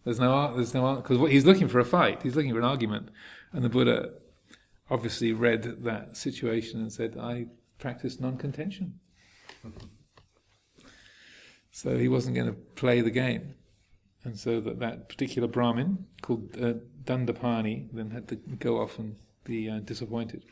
There's 0.03 0.19
no, 0.19 0.55
there's 0.55 0.73
no, 0.73 0.95
because 0.95 1.29
he's 1.29 1.45
looking 1.45 1.67
for 1.67 1.79
a 1.79 1.85
fight. 1.85 2.23
He's 2.23 2.35
looking 2.35 2.51
for 2.51 2.59
an 2.59 2.65
argument, 2.65 3.09
and 3.51 3.63
the 3.63 3.69
Buddha 3.69 4.13
obviously 4.89 5.33
read 5.33 5.83
that 5.83 6.15
situation 6.15 6.79
and 6.79 6.91
said, 6.91 7.17
"I 7.19 7.47
practice 7.77 8.19
non-contention." 8.19 8.99
So 11.71 11.95
he 11.97 12.07
wasn't 12.07 12.35
going 12.35 12.47
to 12.47 12.53
play 12.53 13.01
the 13.01 13.11
game. 13.11 13.53
And 14.23 14.39
so 14.39 14.59
that, 14.61 14.79
that 14.79 15.09
particular 15.09 15.47
Brahmin, 15.47 16.07
called 16.23 16.57
uh, 16.59 16.73
Dandapani, 17.03 17.89
then 17.93 18.09
had 18.09 18.27
to 18.29 18.35
go 18.35 18.81
off 18.81 18.97
and 18.97 19.15
be 19.43 19.69
uh, 19.69 19.79
disappointed. 19.79 20.43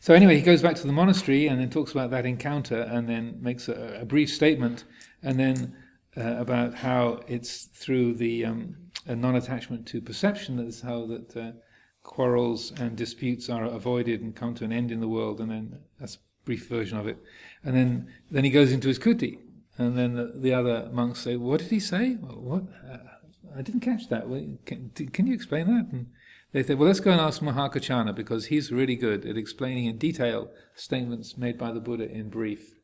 So 0.00 0.14
anyway, 0.14 0.36
he 0.36 0.42
goes 0.42 0.62
back 0.62 0.76
to 0.76 0.86
the 0.86 0.92
monastery 0.92 1.46
and 1.46 1.60
then 1.60 1.68
talks 1.68 1.92
about 1.92 2.10
that 2.10 2.24
encounter 2.24 2.80
and 2.80 3.08
then 3.08 3.36
makes 3.40 3.68
a, 3.68 3.98
a 4.00 4.04
brief 4.06 4.30
statement 4.30 4.84
and 5.22 5.38
then 5.38 5.76
uh, 6.16 6.36
about 6.38 6.74
how 6.76 7.20
it's 7.28 7.66
through 7.66 8.14
the 8.14 8.46
um, 8.46 8.76
non-attachment 9.06 9.86
to 9.88 10.00
perception 10.00 10.56
that 10.56 10.66
is 10.66 10.80
how 10.80 11.06
that 11.06 11.36
uh, 11.36 11.52
quarrels 12.02 12.72
and 12.80 12.96
disputes 12.96 13.50
are 13.50 13.64
avoided 13.64 14.22
and 14.22 14.34
come 14.34 14.54
to 14.54 14.64
an 14.64 14.72
end 14.72 14.90
in 14.90 15.00
the 15.00 15.08
world 15.08 15.38
and 15.38 15.50
then 15.50 15.78
that's 15.98 16.16
a 16.16 16.18
brief 16.46 16.66
version 16.66 16.98
of 16.98 17.06
it. 17.06 17.18
And 17.62 17.76
then, 17.76 18.08
then 18.30 18.44
he 18.44 18.50
goes 18.50 18.72
into 18.72 18.88
his 18.88 18.98
kuti 18.98 19.38
and 19.80 19.96
then 19.96 20.14
the, 20.14 20.32
the 20.34 20.52
other 20.52 20.88
monks 20.92 21.20
say, 21.20 21.36
"What 21.36 21.60
did 21.60 21.70
he 21.70 21.80
say? 21.80 22.14
What? 22.14 22.64
Uh, 22.86 22.98
I 23.56 23.62
didn't 23.62 23.80
catch 23.80 24.08
that. 24.08 24.24
Can, 24.66 24.90
can, 24.90 25.26
you 25.26 25.34
explain 25.34 25.66
that?" 25.68 25.90
And 25.90 26.08
they 26.52 26.62
said, 26.62 26.78
"Well, 26.78 26.88
let's 26.88 27.00
go 27.00 27.12
and 27.12 27.20
ask 27.20 27.40
Mahakaccana 27.40 28.14
because 28.14 28.46
he's 28.46 28.72
really 28.72 28.96
good 28.96 29.24
at 29.24 29.36
explaining 29.36 29.86
in 29.86 29.98
detail 29.98 30.50
statements 30.74 31.36
made 31.36 31.58
by 31.58 31.72
the 31.72 31.80
Buddha 31.80 32.10
in 32.10 32.28
brief, 32.28 32.80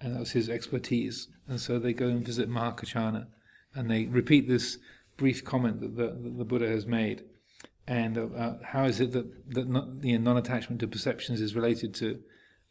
and 0.00 0.14
that 0.14 0.20
was 0.20 0.32
his 0.32 0.48
expertise." 0.48 1.28
And 1.48 1.60
so 1.60 1.78
they 1.78 1.92
go 1.92 2.08
and 2.08 2.24
visit 2.24 2.48
Mahakaccana, 2.48 3.26
and 3.74 3.90
they 3.90 4.06
repeat 4.06 4.48
this 4.48 4.78
brief 5.16 5.44
comment 5.44 5.80
that 5.80 5.96
the, 5.96 6.08
that 6.08 6.38
the 6.38 6.44
Buddha 6.44 6.68
has 6.68 6.86
made. 6.86 7.22
And 7.86 8.16
uh, 8.16 8.52
how 8.64 8.84
is 8.84 9.00
it 9.00 9.12
that, 9.12 9.54
that 9.54 9.66
non-attachment 9.68 10.80
to 10.80 10.86
perceptions 10.86 11.40
is 11.40 11.56
related 11.56 11.92
to 11.96 12.20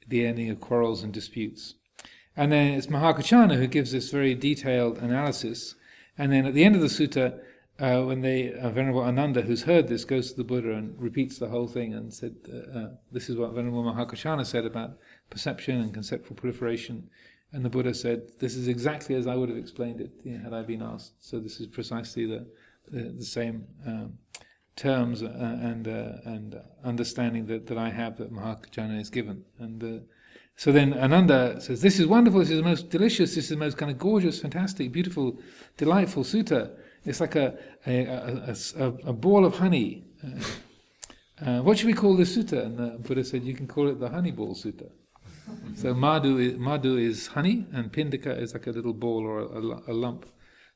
the 0.08 0.26
ending 0.26 0.50
of 0.50 0.62
quarrels 0.62 1.04
and 1.04 1.14
disputes? 1.14 1.76
And 2.38 2.54
then 2.54 2.74
it's 2.74 2.88
Mahakaccana 2.88 3.58
who 3.58 3.68
gives 3.68 3.92
this 3.92 4.12
very 4.12 4.34
detailed 4.34 4.98
analysis. 5.00 5.76
And 6.18 6.32
then 6.32 6.46
at 6.46 6.54
the 6.54 6.64
end 6.64 6.76
of 6.76 6.82
the 6.82 6.88
sutta, 6.88 7.40
uh, 7.80 8.04
when 8.04 8.22
they, 8.22 8.54
uh, 8.54 8.70
Venerable 8.70 9.04
Ananda, 9.04 9.42
who's 9.42 9.64
heard 9.64 9.88
this, 9.88 10.04
goes 10.04 10.32
to 10.32 10.38
the 10.38 10.44
Buddha 10.44 10.74
and 10.74 11.00
repeats 11.00 11.40
the 11.40 11.48
whole 11.48 11.68
thing 11.68 11.94
and 11.94 12.14
said, 12.14 12.36
uh, 12.52 12.78
uh 12.78 12.90
This 13.12 13.30
is 13.30 13.38
what 13.38 13.54
Venerable 13.54 13.84
Mahakaccana 13.84 14.46
said 14.46 14.66
about 14.66 14.98
perception 15.30 15.80
and 15.80 15.94
conceptual 15.94 16.36
proliferation. 16.36 17.10
And 17.54 17.64
the 17.64 17.70
Buddha 17.70 17.94
said, 17.94 18.24
This 18.40 18.56
is 18.56 18.68
exactly 18.68 19.16
as 19.16 19.28
I 19.28 19.36
would 19.36 19.50
have 19.50 19.58
explained 19.58 20.02
it 20.02 20.12
you 20.24 20.38
know, 20.38 20.44
had 20.44 20.54
I 20.54 20.64
been 20.64 20.82
asked. 20.82 21.14
So 21.20 21.40
this 21.40 21.62
is 21.62 21.68
precisely 21.68 22.26
the, 22.26 22.48
the, 22.92 23.14
the 23.18 23.26
same 23.26 23.68
um, 23.88 24.18
terms 24.76 25.24
uh, 25.24 25.28
and 25.28 25.88
uh, 25.88 26.12
and 26.26 26.62
understanding 26.84 27.46
that, 27.48 27.68
that 27.68 27.78
I 27.78 27.90
have 27.90 28.18
that 28.18 28.32
Mahakaccana 28.32 29.00
is 29.00 29.10
given. 29.10 29.46
And 29.58 30.06
so 30.56 30.74
then 30.74 30.94
Ananda 30.94 31.62
says, 31.62 31.82
"This 31.82 32.00
is 32.00 32.08
wonderful. 32.08 32.42
This 32.42 32.52
is 32.52 32.58
the 32.58 32.64
most 32.64 32.90
delicious. 32.90 33.36
This 33.36 33.46
is 33.46 33.50
the 33.50 33.58
most 33.58 33.78
kind 33.78 33.92
of 33.92 33.98
gorgeous, 33.98 34.42
fantastic, 34.42 34.92
beautiful, 34.92 35.40
delightful 35.78 36.24
sutta. 36.24 36.72
It's 37.06 37.20
like 37.20 37.36
a 37.36 37.58
a, 37.88 38.06
a, 38.06 38.56
a, 38.78 38.88
a 39.08 39.14
ball 39.14 39.46
of 39.46 39.58
honey." 39.58 40.06
Uh, 40.24 41.46
uh, 41.46 41.62
what 41.62 41.78
should 41.78 41.88
we 41.88 41.94
call 41.94 42.18
this 42.18 42.36
sutta? 42.36 42.66
And 42.66 42.78
the 42.78 42.98
Buddha 43.00 43.24
said, 43.24 43.44
"You 43.44 43.54
can 43.54 43.68
call 43.68 43.88
it 43.88 44.00
the 44.00 44.10
honey 44.10 44.32
ball 44.32 44.56
sutta." 44.56 44.90
so 45.76 45.94
madhu 45.94 46.38
is, 46.38 46.58
madhu 46.58 46.98
is 46.98 47.28
honey, 47.28 47.66
and 47.74 47.92
pindika 47.92 48.40
is 48.40 48.54
like 48.54 48.68
a 48.68 48.72
little 48.72 48.94
ball 48.94 49.26
or 49.26 49.40
a, 49.40 49.92
a 49.92 49.94
lump. 49.94 50.26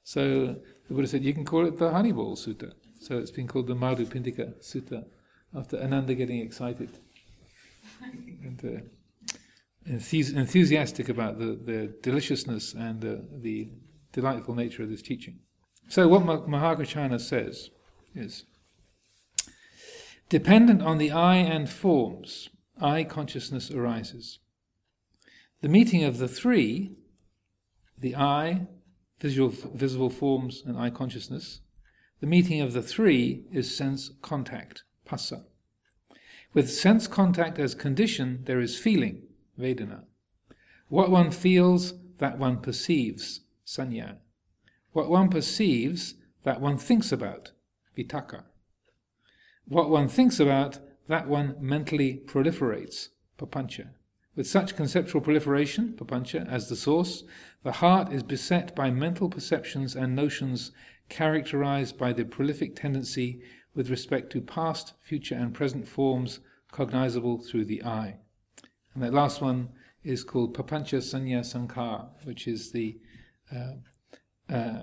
So 0.03 0.55
the 0.87 0.93
Buddha 0.93 1.07
said, 1.07 1.23
"You 1.23 1.33
can 1.33 1.45
call 1.45 1.65
it 1.65 1.77
the 1.77 1.91
honey 1.91 2.11
ball 2.11 2.35
sutta." 2.35 2.73
So 3.03 3.17
it's 3.17 3.31
been 3.31 3.47
called 3.47 3.67
the 3.67 3.75
Madhu 3.75 4.05
Pindika 4.05 4.53
Sutta 4.61 5.03
after 5.53 5.77
Ananda 5.77 6.15
getting 6.15 6.39
excited 6.39 6.89
and 8.01 8.63
uh, 8.63 8.79
enthusiastic 9.85 11.09
about 11.09 11.37
the, 11.37 11.59
the 11.65 11.93
deliciousness 12.01 12.73
and 12.73 13.03
uh, 13.03 13.15
the 13.41 13.71
delightful 14.13 14.55
nature 14.55 14.83
of 14.83 14.89
this 14.89 15.01
teaching. 15.01 15.39
So, 15.87 16.07
what 16.07 16.23
Mahakaccana 16.23 17.19
says 17.19 17.69
is 18.15 18.45
dependent 20.29 20.81
on 20.81 20.97
the 20.97 21.11
I 21.11 21.35
and 21.35 21.69
forms, 21.69 22.49
I 22.81 23.03
consciousness 23.03 23.69
arises. 23.69 24.39
The 25.61 25.69
meeting 25.69 26.03
of 26.03 26.17
the 26.17 26.27
three, 26.27 26.95
the 27.97 28.15
I, 28.15 28.67
visual, 29.19 29.49
visible 29.49 30.09
forms, 30.09 30.63
and 30.65 30.77
I 30.77 30.89
consciousness, 30.89 31.61
the 32.19 32.27
meeting 32.27 32.61
of 32.61 32.73
the 32.73 32.81
three 32.81 33.43
is 33.51 33.75
sense 33.75 34.11
contact, 34.21 34.83
phassa. 35.07 35.43
With 36.53 36.69
sense 36.69 37.07
contact 37.07 37.59
as 37.59 37.75
condition, 37.75 38.43
there 38.45 38.59
is 38.59 38.77
feeling, 38.77 39.23
vedana. 39.59 40.03
What 40.87 41.09
one 41.09 41.31
feels, 41.31 41.93
that 42.17 42.37
one 42.37 42.57
perceives, 42.61 43.41
sanya. 43.65 44.17
What 44.93 45.09
one 45.09 45.29
perceives, 45.29 46.15
that 46.43 46.61
one 46.61 46.77
thinks 46.77 47.11
about, 47.11 47.51
vitaka. 47.97 48.43
What 49.65 49.89
one 49.89 50.07
thinks 50.07 50.39
about, 50.39 50.79
that 51.07 51.27
one 51.27 51.55
mentally 51.59 52.21
proliferates, 52.25 53.09
papancha. 53.37 53.89
With 54.35 54.47
such 54.47 54.75
conceptual 54.75 55.21
proliferation, 55.21 55.93
papancha, 55.93 56.47
as 56.49 56.69
the 56.69 56.75
source, 56.75 57.23
the 57.63 57.73
heart 57.73 58.11
is 58.11 58.23
beset 58.23 58.75
by 58.75 58.89
mental 58.89 59.29
perceptions 59.29 59.95
and 59.95 60.15
notions 60.15 60.71
characterized 61.09 61.97
by 61.97 62.13
the 62.13 62.25
prolific 62.25 62.75
tendency 62.75 63.41
with 63.75 63.89
respect 63.89 64.31
to 64.31 64.41
past, 64.41 64.93
future, 65.01 65.35
and 65.35 65.53
present 65.53 65.87
forms 65.87 66.39
cognizable 66.71 67.39
through 67.39 67.65
the 67.65 67.83
eye. 67.83 68.17
And 68.93 69.03
that 69.03 69.13
last 69.13 69.41
one 69.41 69.69
is 70.03 70.23
called 70.23 70.55
Papancha 70.55 70.97
Sanya 70.97 71.41
Sankar, 71.41 72.09
which 72.23 72.47
is 72.47 72.71
the 72.71 72.97
uh, 73.51 73.73
uh, 74.49 74.79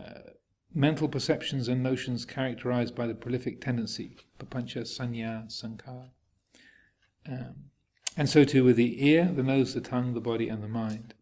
mental 0.72 1.08
perceptions 1.08 1.68
and 1.68 1.82
notions 1.82 2.24
characterized 2.24 2.94
by 2.94 3.06
the 3.06 3.14
prolific 3.14 3.61
tendency. 3.61 4.16
Papancha 4.38 4.82
Sanya 4.82 5.48
Sankar. 5.48 6.11
Um, 7.28 7.70
and 8.16 8.28
so 8.28 8.44
too 8.44 8.64
with 8.64 8.76
the 8.76 9.06
ear, 9.06 9.30
the 9.34 9.42
nose, 9.42 9.74
the 9.74 9.80
tongue, 9.80 10.14
the 10.14 10.20
body, 10.20 10.48
and 10.48 10.62
the 10.62 10.68
mind. 10.68 11.14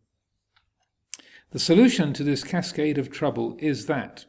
The 1.51 1.59
solution 1.59 2.13
to 2.15 2.25
this 2.25 2.45
cascade 2.45 2.99
of 2.99 3.11
trouble 3.11 3.57
is 3.59 3.87
that 3.87 4.27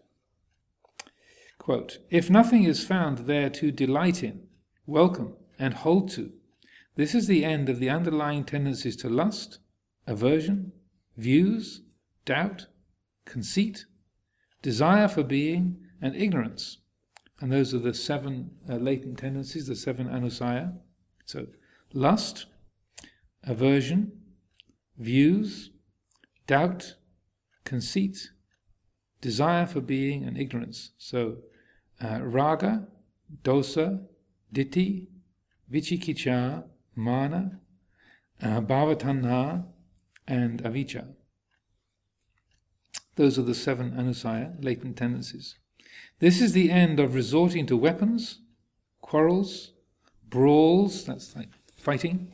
Quote, 1.69 1.99
if 2.09 2.31
nothing 2.31 2.63
is 2.63 2.83
found 2.83 3.19
there 3.19 3.47
to 3.51 3.71
delight 3.71 4.23
in, 4.23 4.47
welcome, 4.87 5.35
and 5.59 5.75
hold 5.75 6.09
to, 6.09 6.31
this 6.95 7.13
is 7.13 7.27
the 7.27 7.45
end 7.45 7.69
of 7.69 7.79
the 7.79 7.91
underlying 7.91 8.43
tendencies 8.43 8.95
to 8.95 9.07
lust, 9.07 9.59
aversion, 10.07 10.71
views, 11.15 11.81
doubt, 12.25 12.65
conceit, 13.25 13.85
desire 14.61 15.07
for 15.07 15.23
being, 15.23 15.77
and 16.01 16.15
ignorance. 16.15 16.77
And 17.39 17.51
those 17.51 17.73
are 17.73 17.79
the 17.79 17.93
seven 17.93 18.51
uh, 18.69 18.75
latent 18.75 19.19
tendencies, 19.19 19.67
the 19.67 19.75
seven 19.75 20.07
anusaya. 20.07 20.73
So, 21.25 21.47
lust, 21.93 22.47
aversion, 23.43 24.11
views, 24.97 25.71
doubt, 26.47 26.95
conceit, 27.63 28.31
desire 29.21 29.65
for 29.65 29.81
being, 29.81 30.23
and 30.25 30.37
ignorance. 30.37 30.91
So, 30.97 31.37
uh, 32.01 32.19
raga, 32.21 32.87
dosa, 33.43 34.05
ditthi, 34.53 35.07
vichikicha, 35.71 36.63
mana, 36.95 37.59
uh, 38.41 38.61
and 40.27 40.63
avijja. 40.63 41.07
Those 43.19 43.37
are 43.37 43.41
the 43.43 43.53
seven 43.53 43.91
anusaya, 43.91 44.55
latent 44.63 44.95
tendencies. 44.95 45.55
This 46.19 46.39
is 46.39 46.53
the 46.53 46.71
end 46.71 47.01
of 47.01 47.15
resorting 47.15 47.65
to 47.65 47.75
weapons, 47.75 48.39
quarrels, 49.01 49.73
brawls, 50.29 51.03
that's 51.03 51.35
like 51.35 51.49
fighting, 51.75 52.31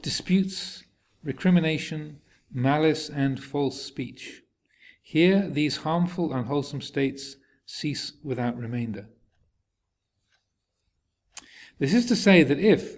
disputes, 0.00 0.84
recrimination, 1.22 2.22
malice, 2.50 3.10
and 3.10 3.44
false 3.44 3.82
speech. 3.82 4.40
Here, 5.02 5.46
these 5.46 5.84
harmful, 5.84 6.32
unwholesome 6.32 6.80
states 6.80 7.36
cease 7.66 8.14
without 8.24 8.56
remainder. 8.56 9.10
This 11.78 11.92
is 11.92 12.06
to 12.06 12.16
say 12.16 12.42
that 12.42 12.58
if, 12.58 12.96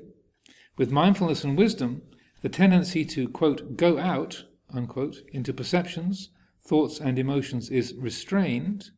with 0.77 0.93
mindfulness 0.93 1.43
and 1.43 1.59
wisdom, 1.59 2.03
the 2.43 2.49
tendency 2.49 3.05
to, 3.07 3.29
quote, 3.29 3.77
go 3.77 3.99
out, 3.99 4.45
unquote, 4.73 5.17
into 5.33 5.53
perceptions, 5.53 6.29
thoughts, 6.65 7.01
and 7.01 7.19
emotions 7.19 7.71
is 7.71 7.95
restrained, 7.95 8.91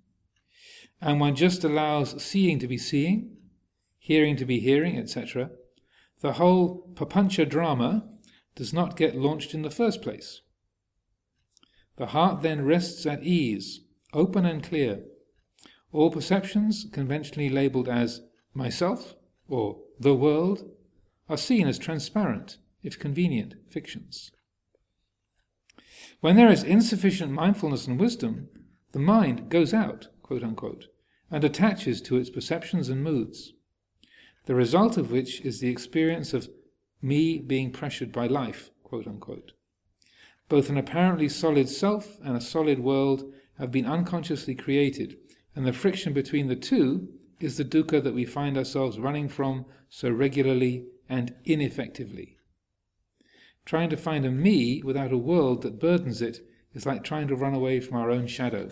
and 1.01 1.21
one 1.21 1.35
just 1.35 1.65
allows 1.65 2.23
seeing 2.23 2.59
to 2.59 2.69
be 2.69 2.79
seeing, 2.79 3.37
hearing 3.99 4.37
to 4.37 4.45
be 4.45 4.61
hearing, 4.61 4.99
etc., 4.99 5.51
the 6.21 6.35
whole 6.35 6.91
papancha 6.95 7.49
drama 7.49 8.09
does 8.55 8.73
not 8.73 8.97
get 8.97 9.17
launched 9.17 9.53
in 9.55 9.62
the 9.62 9.71
first 9.71 10.01
place. 10.01 10.41
The 11.97 12.07
heart 12.07 12.43
then 12.43 12.65
rests 12.65 13.07
at 13.07 13.23
ease, 13.23 13.81
open 14.12 14.45
and 14.45 14.62
clear, 14.62 15.05
all 15.93 16.11
perceptions, 16.11 16.87
conventionally 16.93 17.49
labeled 17.49 17.89
as 17.89 18.21
myself 18.53 19.15
or 19.49 19.81
the 20.01 20.15
world, 20.15 20.69
are 21.29 21.37
seen 21.37 21.67
as 21.67 21.79
transparent, 21.79 22.59
if 22.83 22.99
convenient, 22.99 23.55
fictions. 23.69 24.33
When 26.21 26.37
there 26.37 26.51
is 26.51 26.62
insufficient 26.62 27.33
mindfulness 27.33 27.87
and 27.87 27.99
wisdom, 27.99 28.49
the 28.93 28.99
mind 28.99 29.49
goes 29.49 29.75
out, 29.75 30.09
quote 30.23 30.43
unquote, 30.43 30.87
and 31.31 31.45
attaches 31.45 32.01
to 32.03 32.17
its 32.17 32.31
perceptions 32.31 32.89
and 32.89 33.03
moods, 33.03 33.53
the 34.47 34.55
result 34.55 34.97
of 34.97 35.11
which 35.11 35.41
is 35.41 35.61
the 35.61 35.71
experience 35.71 36.33
of 36.33 36.49
me 37.03 37.39
being 37.39 37.71
pressured 37.71 38.12
by 38.12 38.27
life, 38.27 38.71
quote 38.83 39.07
unquote. 39.07 39.53
Both 40.49 40.69
an 40.69 40.77
apparently 40.77 41.29
solid 41.29 41.69
self 41.69 42.19
and 42.23 42.37
a 42.37 42.41
solid 42.41 42.79
world 42.79 43.33
have 43.59 43.71
been 43.71 43.87
unconsciously 43.87 44.55
created 44.55 45.17
and 45.57 45.67
the 45.67 45.73
friction 45.73 46.12
between 46.12 46.49
the 46.49 46.57
two 46.57 47.09
is 47.41 47.57
the 47.57 47.65
dukkha 47.65 48.03
that 48.03 48.15
we 48.15 48.25
find 48.25 48.57
ourselves 48.57 48.99
running 48.99 49.29
from 49.29 49.65
so 49.89 50.11
regularly 50.11 50.87
and 51.09 51.35
ineffectively. 51.45 52.37
Trying 53.65 53.91
to 53.91 53.97
find 53.97 54.27
a 54.27 54.31
me 54.31 54.83
without 54.83 55.12
a 55.12 55.19
world 55.19 55.62
that 55.62 55.81
burdens 55.81 56.21
it 56.21 56.41
is 56.75 56.85
like 56.85 57.03
trying 57.03 57.29
to 57.29 57.37
run 57.37 57.55
away 57.55 57.81
from 57.81 57.97
our 57.97 58.11
own 58.11 58.27
shadow. 58.27 58.71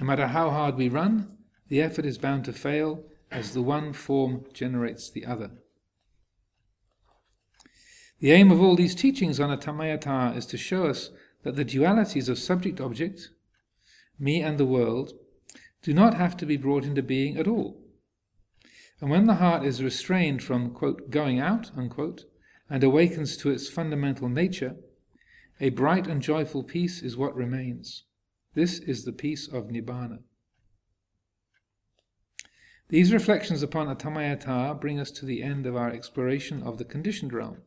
No 0.00 0.06
matter 0.06 0.28
how 0.28 0.50
hard 0.50 0.76
we 0.76 0.88
run, 0.88 1.36
the 1.68 1.80
effort 1.80 2.04
is 2.04 2.18
bound 2.18 2.44
to 2.46 2.52
fail 2.52 3.04
as 3.30 3.54
the 3.54 3.62
one 3.62 3.92
form 3.92 4.44
generates 4.52 5.10
the 5.10 5.24
other. 5.24 5.52
The 8.20 8.32
aim 8.32 8.50
of 8.50 8.60
all 8.60 8.76
these 8.76 8.94
teachings 8.94 9.40
on 9.40 9.56
Atammayata 9.56 10.36
is 10.36 10.46
to 10.46 10.56
show 10.56 10.86
us 10.86 11.10
that 11.42 11.56
the 11.56 11.64
dualities 11.64 12.28
of 12.28 12.38
subject 12.38 12.80
object, 12.80 13.30
me 14.18 14.42
and 14.42 14.58
the 14.58 14.66
world, 14.66 15.12
do 15.82 15.92
not 15.92 16.14
have 16.14 16.36
to 16.36 16.46
be 16.46 16.56
brought 16.56 16.84
into 16.84 17.02
being 17.02 17.36
at 17.36 17.48
all. 17.48 17.80
And 19.00 19.10
when 19.10 19.26
the 19.26 19.34
heart 19.34 19.64
is 19.64 19.82
restrained 19.82 20.42
from, 20.42 20.70
quote, 20.70 21.10
going 21.10 21.40
out, 21.40 21.72
unquote, 21.76 22.24
and 22.72 22.82
awakens 22.82 23.36
to 23.36 23.50
its 23.50 23.68
fundamental 23.68 24.30
nature, 24.30 24.76
a 25.60 25.68
bright 25.68 26.06
and 26.06 26.22
joyful 26.22 26.64
peace 26.64 27.02
is 27.02 27.18
what 27.18 27.34
remains. 27.34 28.04
This 28.54 28.78
is 28.78 29.04
the 29.04 29.12
peace 29.12 29.46
of 29.46 29.68
Nibbana. 29.68 30.20
These 32.88 33.12
reflections 33.12 33.62
upon 33.62 33.94
Atammayata 33.94 34.80
bring 34.80 34.98
us 34.98 35.10
to 35.10 35.26
the 35.26 35.42
end 35.42 35.66
of 35.66 35.76
our 35.76 35.90
exploration 35.90 36.62
of 36.62 36.78
the 36.78 36.86
conditioned 36.86 37.34
realm, 37.34 37.58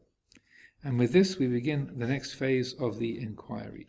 and 0.83 0.97
with 0.97 1.13
this 1.13 1.37
we 1.37 1.45
begin 1.45 1.91
the 1.95 2.07
next 2.07 2.33
phase 2.33 2.73
of 2.73 2.97
the 2.97 3.21
inquiry. 3.21 3.85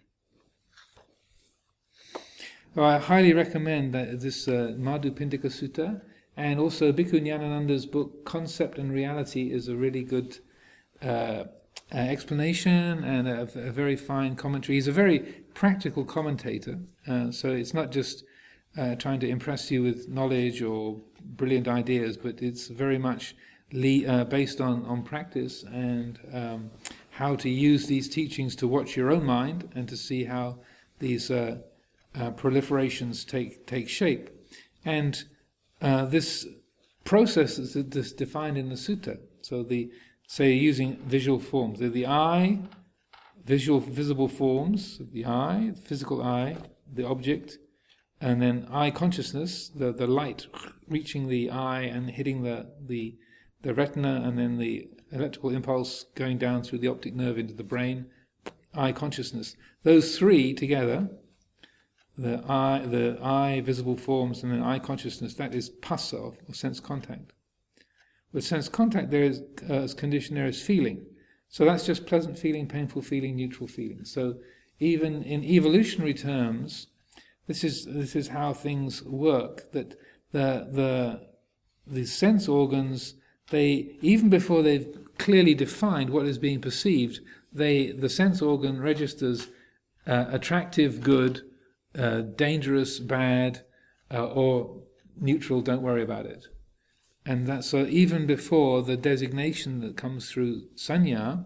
So 2.75 2.85
I 2.85 2.99
highly 2.99 3.33
recommend 3.33 3.95
that 3.95 4.21
this 4.21 4.47
uh, 4.47 4.75
Madhu 4.77 5.13
Pindika 5.13 5.47
Sutta 5.47 6.03
and 6.37 6.61
also 6.61 6.93
Bhikkhu 6.93 7.23
Nyanananda's 7.23 7.87
book 7.87 8.27
Concept 8.27 8.77
and 8.77 8.93
Reality 8.93 9.51
is 9.51 9.67
a 9.67 9.77
really 9.77 10.03
good 10.03 10.41
uh, 11.03 11.45
uh, 11.95 11.99
explanation 11.99 13.05
and 13.05 13.29
a, 13.29 13.43
a, 13.43 13.71
very 13.71 13.97
fine 13.97 14.35
commentary. 14.35 14.75
He's 14.75 14.89
a 14.89 14.93
very 14.93 15.21
practical 15.55 16.05
commentator, 16.05 16.81
uh, 17.07 17.31
so 17.31 17.51
it's 17.51 17.73
not 17.73 17.93
just 17.93 18.25
uh, 18.77 18.97
trying 18.97 19.21
to 19.21 19.29
impress 19.29 19.71
you 19.71 19.83
with 19.83 20.09
knowledge 20.09 20.63
or 20.63 21.01
brilliant 21.23 21.69
ideas, 21.69 22.17
but 22.17 22.43
it's 22.43 22.67
very 22.69 22.99
much 22.99 23.37
le- 23.73 24.07
uh, 24.07 24.25
based 24.25 24.61
on, 24.61 24.85
on 24.87 25.03
practice 25.03 25.63
and 25.63 26.19
um, 26.33 26.71
how 27.11 27.37
to 27.37 27.49
use 27.49 27.87
these 27.87 28.09
teachings 28.09 28.57
to 28.57 28.67
watch 28.67 28.97
your 28.97 29.11
own 29.11 29.25
mind 29.25 29.71
and 29.75 29.89
to 29.89 29.97
see 29.97 30.25
how 30.25 30.59
these 30.99 31.31
proliferations 32.15 33.27
take 33.27 33.67
take 33.67 33.89
shape. 33.89 34.31
And 34.85 35.25
uh, 35.83 36.07
this 36.07 36.47
process 37.05 37.59
is, 37.59 37.77
is 37.77 38.13
defined 38.13 38.57
in 38.57 38.69
the 38.69 38.77
sutta. 38.77 39.19
So 39.43 39.63
the 39.63 39.91
say 40.27 40.53
using 40.53 40.97
visual 40.97 41.39
forms, 41.39 41.79
the, 41.79 41.89
the 41.89 42.07
eye, 42.07 42.59
visual 43.45 43.81
visible 43.81 44.29
forms, 44.29 45.01
the 45.13 45.25
eye, 45.25 45.71
the 45.75 45.81
physical 45.81 46.23
eye, 46.23 46.57
the 46.93 47.07
object, 47.07 47.59
and 48.21 48.41
then 48.41 48.67
eye 48.71 48.91
consciousness, 48.91 49.69
the, 49.69 49.93
the 49.93 50.07
light 50.07 50.47
reaching 50.89 51.29
the 51.29 51.51
eye 51.51 51.83
and 51.83 52.11
hitting 52.11 52.43
the, 52.43 52.67
the, 52.87 53.17
the 53.63 53.75
retina, 53.75 54.23
and 54.25 54.39
then 54.39 54.59
the 54.59 54.89
electrical 55.13 55.51
impulse 55.51 56.07
going 56.15 56.39
down 56.39 56.63
through 56.63 56.79
the 56.79 56.89
optic 56.89 57.15
nerve 57.15 57.39
into 57.39 57.55
the 57.55 57.63
brain, 57.63 58.07
eye 58.75 58.93
consciousness. 58.93 59.55
Those 59.83 60.19
three 60.19 60.55
together, 60.55 61.09
the 62.17 62.43
eye, 62.49 62.85
the 62.87 63.19
eye 63.23 63.61
visible 63.61 63.97
forms, 63.97 64.43
and 64.43 64.53
then 64.53 64.63
eye 64.63 64.79
consciousness, 64.79 65.35
that 65.35 65.55
is 65.55 65.71
phassa, 65.83 66.17
or 66.17 66.55
sense 66.55 66.81
contact. 66.81 67.33
With 68.37 68.45
sense 68.45 68.69
contact, 68.69 69.11
there 69.11 69.23
is 69.23 69.43
uh, 69.71 69.73
as 69.73 69.95
condition 69.95 70.35
there 70.35 70.47
is 70.47 70.61
feeling. 70.61 71.07
So 71.49 71.65
that's 71.65 71.87
just 71.87 72.05
pleasant 72.05 72.39
feeling, 72.39 72.69
painful 72.69 73.01
feeling, 73.01 73.35
neutral 73.35 73.67
feeling. 73.67 74.05
So 74.05 74.35
even 74.79 75.23
in 75.23 75.43
evolutionary 75.43 76.13
terms, 76.13 76.89
this 77.47 77.65
is 77.65 77.87
this 77.87 78.15
is 78.15 78.29
how 78.29 78.53
things 78.53 79.03
work. 79.05 79.73
That 79.73 79.99
the 80.33 80.69
the 80.71 81.29
the 81.87 82.05
sense 82.05 82.47
organs 82.47 83.15
they 83.49 83.97
even 84.03 84.29
before 84.29 84.63
they've 84.63 84.99
clearly 85.17 85.55
defined 85.55 86.11
what 86.11 86.27
is 86.27 86.37
being 86.37 86.61
perceived, 86.61 87.21
they 87.51 87.91
the 87.91 88.11
sense 88.11 88.43
organ 88.43 88.83
registers 88.83 89.49
uh, 90.07 90.27
attractive, 90.29 91.01
good, 91.01 91.41
uh, 91.99 92.21
dangerous, 92.21 92.99
bad, 92.99 93.65
uh, 94.13 94.27
or 94.27 94.83
neutral. 95.19 95.63
Don't 95.63 95.81
worry 95.81 96.03
about 96.03 96.27
it. 96.27 96.49
And 97.27 97.49
that 97.49 97.65
so 97.65 97.87
even 97.87 98.25
before 98.25 98.83
the 98.83 98.97
designation 98.97 99.81
that 99.81 99.97
comes 99.97 100.31
through 100.31 100.69
sanya 100.77 101.45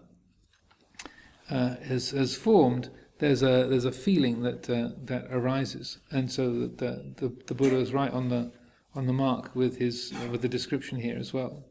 uh, 1.49 1.75
has 1.87 2.11
has 2.11 2.35
formed, 2.35 2.91
there's 3.17 3.41
a 3.41 3.65
there's 3.67 3.85
a 3.85 3.91
feeling 3.91 4.43
that 4.43 4.69
uh, 4.69 4.89
that 5.05 5.25
arises, 5.31 5.97
and 6.11 6.31
so 6.31 6.67
the, 6.67 7.13
the 7.17 7.35
the 7.47 7.55
Buddha 7.55 7.77
is 7.77 7.93
right 7.93 8.11
on 8.11 8.29
the 8.29 8.51
on 8.93 9.07
the 9.07 9.13
mark 9.13 9.55
with 9.55 9.77
his 9.77 10.13
uh, 10.13 10.29
with 10.29 10.43
the 10.43 10.47
description 10.47 10.99
here 10.99 11.17
as 11.17 11.33
well. 11.33 11.65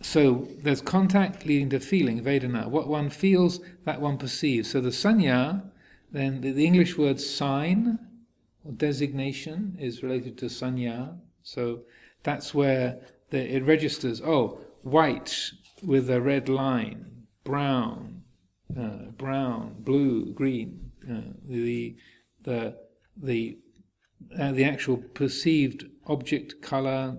So 0.00 0.48
there's 0.62 0.80
contact 0.80 1.46
leading 1.46 1.70
to 1.70 1.80
feeling, 1.80 2.22
Vedana. 2.22 2.68
What 2.68 2.88
one 2.88 3.10
feels, 3.10 3.60
that 3.84 4.00
one 4.00 4.18
perceives. 4.18 4.70
So 4.70 4.80
the 4.80 4.88
sanya, 4.90 5.70
then 6.10 6.40
the, 6.40 6.50
the 6.50 6.66
English 6.66 6.98
word 6.98 7.20
sign 7.20 7.98
or 8.64 8.72
designation 8.72 9.76
is 9.78 10.02
related 10.02 10.36
to 10.38 10.46
sanya. 10.46 11.18
So 11.42 11.82
that's 12.22 12.54
where 12.54 13.00
the, 13.30 13.56
it 13.56 13.64
registers. 13.64 14.20
Oh, 14.20 14.60
white 14.82 15.52
with 15.82 16.10
a 16.10 16.20
red 16.20 16.48
line, 16.48 17.26
brown, 17.44 18.22
uh, 18.78 19.10
brown, 19.16 19.76
blue, 19.78 20.32
green, 20.32 20.92
uh, 21.10 21.32
the 21.44 21.96
the 22.42 22.76
the 23.16 23.58
uh, 24.38 24.52
the 24.52 24.64
actual 24.64 24.98
perceived 24.98 25.86
object, 26.06 26.60
color, 26.62 27.18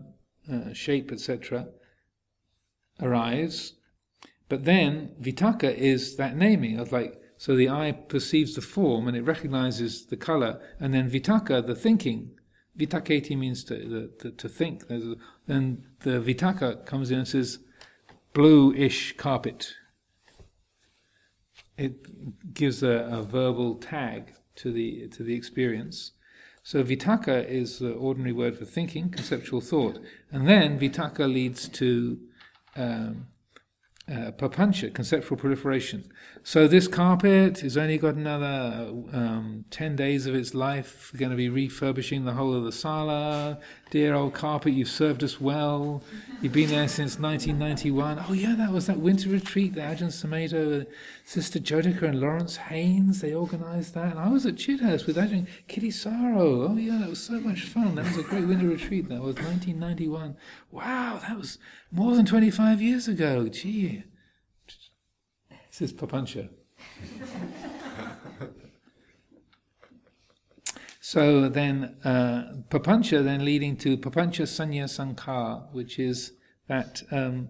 uh, 0.52 0.74
shape, 0.74 1.12
etc. 1.12 1.68
arrives. 3.02 3.74
But 4.50 4.66
then 4.66 5.16
vitakka 5.22 5.74
is 5.74 6.18
that 6.18 6.36
naming 6.36 6.80
of 6.80 6.92
like 6.92 7.22
so 7.38 7.56
the 7.56 7.70
eye 7.70 7.92
perceives 7.92 8.54
the 8.54 8.62
form 8.62 9.08
and 9.08 9.18
it 9.18 9.24
recognizes 9.24 10.06
the 10.06 10.18
color, 10.18 10.62
and 10.80 10.94
then 10.94 11.10
vitakka, 11.10 11.66
the 11.66 11.76
thinking. 11.76 12.32
Vitaketi 12.82 13.38
means 13.38 13.64
to 13.66 14.12
the, 14.20 14.32
to 14.32 14.50
think. 14.50 14.88
Then 14.88 15.86
the 16.02 16.20
vitaka 16.20 16.86
comes 16.86 17.12
in 17.12 17.20
and 17.20 17.28
says, 17.28 17.60
blue-ish 18.34 19.18
carpet 19.18 19.74
it 21.82 22.54
gives 22.54 22.84
a, 22.84 23.10
a, 23.12 23.24
verbal 23.24 23.76
tag 23.76 24.34
to 24.56 24.72
the 24.72 25.08
to 25.10 25.24
the 25.24 25.34
experience. 25.34 26.12
So 26.64 26.84
vitaka 26.84 27.48
is 27.48 27.80
the 27.80 27.94
ordinary 27.94 28.34
word 28.34 28.58
for 28.58 28.66
thinking, 28.66 29.10
conceptual 29.10 29.62
thought, 29.62 30.00
and 30.32 30.48
then 30.48 30.80
vitaka 30.80 31.32
leads 31.32 31.68
to 31.70 32.20
um, 32.76 33.28
uh, 34.12 34.32
papancha, 34.32 34.94
conceptual 34.94 35.38
proliferation. 35.38 36.12
So 36.44 36.68
this 36.68 36.88
carpet 36.88 37.60
has 37.60 37.78
only 37.78 37.98
got 37.98 38.16
another 38.16 38.90
um, 39.14 39.66
10 39.70 39.96
days 39.96 40.26
of 40.28 40.36
its 40.36 40.54
life. 40.54 41.12
Going 41.16 41.32
to 41.32 41.38
be 41.38 41.50
refurbishing 41.50 42.26
the 42.26 42.34
whole 42.34 42.54
of 42.54 42.64
the 42.64 42.72
sala. 42.72 43.60
Dear 43.92 44.14
old 44.16 44.34
carpet, 44.34 44.72
you've 44.72 44.88
served 44.88 45.22
us 45.22 45.42
well. 45.42 46.02
You've 46.42 46.54
been 46.54 46.70
there 46.70 46.88
since 46.88 47.20
1991. 47.20 48.24
Oh 48.26 48.32
yeah, 48.32 48.56
that 48.56 48.72
was 48.72 48.88
that 48.88 49.00
winter 49.00 49.28
retreat 49.28 49.76
that 49.76 49.98
Ajahn 49.98 50.08
Sumedho, 50.08 50.86
Sister 51.26 51.60
Jodhika 51.60 52.04
and 52.04 52.22
Lawrence 52.22 52.56
Haynes, 52.56 53.20
they 53.20 53.36
organised 53.36 53.94
that. 53.96 54.12
And 54.12 54.20
I 54.20 54.30
was 54.30 54.46
at 54.46 54.56
Chithurst 54.56 55.08
with 55.08 55.18
Ajahn 55.18 55.46
Kittisaro. 55.68 56.70
Oh 56.70 56.78
yeah, 56.78 57.00
that 57.00 57.10
was 57.10 57.22
so 57.22 57.42
much 57.42 57.64
fun. 57.64 57.96
That 57.96 58.06
was 58.06 58.18
a 58.18 58.24
great 58.24 58.48
winter 58.48 58.70
retreat. 58.70 59.10
That 59.10 59.22
was 59.22 59.36
1991. 59.36 60.38
Wow, 60.72 61.20
that 61.28 61.38
was 61.38 61.60
more 61.92 62.16
than 62.16 62.26
25 62.26 62.82
years 62.82 63.10
ago. 63.10 63.50
Gee. 63.50 64.06
This 65.70 65.82
is 65.82 65.92
Papancha. 65.92 66.48
so 71.12 71.50
then, 71.50 71.98
uh, 72.06 72.40
Papancha 72.70 73.22
then 73.22 73.44
leading 73.44 73.76
to 73.84 73.98
Papancha 73.98 74.46
Sanya 74.58 74.88
Sankhar, 74.96 75.72
which 75.74 76.00
is 76.00 76.34
that, 76.68 77.04
um, 77.12 77.50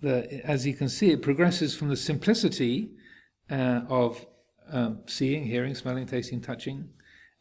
the, 0.00 0.16
as 0.44 0.66
you 0.66 0.74
can 0.74 0.88
see, 0.88 1.10
it 1.12 1.22
progresses 1.22 1.76
from 1.76 1.88
the 1.88 1.96
simplicity 1.96 2.90
uh, 3.48 3.82
of 3.88 4.26
um, 4.72 5.02
seeing, 5.06 5.44
hearing, 5.44 5.74
smelling, 5.76 6.06
tasting, 6.06 6.40
touching, 6.40 6.88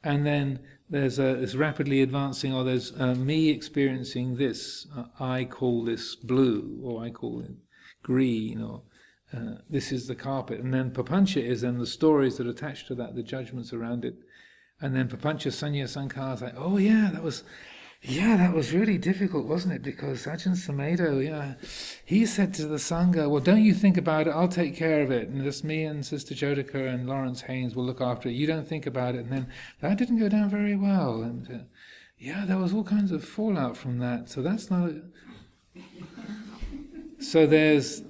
and 0.04 0.24
then 0.24 0.60
there's 0.88 1.18
a, 1.18 1.34
this 1.34 1.56
rapidly 1.56 2.04
advancing, 2.04 2.54
or 2.54 2.64
there's 2.64 2.94
uh, 3.00 3.16
me 3.16 3.50
experiencing 3.50 4.36
this. 4.36 4.86
Uh, 4.96 5.06
I 5.20 5.46
call 5.46 5.84
this 5.84 6.16
blue, 6.16 6.80
or 6.84 7.04
I 7.04 7.10
call 7.10 7.42
it 7.42 7.56
green, 8.04 8.62
or 8.62 8.84
uh, 9.36 9.56
this 9.68 9.92
is 9.92 10.08
the 10.08 10.14
carpet. 10.14 10.60
And 10.60 10.72
then 10.72 10.92
papancha 10.92 11.42
is 11.44 11.62
then 11.62 11.80
the 11.80 11.88
stories 11.88 12.38
that 12.38 12.46
attach 12.46 12.86
to 12.88 12.96
that, 12.96 13.16
the 13.16 13.24
judgments 13.24 13.74
around 13.74 14.06
it. 14.06 14.18
And 14.82 14.96
then 14.96 15.08
papancha 15.08 15.52
sanya 15.52 15.86
sankhara 15.86 16.36
is 16.36 16.42
like, 16.42 16.56
oh 16.58 16.78
yeah, 16.78 17.10
that 17.14 17.24
was, 17.24 17.44
yeah, 18.02 18.36
that 18.38 18.54
was 18.54 18.74
really 18.74 18.98
difficult, 18.98 19.46
wasn't 19.46 19.74
it? 19.74 19.82
Because 19.82 20.26
Ajahn 20.26 20.56
Sumedho, 20.56 21.26
yeah, 21.26 21.54
he 22.04 22.26
said 22.26 22.54
to 22.56 22.68
the 22.68 22.76
Sangha, 22.76 23.30
well, 23.30 23.42
don't 23.42 23.64
you 23.64 23.74
think 23.74 23.98
about 23.98 24.28
it, 24.28 24.32
I'll 24.32 24.50
take 24.50 24.76
care 24.76 25.02
of 25.02 25.12
it. 25.12 25.30
And 25.30 25.42
just 25.44 25.64
me 25.64 25.86
and 25.86 26.06
Sister 26.06 26.36
Jodhika 26.36 26.94
and 26.94 27.08
Lawrence 27.08 27.42
Haynes 27.42 27.74
will 27.74 27.86
look 27.86 28.02
after 28.02 28.30
it. 28.30 28.34
You 28.34 28.48
don't 28.48 28.68
think 28.68 28.86
about 28.86 29.16
it. 29.16 29.22
And 29.22 29.32
then 29.32 29.48
that 29.80 29.98
didn't 29.98 30.20
go 30.20 30.30
down 30.30 30.50
very 30.50 30.76
well. 30.76 31.24
And 31.24 31.50
uh, 31.50 31.64
yeah, 32.18 32.46
there 32.46 32.58
was 32.58 32.74
all 32.74 32.84
kinds 32.84 33.12
of 33.12 33.24
fallout 33.24 33.78
from 33.78 34.00
that. 34.00 34.30
So 34.30 34.42
that's 34.42 34.70
not. 34.70 34.90
A... 34.90 35.02
So 37.20 37.48
there's 37.48 38.04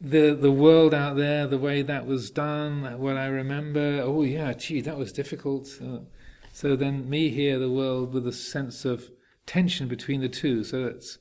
the 0.00 0.34
the 0.34 0.52
world 0.52 0.92
out 0.92 1.16
there, 1.16 1.46
the 1.46 1.58
way 1.58 1.82
that 1.82 2.06
was 2.06 2.30
done, 2.30 2.98
what 2.98 3.16
I 3.16 3.26
remember. 3.26 4.00
Oh 4.02 4.22
yeah, 4.22 4.52
gee, 4.52 4.80
that 4.82 4.98
was 4.98 5.12
difficult. 5.12 5.68
Uh, 5.82 6.00
so 6.52 6.76
then 6.76 7.08
me 7.08 7.30
here, 7.30 7.58
the 7.58 7.70
world 7.70 8.12
with 8.12 8.26
a 8.26 8.32
sense 8.32 8.84
of 8.84 9.10
tension 9.46 9.88
between 9.88 10.20
the 10.20 10.28
two. 10.28 10.64
So 10.64 10.84
that's 10.84 11.18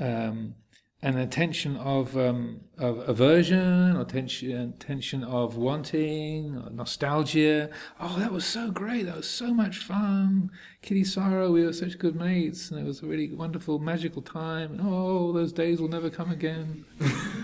um, 0.00 0.54
an 1.02 1.16
attention 1.16 1.76
of 1.76 2.16
um, 2.16 2.62
of 2.76 3.08
aversion, 3.08 3.96
or 3.96 4.04
tension 4.04 4.74
tension 4.78 5.22
of 5.22 5.56
wanting, 5.56 6.60
nostalgia. 6.72 7.70
Oh, 8.00 8.18
that 8.18 8.32
was 8.32 8.44
so 8.44 8.72
great! 8.72 9.06
That 9.06 9.16
was 9.16 9.30
so 9.30 9.54
much 9.54 9.78
fun. 9.78 10.50
Kittisaro, 10.82 11.52
we 11.52 11.64
were 11.64 11.72
such 11.72 11.98
good 11.98 12.16
mates, 12.16 12.72
and 12.72 12.80
it 12.80 12.84
was 12.84 13.02
a 13.02 13.06
really 13.06 13.32
wonderful, 13.32 13.78
magical 13.78 14.22
time. 14.22 14.80
Oh, 14.82 15.32
those 15.32 15.52
days 15.52 15.80
will 15.80 15.88
never 15.88 16.10
come 16.10 16.32
again. 16.32 16.84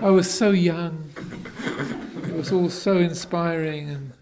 I 0.00 0.10
was 0.10 0.30
so 0.30 0.50
young. 0.50 1.10
It 2.28 2.34
was 2.34 2.52
all 2.52 2.68
so 2.68 2.98
inspiring, 2.98 3.90
and 3.90 4.12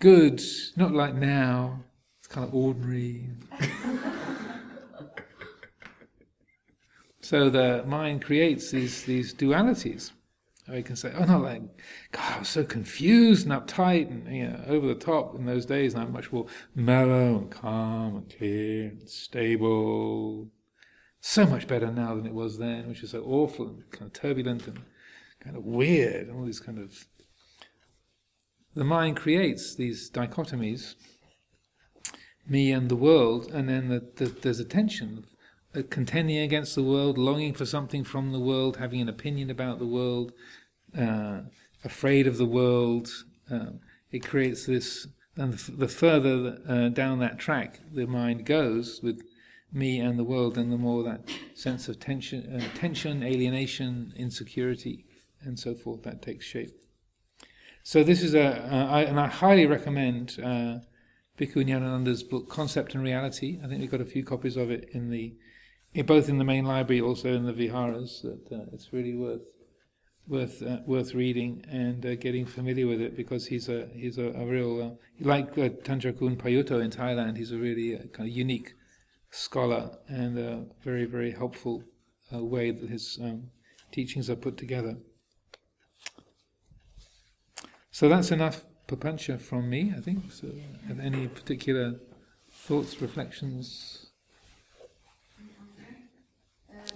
good, 0.00 0.42
not 0.76 0.92
like 0.92 1.14
now. 1.14 1.84
It's 2.18 2.28
kind 2.28 2.46
of 2.46 2.54
ordinary. 2.54 3.30
so 7.20 7.48
the 7.48 7.84
mind 7.86 8.24
creates 8.24 8.70
these 8.70 9.04
these 9.04 9.34
dualities. 9.34 10.12
We 10.70 10.82
can 10.82 10.96
say, 10.96 11.12
oh 11.16 11.24
no, 11.24 11.38
like, 11.38 11.62
God, 12.12 12.34
I 12.36 12.38
was 12.40 12.48
so 12.48 12.62
confused 12.62 13.48
and 13.48 13.58
uptight 13.58 14.10
and 14.10 14.28
you 14.34 14.48
know, 14.48 14.64
over 14.66 14.86
the 14.86 14.94
top 14.94 15.34
in 15.34 15.46
those 15.46 15.64
days, 15.64 15.94
and 15.94 16.02
I'm 16.02 16.12
much 16.12 16.30
more 16.30 16.46
mellow 16.74 17.38
and 17.38 17.50
calm 17.50 18.16
and 18.16 18.36
clear 18.36 18.88
and 18.88 19.08
stable. 19.08 20.50
So 21.20 21.46
much 21.46 21.66
better 21.66 21.90
now 21.90 22.14
than 22.14 22.26
it 22.26 22.34
was 22.34 22.58
then, 22.58 22.88
which 22.88 23.02
is 23.02 23.10
so 23.10 23.22
awful 23.24 23.66
and 23.68 23.90
kind 23.90 24.06
of 24.06 24.12
turbulent 24.12 24.66
and 24.66 24.80
kind 25.40 25.56
of 25.56 25.64
weird 25.64 26.28
and 26.28 26.36
all 26.36 26.44
these 26.44 26.60
kind 26.60 26.78
of. 26.78 27.06
The 28.74 28.84
mind 28.84 29.16
creates 29.16 29.74
these 29.74 30.10
dichotomies, 30.10 30.94
me 32.48 32.70
and 32.70 32.88
the 32.88 32.96
world, 32.96 33.50
and 33.52 33.68
then 33.68 33.88
the, 33.88 34.08
the, 34.16 34.26
there's 34.26 34.60
a 34.60 34.64
tension, 34.64 35.24
a 35.74 35.82
contending 35.82 36.38
against 36.38 36.74
the 36.74 36.82
world, 36.82 37.18
longing 37.18 37.54
for 37.54 37.66
something 37.66 38.04
from 38.04 38.32
the 38.32 38.40
world, 38.40 38.76
having 38.76 39.00
an 39.00 39.08
opinion 39.08 39.50
about 39.50 39.78
the 39.78 39.86
world, 39.86 40.32
uh, 40.96 41.40
afraid 41.84 42.26
of 42.26 42.36
the 42.38 42.46
world. 42.46 43.08
Um, 43.50 43.80
it 44.10 44.24
creates 44.24 44.66
this, 44.66 45.08
and 45.36 45.54
the 45.54 45.88
further 45.88 46.58
uh, 46.68 46.88
down 46.88 47.18
that 47.18 47.38
track 47.38 47.80
the 47.92 48.06
mind 48.06 48.46
goes 48.46 49.00
with 49.02 49.20
me 49.72 50.00
and 50.00 50.18
the 50.18 50.24
world, 50.24 50.56
and 50.56 50.72
the 50.72 50.78
more 50.78 51.02
that 51.04 51.28
sense 51.54 51.88
of 51.88 52.00
tension, 52.00 52.60
uh, 52.60 52.78
tension, 52.78 53.22
alienation, 53.22 54.12
insecurity, 54.16 55.04
and 55.42 55.58
so 55.58 55.74
forth 55.74 56.02
that 56.02 56.22
takes 56.22 56.46
shape. 56.46 56.70
So 57.82 58.02
this 58.02 58.22
is 58.22 58.34
a, 58.34 58.44
uh, 58.72 58.86
I, 58.86 59.02
and 59.02 59.18
I 59.18 59.28
highly 59.28 59.66
recommend 59.66 60.38
uh, 60.38 60.80
Bhikkhu 61.38 61.64
Nyanananda's 61.64 62.22
book 62.22 62.48
Concept 62.50 62.94
and 62.94 63.02
Reality. 63.02 63.58
I 63.62 63.68
think 63.68 63.80
we've 63.80 63.90
got 63.90 64.00
a 64.00 64.06
few 64.06 64.24
copies 64.24 64.56
of 64.56 64.70
it 64.70 64.88
in 64.92 65.10
the, 65.10 65.34
in 65.94 66.04
both 66.04 66.28
in 66.28 66.38
the 66.38 66.44
main 66.44 66.64
library, 66.64 67.00
also 67.00 67.32
in 67.32 67.44
the 67.44 67.52
viharas. 67.52 68.22
That 68.22 68.54
uh, 68.54 68.64
it's 68.72 68.92
really 68.92 69.14
worth 69.14 69.48
worth 70.26 70.62
uh, 70.62 70.78
worth 70.86 71.14
reading 71.14 71.64
and 71.70 72.04
uh, 72.04 72.14
getting 72.16 72.44
familiar 72.44 72.86
with 72.86 73.00
it 73.00 73.16
because 73.16 73.46
he's 73.46 73.68
a 73.68 73.88
he's 73.94 74.18
a, 74.18 74.32
a 74.32 74.44
real 74.44 74.82
uh, 74.82 75.24
like 75.24 75.52
uh, 75.52 75.70
Thanjakul 75.70 76.36
Payutto 76.36 76.82
in 76.82 76.90
Thailand. 76.90 77.38
He's 77.38 77.52
a 77.52 77.56
really 77.56 77.94
uh, 77.94 78.02
kind 78.12 78.28
of 78.28 78.36
unique 78.36 78.74
scholar 79.30 79.98
and 80.08 80.38
a 80.38 80.64
very 80.82 81.04
very 81.04 81.32
helpful 81.32 81.82
uh, 82.32 82.38
way 82.44 82.70
that 82.70 82.88
his 82.88 83.18
um, 83.22 83.50
teachings 83.92 84.28
are 84.30 84.36
put 84.36 84.56
together. 84.56 84.96
So 87.90 88.08
that's 88.08 88.30
enough 88.30 88.64
papancha 88.86 89.40
from 89.40 89.68
me, 89.68 89.92
I 89.96 90.00
think. 90.00 90.30
So, 90.32 90.48
have 90.86 91.00
any 91.00 91.28
particular 91.28 92.00
thoughts, 92.50 93.00
reflections? 93.00 94.06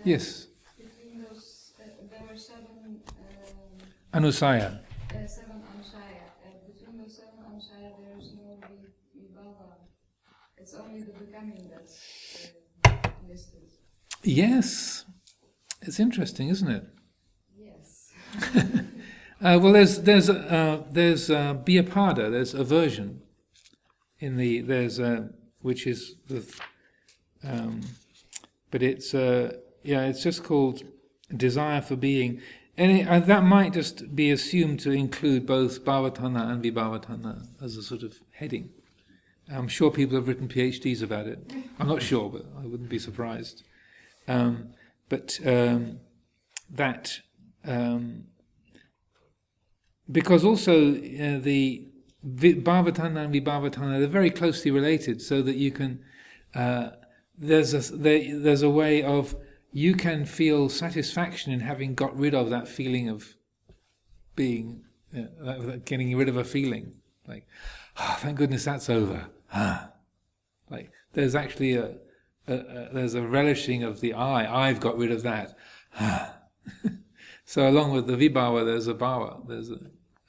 Yes. 0.05 0.49
Anusaya. 4.13 4.81
Uh, 5.11 5.27
seven 5.27 5.63
Anusaya. 5.73 6.29
Uh, 6.45 6.51
between 6.69 6.99
those 6.99 7.17
seven 7.17 7.39
Anusaya, 7.49 7.91
there 7.99 8.19
is 8.21 8.35
no 8.35 8.59
vibhava. 9.17 9.69
It's 10.59 10.75
only 10.75 11.01
the 11.03 11.13
becoming 11.13 11.71
that's 11.73 11.97
uh. 11.97 12.02
Yes. 14.23 15.05
It's 15.81 15.99
interesting, 15.99 16.49
isn't 16.49 16.71
it? 16.71 16.85
Yes. 17.59 18.13
uh, 19.43 19.59
well, 19.61 19.73
there's 19.73 20.03
there's 20.03 20.31
uh, 20.31 20.83
there's 20.91 21.31
uh, 21.31 21.55
biapada, 21.55 22.31
there's 22.31 22.55
aversion 22.55 23.23
in 24.21 24.37
the 24.37 24.61
there's 24.61 25.01
uh, 25.01 25.29
which 25.61 25.87
is 25.87 26.15
the 26.29 26.45
um, 27.45 27.81
but 28.71 28.83
it's 28.83 29.15
uh, 29.15 29.57
yeah 29.83 30.05
it's 30.05 30.23
just 30.23 30.45
called 30.45 30.83
desire 31.37 31.81
for 31.81 31.97
being 31.97 32.41
and, 32.77 32.93
it, 32.93 33.07
and 33.07 33.27
that 33.27 33.43
might 33.43 33.73
just 33.75 34.15
be 34.15 34.31
assumed 34.31 34.81
to 34.81 34.93
include 34.93 35.47
both 35.47 35.85
Bhavatanha 35.85 36.51
and 36.51 36.63
Vibhavatanha 36.63 37.47
as 37.63 37.77
a 37.77 37.83
sort 37.83 38.03
of 38.03 38.21
heading. 38.33 38.71
I'm 39.53 39.69
sure 39.69 39.91
people 39.91 40.17
have 40.17 40.29
written 40.29 40.49
PhDs 40.49 41.03
about 41.03 41.27
it. 41.27 41.53
I'm 41.79 41.89
not 41.89 42.01
sure, 42.01 42.31
but 42.31 42.47
I 42.59 42.65
wouldn't 42.67 42.89
be 42.89 42.99
surprised. 42.99 43.65
Um, 44.29 44.73
but 45.09 45.39
um, 45.45 46.01
that, 46.71 47.21
um, 47.65 48.25
because 50.11 50.45
also 50.45 50.93
uh, 50.93 51.39
the 51.39 51.89
Bhavatanha 52.25 53.25
and 53.25 53.35
Vibhavatanha, 53.35 53.99
they're 53.99 54.07
very 54.07 54.31
closely 54.31 54.71
related, 54.71 55.21
so 55.21 55.43
that 55.43 55.57
you 55.57 55.71
can, 55.71 56.05
uh, 56.55 56.91
there's, 57.37 57.75
a, 57.75 57.97
there, 57.97 58.39
there's 58.39 58.63
a 58.63 58.71
way 58.71 59.03
of 59.03 59.35
you 59.73 59.95
can 59.95 60.25
feel 60.25 60.69
satisfaction 60.69 61.53
in 61.53 61.61
having 61.61 61.95
got 61.95 62.17
rid 62.17 62.35
of 62.35 62.51
that 62.51 62.69
feeling 62.69 63.09
of 63.09 63.37
being, 64.37 64.85
uh, 65.17 65.79
getting 65.85 66.17
rid 66.17 66.29
of 66.29 66.37
a 66.37 66.45
feeling. 66.45 66.93
Like, 67.27 67.47
oh, 67.97 68.17
thank 68.21 68.37
goodness 68.39 68.65
that's 68.65 68.91
over. 68.91 69.29
Ah. 69.53 69.91
Like, 70.71 70.91
there's 71.15 71.35
actually 71.35 71.75
a, 71.75 71.97
a, 72.49 72.55
a, 72.55 72.89
there's 72.93 73.15
a 73.15 73.23
relishing 73.23 73.83
of 73.83 74.01
the 74.01 74.15
I. 74.15 74.69
I've 74.69 74.81
got 74.81 74.97
rid 74.97 75.11
of 75.11 75.23
that. 75.23 75.59
So 77.53 77.69
along 77.69 77.93
with 77.93 78.07
the 78.07 78.15
vibhava, 78.15 78.65
there's 78.65 78.89
a 78.89 78.95
bhava. 78.95 79.47
There's 79.47 79.71
a, 79.71 79.79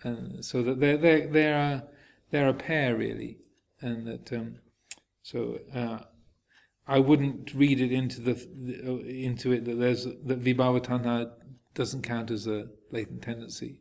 and 0.03 0.43
so 0.43 0.61
that 0.61 0.82
they're 0.82 0.97
they're 0.97 1.28
they're 1.28 1.55
a, 1.55 1.84
they're 2.32 2.49
a 2.49 2.53
pair 2.53 2.97
really, 2.97 3.38
and 3.80 4.05
that 4.05 4.34
um, 4.34 4.55
so 5.22 5.59
uh, 5.74 5.99
I 6.86 6.99
wouldn't 6.99 7.53
read 7.53 7.80
it 7.80 7.93
into 7.93 8.20
the 8.20 8.34
into 9.07 9.53
it 9.53 9.64
that 9.64 9.80
there's 9.80 10.03
that 10.03 10.43
vibhava 10.43 11.32
doesn't 11.74 12.01
count 12.01 12.30
as 12.30 12.45
a 12.45 12.68
latent 12.91 13.22
tendency. 13.22 13.80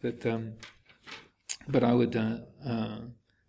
That, 0.00 0.26
um, 0.26 0.54
but 1.68 1.84
I 1.84 1.92
would 1.92 2.16
uh, 2.16 2.38
uh, 2.68 2.98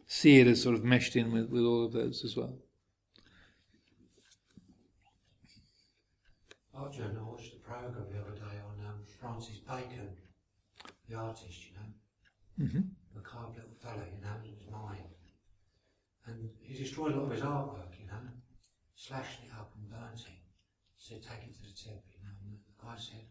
see 0.05 0.39
it 0.39 0.45
as 0.45 0.61
sort 0.61 0.75
of 0.75 0.83
meshed 0.83 1.15
in 1.15 1.31
with, 1.31 1.49
with 1.49 1.63
all 1.63 1.83
of 1.83 1.93
those 1.93 2.23
as 2.23 2.37
well. 2.37 2.59
Ajahn, 6.75 7.17
I 7.17 7.23
watched 7.23 7.53
the 7.53 7.59
program 7.59 7.93
the 8.09 8.19
other 8.19 8.35
day 8.35 8.57
on 8.65 8.85
um, 8.85 8.99
Francis 9.19 9.57
Bacon, 9.57 10.09
the 11.07 11.15
artist, 11.15 11.59
you 11.69 11.73
know, 11.77 12.65
mm-hmm. 12.65 12.81
the 13.15 13.21
carved 13.21 13.55
little 13.55 13.75
fellow, 13.75 14.03
you 14.09 14.21
know, 14.21 14.35
it 14.43 14.55
was 14.57 14.67
mine, 14.71 15.09
and 16.25 16.49
he 16.61 16.73
destroyed 16.77 17.13
a 17.13 17.17
lot 17.17 17.25
of 17.25 17.31
his 17.31 17.41
artwork, 17.41 17.99
you 17.99 18.07
know 18.07 18.19
slashed 19.03 19.43
it 19.43 19.51
up 19.51 19.71
and 19.75 19.89
burnt 19.89 20.23
it. 20.23 20.39
Said, 20.97 21.21
take 21.21 21.43
it 21.43 21.55
to 21.59 21.63
the 21.67 21.75
tip, 21.75 21.99
you 22.07 22.23
know. 22.23 22.31
And 22.47 22.55
the 22.55 22.75
guy 22.79 22.95
said, 22.95 23.27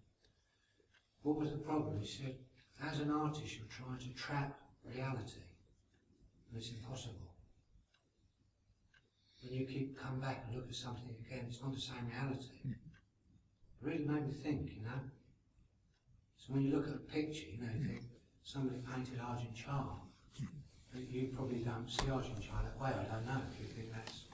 what 1.23 1.39
was 1.41 1.51
the 1.51 1.65
problem? 1.65 2.01
He 2.01 2.07
said, 2.07 2.37
as 2.85 3.01
an 3.01 3.11
artist, 3.11 3.57
you're 3.57 3.73
trying 3.73 3.99
to 3.99 4.13
trap 4.13 4.59
reality, 4.85 5.41
and 6.51 6.61
it's 6.61 6.71
impossible. 6.71 7.33
When 9.41 9.55
you 9.55 9.67
keep 9.67 9.99
come 9.99 10.21
back 10.21 10.45
and 10.47 10.55
look 10.55 10.69
at 10.69 10.75
something 10.75 11.09
again, 11.25 11.47
it's 11.49 11.63
not 11.63 11.75
the 11.75 11.81
same 11.81 12.07
reality. 12.07 12.63
It 12.63 12.77
really 13.83 14.05
made 14.05 14.27
me 14.27 14.33
think, 14.33 14.71
you 14.77 14.83
know. 14.83 15.01
So 16.37 16.53
when 16.53 16.63
you 16.63 16.77
look 16.77 16.89
at 16.89 16.95
a 16.95 16.99
picture, 16.99 17.47
you 17.53 17.61
know, 17.61 17.69
you 17.79 17.87
think 17.89 18.03
somebody 18.45 18.81
painted 18.95 19.19
Chah. 19.55 19.85
But 20.93 21.09
you 21.11 21.31
probably 21.35 21.59
don't 21.61 21.89
see 21.91 22.07
Chah 22.07 22.63
that 22.63 22.81
way. 22.81 22.91
I 22.91 23.15
don't 23.15 23.27
know 23.27 23.41
if 23.51 23.61
you 23.61 23.67
think 23.67 23.93
that's 23.93 24.25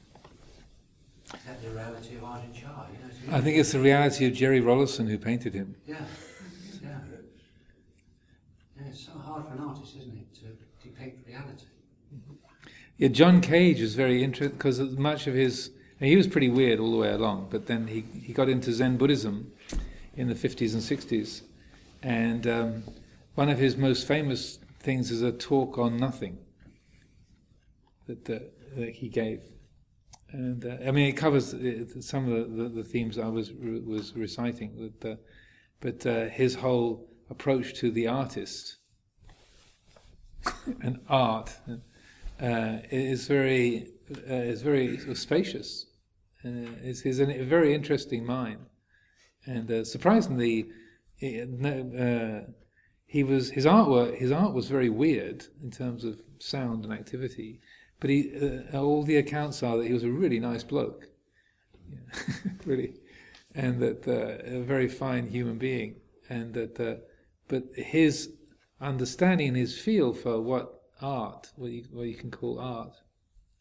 is 1.35 1.45
that 1.45 1.63
the 1.63 1.71
reality 1.71 2.17
of 2.17 2.23
Chah? 2.55 2.87
You 2.93 3.31
know, 3.31 3.37
I 3.37 3.41
think 3.41 3.59
it's 3.59 3.73
the 3.73 3.81
reality 3.81 4.27
of 4.27 4.33
Jerry 4.33 4.61
Rollison 4.61 5.09
who 5.09 5.19
painted 5.19 5.55
him. 5.55 5.77
Yeah, 5.87 5.97
yeah. 6.83 6.99
Yeah, 8.77 8.89
it's 8.89 9.05
so 9.07 9.13
hard 9.13 9.47
for 9.47 9.55
an 9.55 9.61
artist, 9.61 9.97
isn't 9.97 10.17
it, 10.17 10.35
to 10.41 10.87
depict 10.89 11.27
reality? 11.27 11.67
Yeah, 12.97 13.09
John 13.09 13.41
Cage 13.41 13.81
was 13.81 13.95
very 13.95 14.23
interesting 14.25 14.57
because 14.57 14.81
much 14.81 15.27
of 15.27 15.35
his 15.35 15.71
he 16.01 16.17
was 16.17 16.27
pretty 16.27 16.49
weird 16.49 16.79
all 16.81 16.91
the 16.91 16.97
way 16.97 17.11
along, 17.11 17.49
but 17.51 17.67
then 17.67 17.89
he, 17.89 18.05
he 18.23 18.33
got 18.33 18.49
into 18.49 18.73
Zen 18.73 18.97
Buddhism 18.97 19.53
in 20.15 20.29
the 20.29 20.35
50s 20.35 20.73
and 20.73 20.83
60s. 20.83 21.43
And 22.03 22.47
um, 22.47 22.85
one 23.35 23.49
of 23.49 23.59
his 23.59 23.77
most 23.77 24.07
famous 24.07 24.59
things 24.81 25.11
is 25.11 25.23
a 25.23 25.33
talk 25.33 25.79
on 25.79 25.97
nothing 25.97 26.39
that, 28.07 28.25
that 28.25 28.53
he 28.95 29.09
gave 29.09 29.43
and 30.31 30.65
uh, 30.65 30.77
I 30.87 30.91
mean 30.91 31.09
it 31.09 31.17
covers 31.17 31.55
uh, 31.55 31.85
some 32.01 32.31
of 32.31 32.51
the, 32.51 32.63
the, 32.63 32.69
the, 32.69 32.85
themes 32.85 33.19
I 33.19 33.29
was 33.29 33.53
was 33.53 34.15
reciting. 34.15 34.79
With, 34.79 35.05
uh, 35.05 35.17
but 35.81 36.05
uh, 36.07 36.27
his 36.27 36.57
whole 36.57 37.09
approach 37.31 37.75
to 37.81 37.91
the 37.91 38.09
artist 38.09 38.77
and 40.83 41.01
art 41.09 41.53
uh, 42.41 42.79
is 42.91 43.27
very 43.27 43.89
is 44.09 44.63
very 44.63 44.99
sort 44.99 45.11
of 45.11 45.19
spacious. 45.19 45.87
Is 46.45 47.03
he's 47.03 47.19
a 47.19 47.45
very 47.45 47.75
interesting 47.75 48.25
mind, 48.25 48.67
and 49.45 49.87
surprisingly, 49.87 50.69
he 51.17 51.45
he 53.09 53.25
was 53.25 53.51
his 53.51 53.65
artwork. 53.65 54.19
His 54.19 54.31
art 54.31 54.53
was 54.53 54.69
very 54.69 54.91
weird 54.91 55.47
in 55.63 55.71
terms 55.71 56.05
of 56.05 56.21
sound 56.39 56.85
and 56.85 56.93
activity, 56.93 57.61
but 57.99 58.11
he 58.11 58.65
uh, 58.73 58.79
all 58.79 59.03
the 59.03 59.17
accounts 59.17 59.63
are 59.63 59.79
that 59.79 59.87
he 59.87 59.93
was 59.93 60.05
a 60.05 60.11
really 60.11 60.39
nice 60.39 60.63
bloke, 60.63 61.09
yeah, 61.91 62.53
really, 62.67 62.95
and 63.55 63.81
that 63.81 64.07
uh, 64.07 64.59
a 64.59 64.63
very 64.63 64.89
fine 64.89 65.27
human 65.27 65.59
being, 65.59 65.97
and 66.29 66.55
that 66.55 66.79
uh, 66.79 66.97
but 67.49 67.65
his 67.75 68.31
understanding 68.81 69.49
and 69.49 69.57
his 69.57 69.79
feel 69.81 70.13
for 70.13 70.41
what 70.41 70.83
art, 71.01 71.51
what 71.57 71.71
you, 71.71 71.85
what 71.91 72.07
you 72.07 72.15
can 72.15 72.31
call 72.31 72.61
art, 72.61 72.95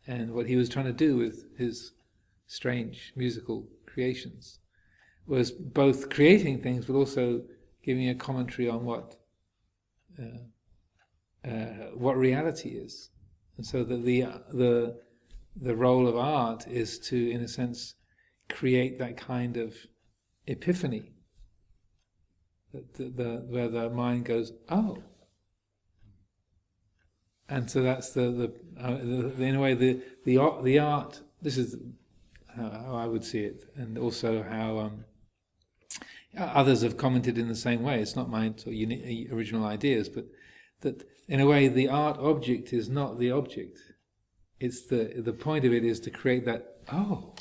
and 0.06 0.34
what 0.34 0.46
he 0.46 0.58
was 0.58 0.70
trying 0.70 0.86
to 0.86 0.94
do 0.94 1.16
with 1.16 1.46
his 1.58 1.94
strange 2.48 3.14
musical 3.16 3.68
creations 3.86 4.60
was 5.28 5.52
both 5.52 6.10
creating 6.10 6.62
things 6.62 6.86
but 6.86 6.96
also 6.96 7.44
giving 7.84 8.10
a 8.10 8.16
commentary 8.16 8.68
on 8.70 8.86
what 8.86 9.16
uh, 10.20 11.48
uh, 11.48 11.92
what 11.94 12.18
reality 12.18 12.70
is, 12.70 13.10
and 13.56 13.66
so 13.66 13.84
that 13.84 14.04
the 14.04 14.22
the 14.52 15.00
the 15.56 15.76
role 15.76 16.08
of 16.08 16.16
art 16.16 16.68
is 16.68 17.00
to, 17.00 17.32
in 17.32 17.42
a 17.42 17.48
sense, 17.48 17.96
create 18.50 19.00
that 19.00 19.18
kind 19.18 19.58
of 19.58 19.76
epiphany, 20.46 21.14
that 22.74 22.94
the, 22.96 23.06
the, 23.06 23.46
where 23.48 23.68
the 23.68 23.90
mind 23.90 24.26
goes, 24.26 24.54
oh, 24.70 24.98
and 27.50 27.70
so 27.72 27.82
that's 27.82 28.10
the 28.12 28.22
the, 28.22 28.54
uh, 28.82 28.98
the, 28.98 29.44
in 29.44 29.56
a 29.56 29.62
way 29.62 29.74
the 29.74 30.02
the 30.26 30.40
the 30.64 30.80
art. 30.80 31.22
This 31.42 31.58
is 31.58 31.76
how, 32.58 32.70
how 32.70 32.96
I 32.96 33.06
would 33.06 33.24
see 33.24 33.40
it, 33.40 33.64
and 33.76 33.98
also 33.98 34.44
how 34.44 34.80
um, 34.80 35.06
others 36.38 36.82
have 36.82 36.98
commented 36.98 37.38
in 37.38 37.48
the 37.48 37.56
same 37.56 37.84
way. 37.84 38.02
It's 38.02 38.16
not 38.16 38.30
my 38.30 38.54
uni- 38.66 39.28
original 39.32 39.66
ideas, 39.66 40.10
but 40.10 40.26
that 40.82 41.08
in 41.28 41.40
a 41.40 41.46
way 41.46 41.68
the 41.68 41.90
art 41.90 42.18
object 42.20 42.74
is 42.74 42.90
not 42.90 43.20
the 43.20 43.32
object. 43.32 43.80
It's 44.60 44.88
the 44.88 45.14
the 45.18 45.34
point 45.34 45.66
of 45.66 45.74
it 45.74 45.84
is 45.84 46.00
to 46.02 46.12
create 46.12 46.46
that 46.46 46.78
oh 46.92 47.36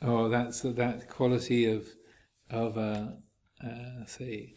oh 0.00 0.28
that's 0.28 0.62
that 0.62 1.08
quality 1.08 1.66
of 1.66 1.86
of 2.50 2.78
uh, 2.78 3.08
uh, 3.64 4.06
say 4.06 4.54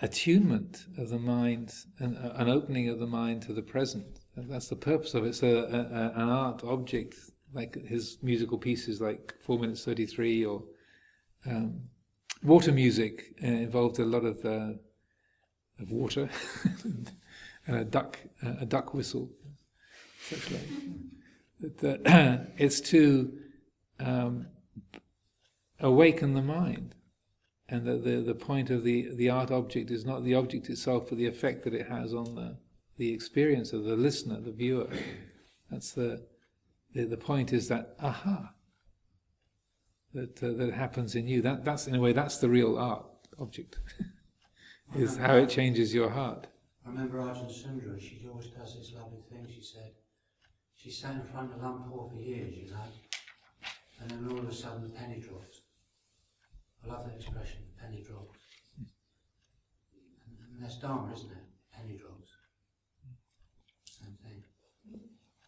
attunement 0.00 0.86
of 0.98 1.10
the 1.10 1.18
mind, 1.18 1.72
an, 1.98 2.16
an 2.16 2.48
opening 2.48 2.88
of 2.88 2.98
the 2.98 3.06
mind 3.06 3.42
to 3.42 3.52
the 3.52 3.62
present. 3.62 4.20
That's 4.36 4.68
the 4.68 4.76
purpose 4.76 5.14
of 5.14 5.24
it. 5.24 5.34
So 5.34 5.46
a, 5.46 5.62
a, 5.62 6.22
an 6.22 6.28
art 6.28 6.64
object, 6.64 7.16
like 7.52 7.74
his 7.74 8.18
musical 8.22 8.58
pieces, 8.58 9.00
like 9.00 9.34
Four 9.42 9.58
Minutes 9.58 9.84
Thirty 9.84 10.06
Three, 10.06 10.44
or 10.44 10.62
um, 11.46 11.80
water 12.42 12.72
music, 12.72 13.34
uh, 13.42 13.46
involved 13.46 13.98
a 13.98 14.04
lot 14.04 14.24
of 14.24 14.44
uh, 14.44 14.74
of 15.80 15.90
water 15.90 16.28
and 16.84 17.76
a 17.76 17.84
duck 17.84 18.18
a 18.42 18.66
duck 18.66 18.94
whistle, 18.94 19.30
such 20.28 20.50
like. 20.50 20.68
Uh, 21.84 22.38
it's 22.56 22.80
to 22.80 23.32
um, 23.98 24.46
awaken 25.78 26.34
the 26.34 26.42
mind 26.42 26.94
and 27.70 27.86
that 27.86 28.04
the, 28.04 28.16
the 28.16 28.34
point 28.34 28.68
of 28.70 28.82
the, 28.82 29.08
the 29.14 29.30
art 29.30 29.50
object 29.50 29.90
is 29.90 30.04
not 30.04 30.24
the 30.24 30.34
object 30.34 30.68
itself, 30.68 31.08
but 31.08 31.18
the 31.18 31.26
effect 31.26 31.64
that 31.64 31.74
it 31.74 31.88
has 31.88 32.12
on 32.12 32.34
the, 32.34 32.56
the 32.96 33.12
experience 33.12 33.72
of 33.72 33.84
the 33.84 33.96
listener, 33.96 34.40
the 34.40 34.50
viewer. 34.50 34.88
That's 35.70 35.92
the, 35.92 36.26
the, 36.94 37.04
the 37.04 37.16
point 37.16 37.52
is 37.52 37.68
that 37.68 37.94
aha 38.00 38.52
that 40.12 40.42
uh, 40.42 40.52
that 40.52 40.72
happens 40.72 41.14
in 41.14 41.26
you. 41.28 41.42
That 41.42 41.64
that's 41.64 41.86
in 41.86 41.94
a 41.94 42.00
way 42.00 42.12
that's 42.12 42.38
the 42.38 42.48
real 42.48 42.78
art 42.78 43.06
object. 43.38 43.78
is 44.94 45.16
how 45.16 45.36
it 45.36 45.48
changes 45.48 45.94
your 45.94 46.10
heart. 46.10 46.48
I 46.84 46.88
remember 46.90 47.18
Ajahn 47.18 47.50
Sundara, 47.50 48.00
she 48.00 48.26
always 48.28 48.48
does 48.48 48.76
this 48.76 48.92
lovely 48.92 49.20
thing. 49.30 49.46
She 49.48 49.62
said, 49.62 49.92
she 50.74 50.90
sat 50.90 51.14
in 51.14 51.22
front 51.22 51.52
of 51.52 51.60
Luang 51.60 51.84
Por 51.88 52.10
for 52.10 52.20
years, 52.20 52.56
you 52.56 52.70
know, 52.70 52.82
and 54.00 54.10
then 54.10 54.26
all 54.30 54.38
of 54.38 54.48
a 54.48 54.52
sudden 54.52 54.82
the 54.82 54.88
penny 54.88 55.20
drops. 55.20 55.60
I 56.82 56.88
love 56.88 57.04
that 57.04 57.14
expression, 57.14 57.60
penny 57.80 58.02
drops. 58.02 58.38
And 58.78 60.62
that's 60.62 60.78
Dharma, 60.78 61.12
isn't 61.12 61.30
it? 61.30 61.44
Penny 61.72 61.96
drops. 61.96 62.30
Same 63.84 64.16
thing. 64.24 64.42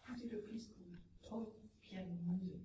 I 0.08 0.18
did 0.18 0.32
a 0.34 0.36
piece 0.36 0.68
called 1.28 1.46
Toy 1.46 1.52
Piano 1.82 2.12
Music. 2.28 2.60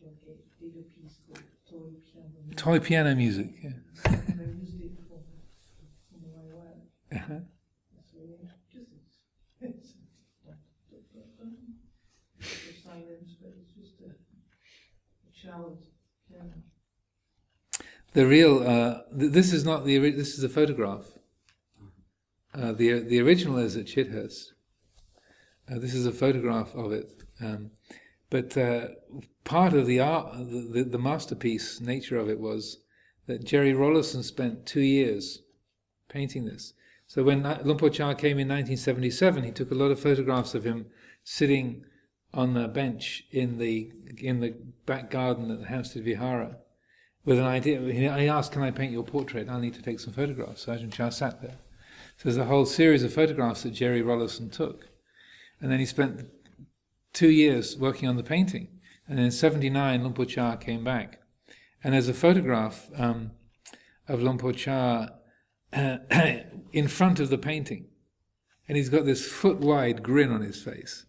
John 0.00 0.14
Cage 0.24 0.42
did 0.46 0.57
a 0.57 0.57
piece 0.70 1.18
called 1.26 1.44
Toy 1.68 1.98
Piano 2.00 2.34
Music. 2.44 2.56
Toy 2.56 2.78
piano 2.80 3.14
music. 3.14 3.50
Yeah. 3.62 3.70
and 4.04 4.40
I 4.40 4.44
used 4.60 4.80
it 4.80 4.92
for, 5.08 5.20
for 6.10 6.18
my. 6.20 7.16
Uh-huh. 7.16 7.40
Really 8.14 8.38
just 12.40 12.84
silence, 12.84 13.30
but 13.40 13.52
it's 13.60 13.72
just 13.72 14.00
a, 14.00 14.10
a 15.26 15.30
piano. 15.40 15.78
The 18.12 18.26
real 18.26 18.62
uh, 18.62 19.02
th- 19.18 19.32
this 19.32 19.52
is 19.52 19.64
not 19.64 19.84
the 19.84 19.98
this 20.10 20.36
is 20.38 20.44
a 20.44 20.48
photograph. 20.48 21.06
Uh, 22.54 22.72
the 22.72 23.00
the 23.00 23.20
original 23.20 23.58
is 23.58 23.76
at 23.76 23.86
Chithurst. 23.86 24.52
Uh, 25.70 25.78
this 25.78 25.94
is 25.94 26.06
a 26.06 26.12
photograph 26.12 26.74
of 26.74 26.92
it, 26.92 27.22
um, 27.42 27.70
but 28.30 28.56
uh, 28.56 28.88
part 29.44 29.72
of 29.72 29.86
the 29.86 30.00
art, 30.00 30.32
the, 30.36 30.86
the, 30.88 30.98
masterpiece 30.98 31.80
nature 31.80 32.18
of 32.18 32.28
it 32.28 32.38
was 32.38 32.78
that 33.26 33.44
Jerry 33.44 33.72
Rollison 33.72 34.22
spent 34.22 34.66
two 34.66 34.82
years 34.82 35.42
painting 36.08 36.44
this. 36.44 36.74
So 37.06 37.22
when 37.22 37.42
Luang 37.42 37.78
Por 37.78 37.90
Chah 37.90 38.14
came 38.14 38.38
in 38.38 38.48
1977, 38.48 39.42
he 39.44 39.50
took 39.50 39.70
a 39.70 39.74
lot 39.74 39.90
of 39.90 39.98
photographs 39.98 40.54
of 40.54 40.64
him 40.64 40.86
sitting 41.24 41.84
on 42.34 42.54
a 42.56 42.68
bench 42.68 43.24
in 43.30 43.56
the 43.56 43.90
in 44.18 44.40
the 44.40 44.54
back 44.84 45.10
garden 45.10 45.50
at 45.50 45.60
the 45.60 45.68
Hampstead 45.68 46.04
Vihara 46.04 46.58
with 47.24 47.38
an 47.38 47.46
idea. 47.46 47.80
He 47.80 48.06
asked, 48.06 48.52
Can 48.52 48.62
I 48.62 48.70
paint 48.70 48.92
your 48.92 49.04
portrait? 49.04 49.48
I 49.48 49.60
need 49.60 49.74
to 49.74 49.82
take 49.82 50.00
some 50.00 50.12
photographs. 50.12 50.62
So 50.62 50.72
Ajahn 50.72 50.92
Chah 50.92 51.08
sat 51.08 51.40
there. 51.40 51.58
So 52.16 52.24
there's 52.24 52.36
a 52.36 52.44
whole 52.44 52.66
series 52.66 53.02
of 53.02 53.12
photographs 53.12 53.62
that 53.62 53.70
Jerry 53.70 54.02
Rollison 54.02 54.50
took. 54.50 54.88
And 55.60 55.70
then 55.70 55.78
he 55.78 55.86
spent 55.86 56.26
two 57.18 57.30
years 57.30 57.76
working 57.76 58.08
on 58.08 58.16
the 58.16 58.22
painting. 58.22 58.68
And 59.08 59.18
in 59.18 59.32
79, 59.32 60.02
Luang 60.02 60.12
Por 60.12 60.24
Chah 60.24 60.54
came 60.54 60.84
back. 60.84 61.20
And 61.82 61.92
there's 61.92 62.08
a 62.08 62.14
photograph 62.14 62.88
um, 62.96 63.32
of 64.06 64.22
Luang 64.22 64.38
Por 64.38 64.52
Chah 64.52 65.08
uh, 65.72 65.98
in 66.72 66.86
front 66.86 67.18
of 67.18 67.28
the 67.28 67.38
painting. 67.38 67.86
And 68.68 68.76
he's 68.76 68.88
got 68.88 69.04
this 69.04 69.26
foot 69.26 69.58
wide 69.58 70.04
grin 70.04 70.30
on 70.30 70.42
his 70.42 70.62
face. 70.62 71.06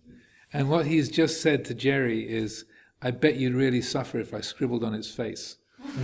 And 0.51 0.67
what 0.67 0.87
he's 0.87 1.09
just 1.09 1.43
said 1.43 1.63
to 1.65 1.75
Jerry 1.75 2.27
is, 2.27 2.65
I 3.03 3.11
bet 3.11 3.35
you'd 3.35 3.53
really 3.53 3.81
suffer 3.81 4.19
if 4.19 4.33
I 4.33 4.41
scribbled 4.41 4.83
on 4.83 4.93
his 4.93 5.11
face. 5.11 5.57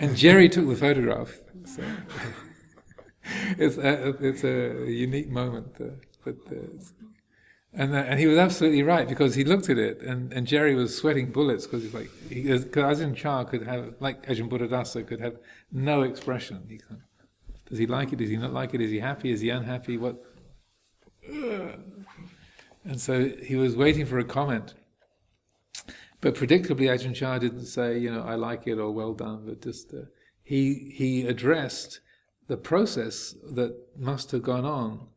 and 0.00 0.16
Jerry 0.16 0.48
took 0.48 0.66
the 0.66 0.74
photograph. 0.74 1.36
So 1.66 1.82
it's, 3.58 3.76
a, 3.76 4.14
it's 4.24 4.42
a 4.42 4.90
unique 4.90 5.28
moment. 5.28 5.76
Uh, 5.78 5.88
but, 6.24 6.36
uh, 6.50 6.62
and, 7.74 7.94
uh, 7.94 7.98
and 7.98 8.18
he 8.18 8.26
was 8.26 8.38
absolutely 8.38 8.82
right 8.82 9.08
because 9.08 9.34
he 9.34 9.44
looked 9.44 9.68
at 9.68 9.78
it 9.78 10.00
and, 10.00 10.32
and 10.32 10.46
Jerry 10.46 10.74
was 10.74 10.96
sweating 10.96 11.30
bullets 11.30 11.66
because 11.66 11.82
he's 11.82 11.94
like, 11.94 12.10
because 12.28 12.64
Ajahn 12.64 13.14
Chah 13.14 13.44
could 13.44 13.66
have, 13.66 13.94
like 14.00 14.26
Ajahn 14.26 14.48
Buddhadasa, 14.48 15.06
could 15.06 15.20
have 15.20 15.38
no 15.70 16.02
expression. 16.02 16.64
He 16.68 16.80
does 17.68 17.78
he 17.78 17.86
like 17.86 18.12
it? 18.12 18.16
Does 18.16 18.30
he 18.30 18.36
not 18.36 18.52
like 18.52 18.72
it? 18.72 18.80
Is 18.80 18.90
he 18.90 19.00
happy? 19.00 19.30
Is 19.30 19.40
he 19.40 19.50
unhappy? 19.50 19.98
What? 19.98 20.24
And 22.84 22.98
so 22.98 23.28
he 23.28 23.56
was 23.56 23.76
waiting 23.76 24.06
for 24.06 24.18
a 24.18 24.24
comment. 24.24 24.72
But 26.20 26.34
predictably, 26.34 26.88
Ajahn 26.88 27.14
Chah 27.14 27.38
didn't 27.38 27.66
say, 27.66 27.98
you 27.98 28.10
know, 28.10 28.22
I 28.22 28.34
like 28.34 28.66
it 28.66 28.78
or 28.78 28.90
well 28.90 29.12
done, 29.12 29.42
but 29.46 29.60
just 29.62 29.92
uh, 29.92 30.06
he 30.42 30.90
he 30.94 31.26
addressed 31.26 32.00
the 32.48 32.56
process 32.56 33.34
that 33.52 33.76
must 33.96 34.30
have 34.32 34.42
gone 34.42 34.64
on 34.64 35.08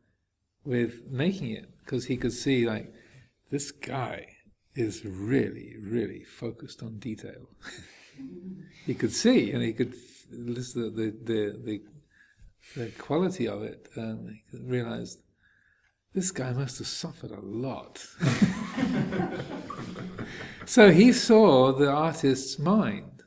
with 0.64 1.10
making 1.10 1.50
it, 1.50 1.70
because 1.84 2.06
he 2.06 2.16
could 2.16 2.32
see 2.32 2.66
like 2.66 2.92
this 3.50 3.70
guy 3.70 4.26
is 4.74 5.04
really, 5.04 5.74
really 5.80 6.24
focused 6.24 6.82
on 6.82 6.98
detail. 6.98 7.48
he 8.86 8.94
could 8.94 9.12
see, 9.12 9.52
and 9.52 9.62
he 9.62 9.72
could 9.72 9.94
listen 10.30 10.94
the 10.96 11.14
the 11.24 11.58
the, 11.64 11.82
the 12.76 12.90
quality 12.92 13.46
of 13.46 13.62
it, 13.62 13.88
and 13.94 14.30
he 14.30 14.42
could 14.50 14.68
realize 14.68 15.18
this 16.14 16.30
guy 16.30 16.52
must 16.52 16.78
have 16.78 16.86
suffered 16.86 17.30
a 17.30 17.40
lot. 17.40 18.04
so 20.66 20.90
he 20.90 21.12
saw 21.12 21.72
the 21.72 21.90
artist's 21.90 22.58
mind 22.58 23.22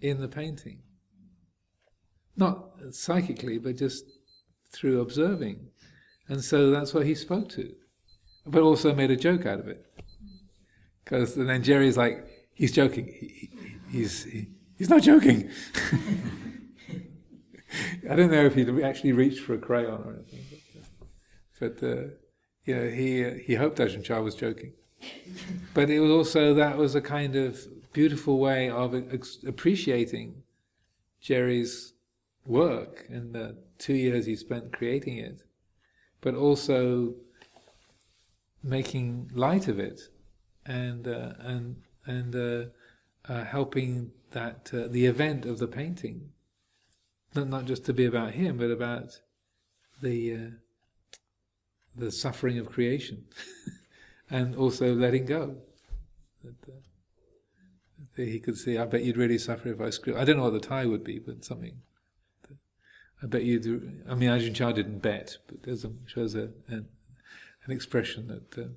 in 0.00 0.20
the 0.20 0.28
painting. 0.28 0.82
Not 2.36 2.70
psychically, 2.90 3.58
but 3.58 3.76
just 3.76 4.04
through 4.72 5.00
observing. 5.00 5.69
And 6.30 6.42
so 6.42 6.70
that's 6.70 6.94
what 6.94 7.04
he 7.04 7.14
spoke 7.14 7.50
to. 7.50 7.74
But 8.46 8.62
also 8.62 8.94
made 8.94 9.10
a 9.10 9.16
joke 9.16 9.44
out 9.44 9.58
of 9.58 9.68
it. 9.68 9.84
Because 11.04 11.34
then 11.34 11.62
Jerry's 11.62 11.98
like, 11.98 12.26
he's 12.54 12.72
joking. 12.72 13.06
He, 13.06 13.50
he's, 13.90 14.24
he, 14.24 14.46
He's 14.80 14.88
not 14.88 15.02
joking. 15.02 15.50
I 18.10 18.16
don't 18.16 18.30
know 18.30 18.46
if 18.46 18.54
he'd 18.54 18.80
actually 18.80 19.12
reached 19.12 19.40
for 19.40 19.52
a 19.52 19.58
crayon 19.58 20.02
or 20.02 20.14
anything, 20.14 20.40
but, 21.60 21.78
but 21.78 21.86
uh, 21.86 22.04
you 22.64 22.74
know, 22.74 22.88
he 22.88 23.22
uh, 23.22 23.34
he 23.44 23.56
hoped 23.56 23.76
Ajahn 23.76 24.02
Chah 24.02 24.22
was 24.22 24.34
joking. 24.34 24.72
but 25.74 25.90
it 25.90 26.00
was 26.00 26.10
also 26.10 26.54
that 26.54 26.78
was 26.78 26.94
a 26.94 27.02
kind 27.02 27.36
of 27.36 27.60
beautiful 27.92 28.38
way 28.38 28.70
of 28.70 28.94
appreciating 29.46 30.44
Jerry's 31.20 31.92
work 32.46 33.04
and 33.10 33.34
the 33.34 33.58
two 33.76 33.92
years 33.92 34.24
he 34.24 34.34
spent 34.34 34.72
creating 34.72 35.18
it, 35.18 35.42
but 36.20 36.34
also 36.34 37.14
making 38.62 39.30
light 39.34 39.68
of 39.68 39.78
it 39.78 40.00
and 40.66 41.08
uh, 41.08 41.32
and 41.40 41.76
and 42.06 42.36
uh, 42.36 42.64
uh, 43.32 43.44
helping 43.44 44.12
that 44.32 44.70
uh, 44.72 44.86
the 44.88 45.06
event 45.06 45.44
of 45.44 45.58
the 45.58 45.66
painting 45.66 46.30
not 47.34 47.48
not 47.48 47.64
just 47.64 47.84
to 47.86 47.92
be 47.92 48.04
about 48.04 48.32
him, 48.32 48.56
but 48.56 48.70
about 48.70 49.20
the 50.02 50.34
uh, 50.34 50.50
the 51.96 52.10
suffering 52.10 52.58
of 52.58 52.70
creation, 52.70 53.24
and 54.30 54.54
also 54.56 54.94
letting 54.94 55.26
go. 55.26 55.56
That, 56.44 56.54
uh, 56.68 56.76
that 58.16 58.28
he 58.28 58.40
could 58.40 58.58
see. 58.58 58.78
I 58.78 58.86
bet 58.86 59.04
you'd 59.04 59.16
really 59.16 59.38
suffer 59.38 59.72
if 59.72 59.80
I 59.80 59.90
screw. 59.90 60.16
I 60.16 60.24
don't 60.24 60.36
know 60.36 60.44
what 60.44 60.54
the 60.54 60.60
tie 60.60 60.86
would 60.86 61.04
be, 61.04 61.18
but 61.18 61.44
something. 61.44 61.82
I 63.22 63.26
bet 63.26 63.44
you'd. 63.44 64.04
I 64.08 64.14
mean, 64.14 64.30
Ajahn 64.30 64.54
Chah 64.54 64.72
didn't 64.72 65.00
bet, 65.00 65.38
but 65.46 65.62
there's 65.62 65.84
a, 65.84 65.90
shows 66.06 66.34
a, 66.34 66.50
an, 66.68 66.88
an 67.64 67.70
expression 67.70 68.28
that 68.28 68.62
uh, 68.62 68.68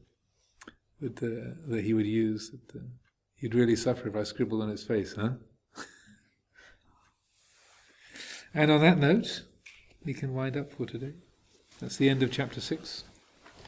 that 0.99 1.23
uh, 1.23 1.55
that 1.67 1.83
he 1.83 1.93
would 1.93 2.05
use. 2.05 2.51
That 2.51 2.79
uh, 2.79 2.83
you'd 3.37 3.55
really 3.55 3.75
suffer 3.75 4.07
if 4.09 4.15
I 4.15 4.23
scribbled 4.23 4.61
on 4.61 4.69
his 4.69 4.83
face, 4.83 5.15
huh? 5.15 5.33
and 8.53 8.71
on 8.71 8.81
that 8.81 8.97
note, 8.97 9.43
we 10.03 10.13
can 10.13 10.33
wind 10.33 10.57
up 10.57 10.73
for 10.73 10.85
today. 10.85 11.13
That's 11.79 11.97
the 11.97 12.09
end 12.09 12.21
of 12.21 12.31
chapter 12.31 12.59
six. 12.59 13.05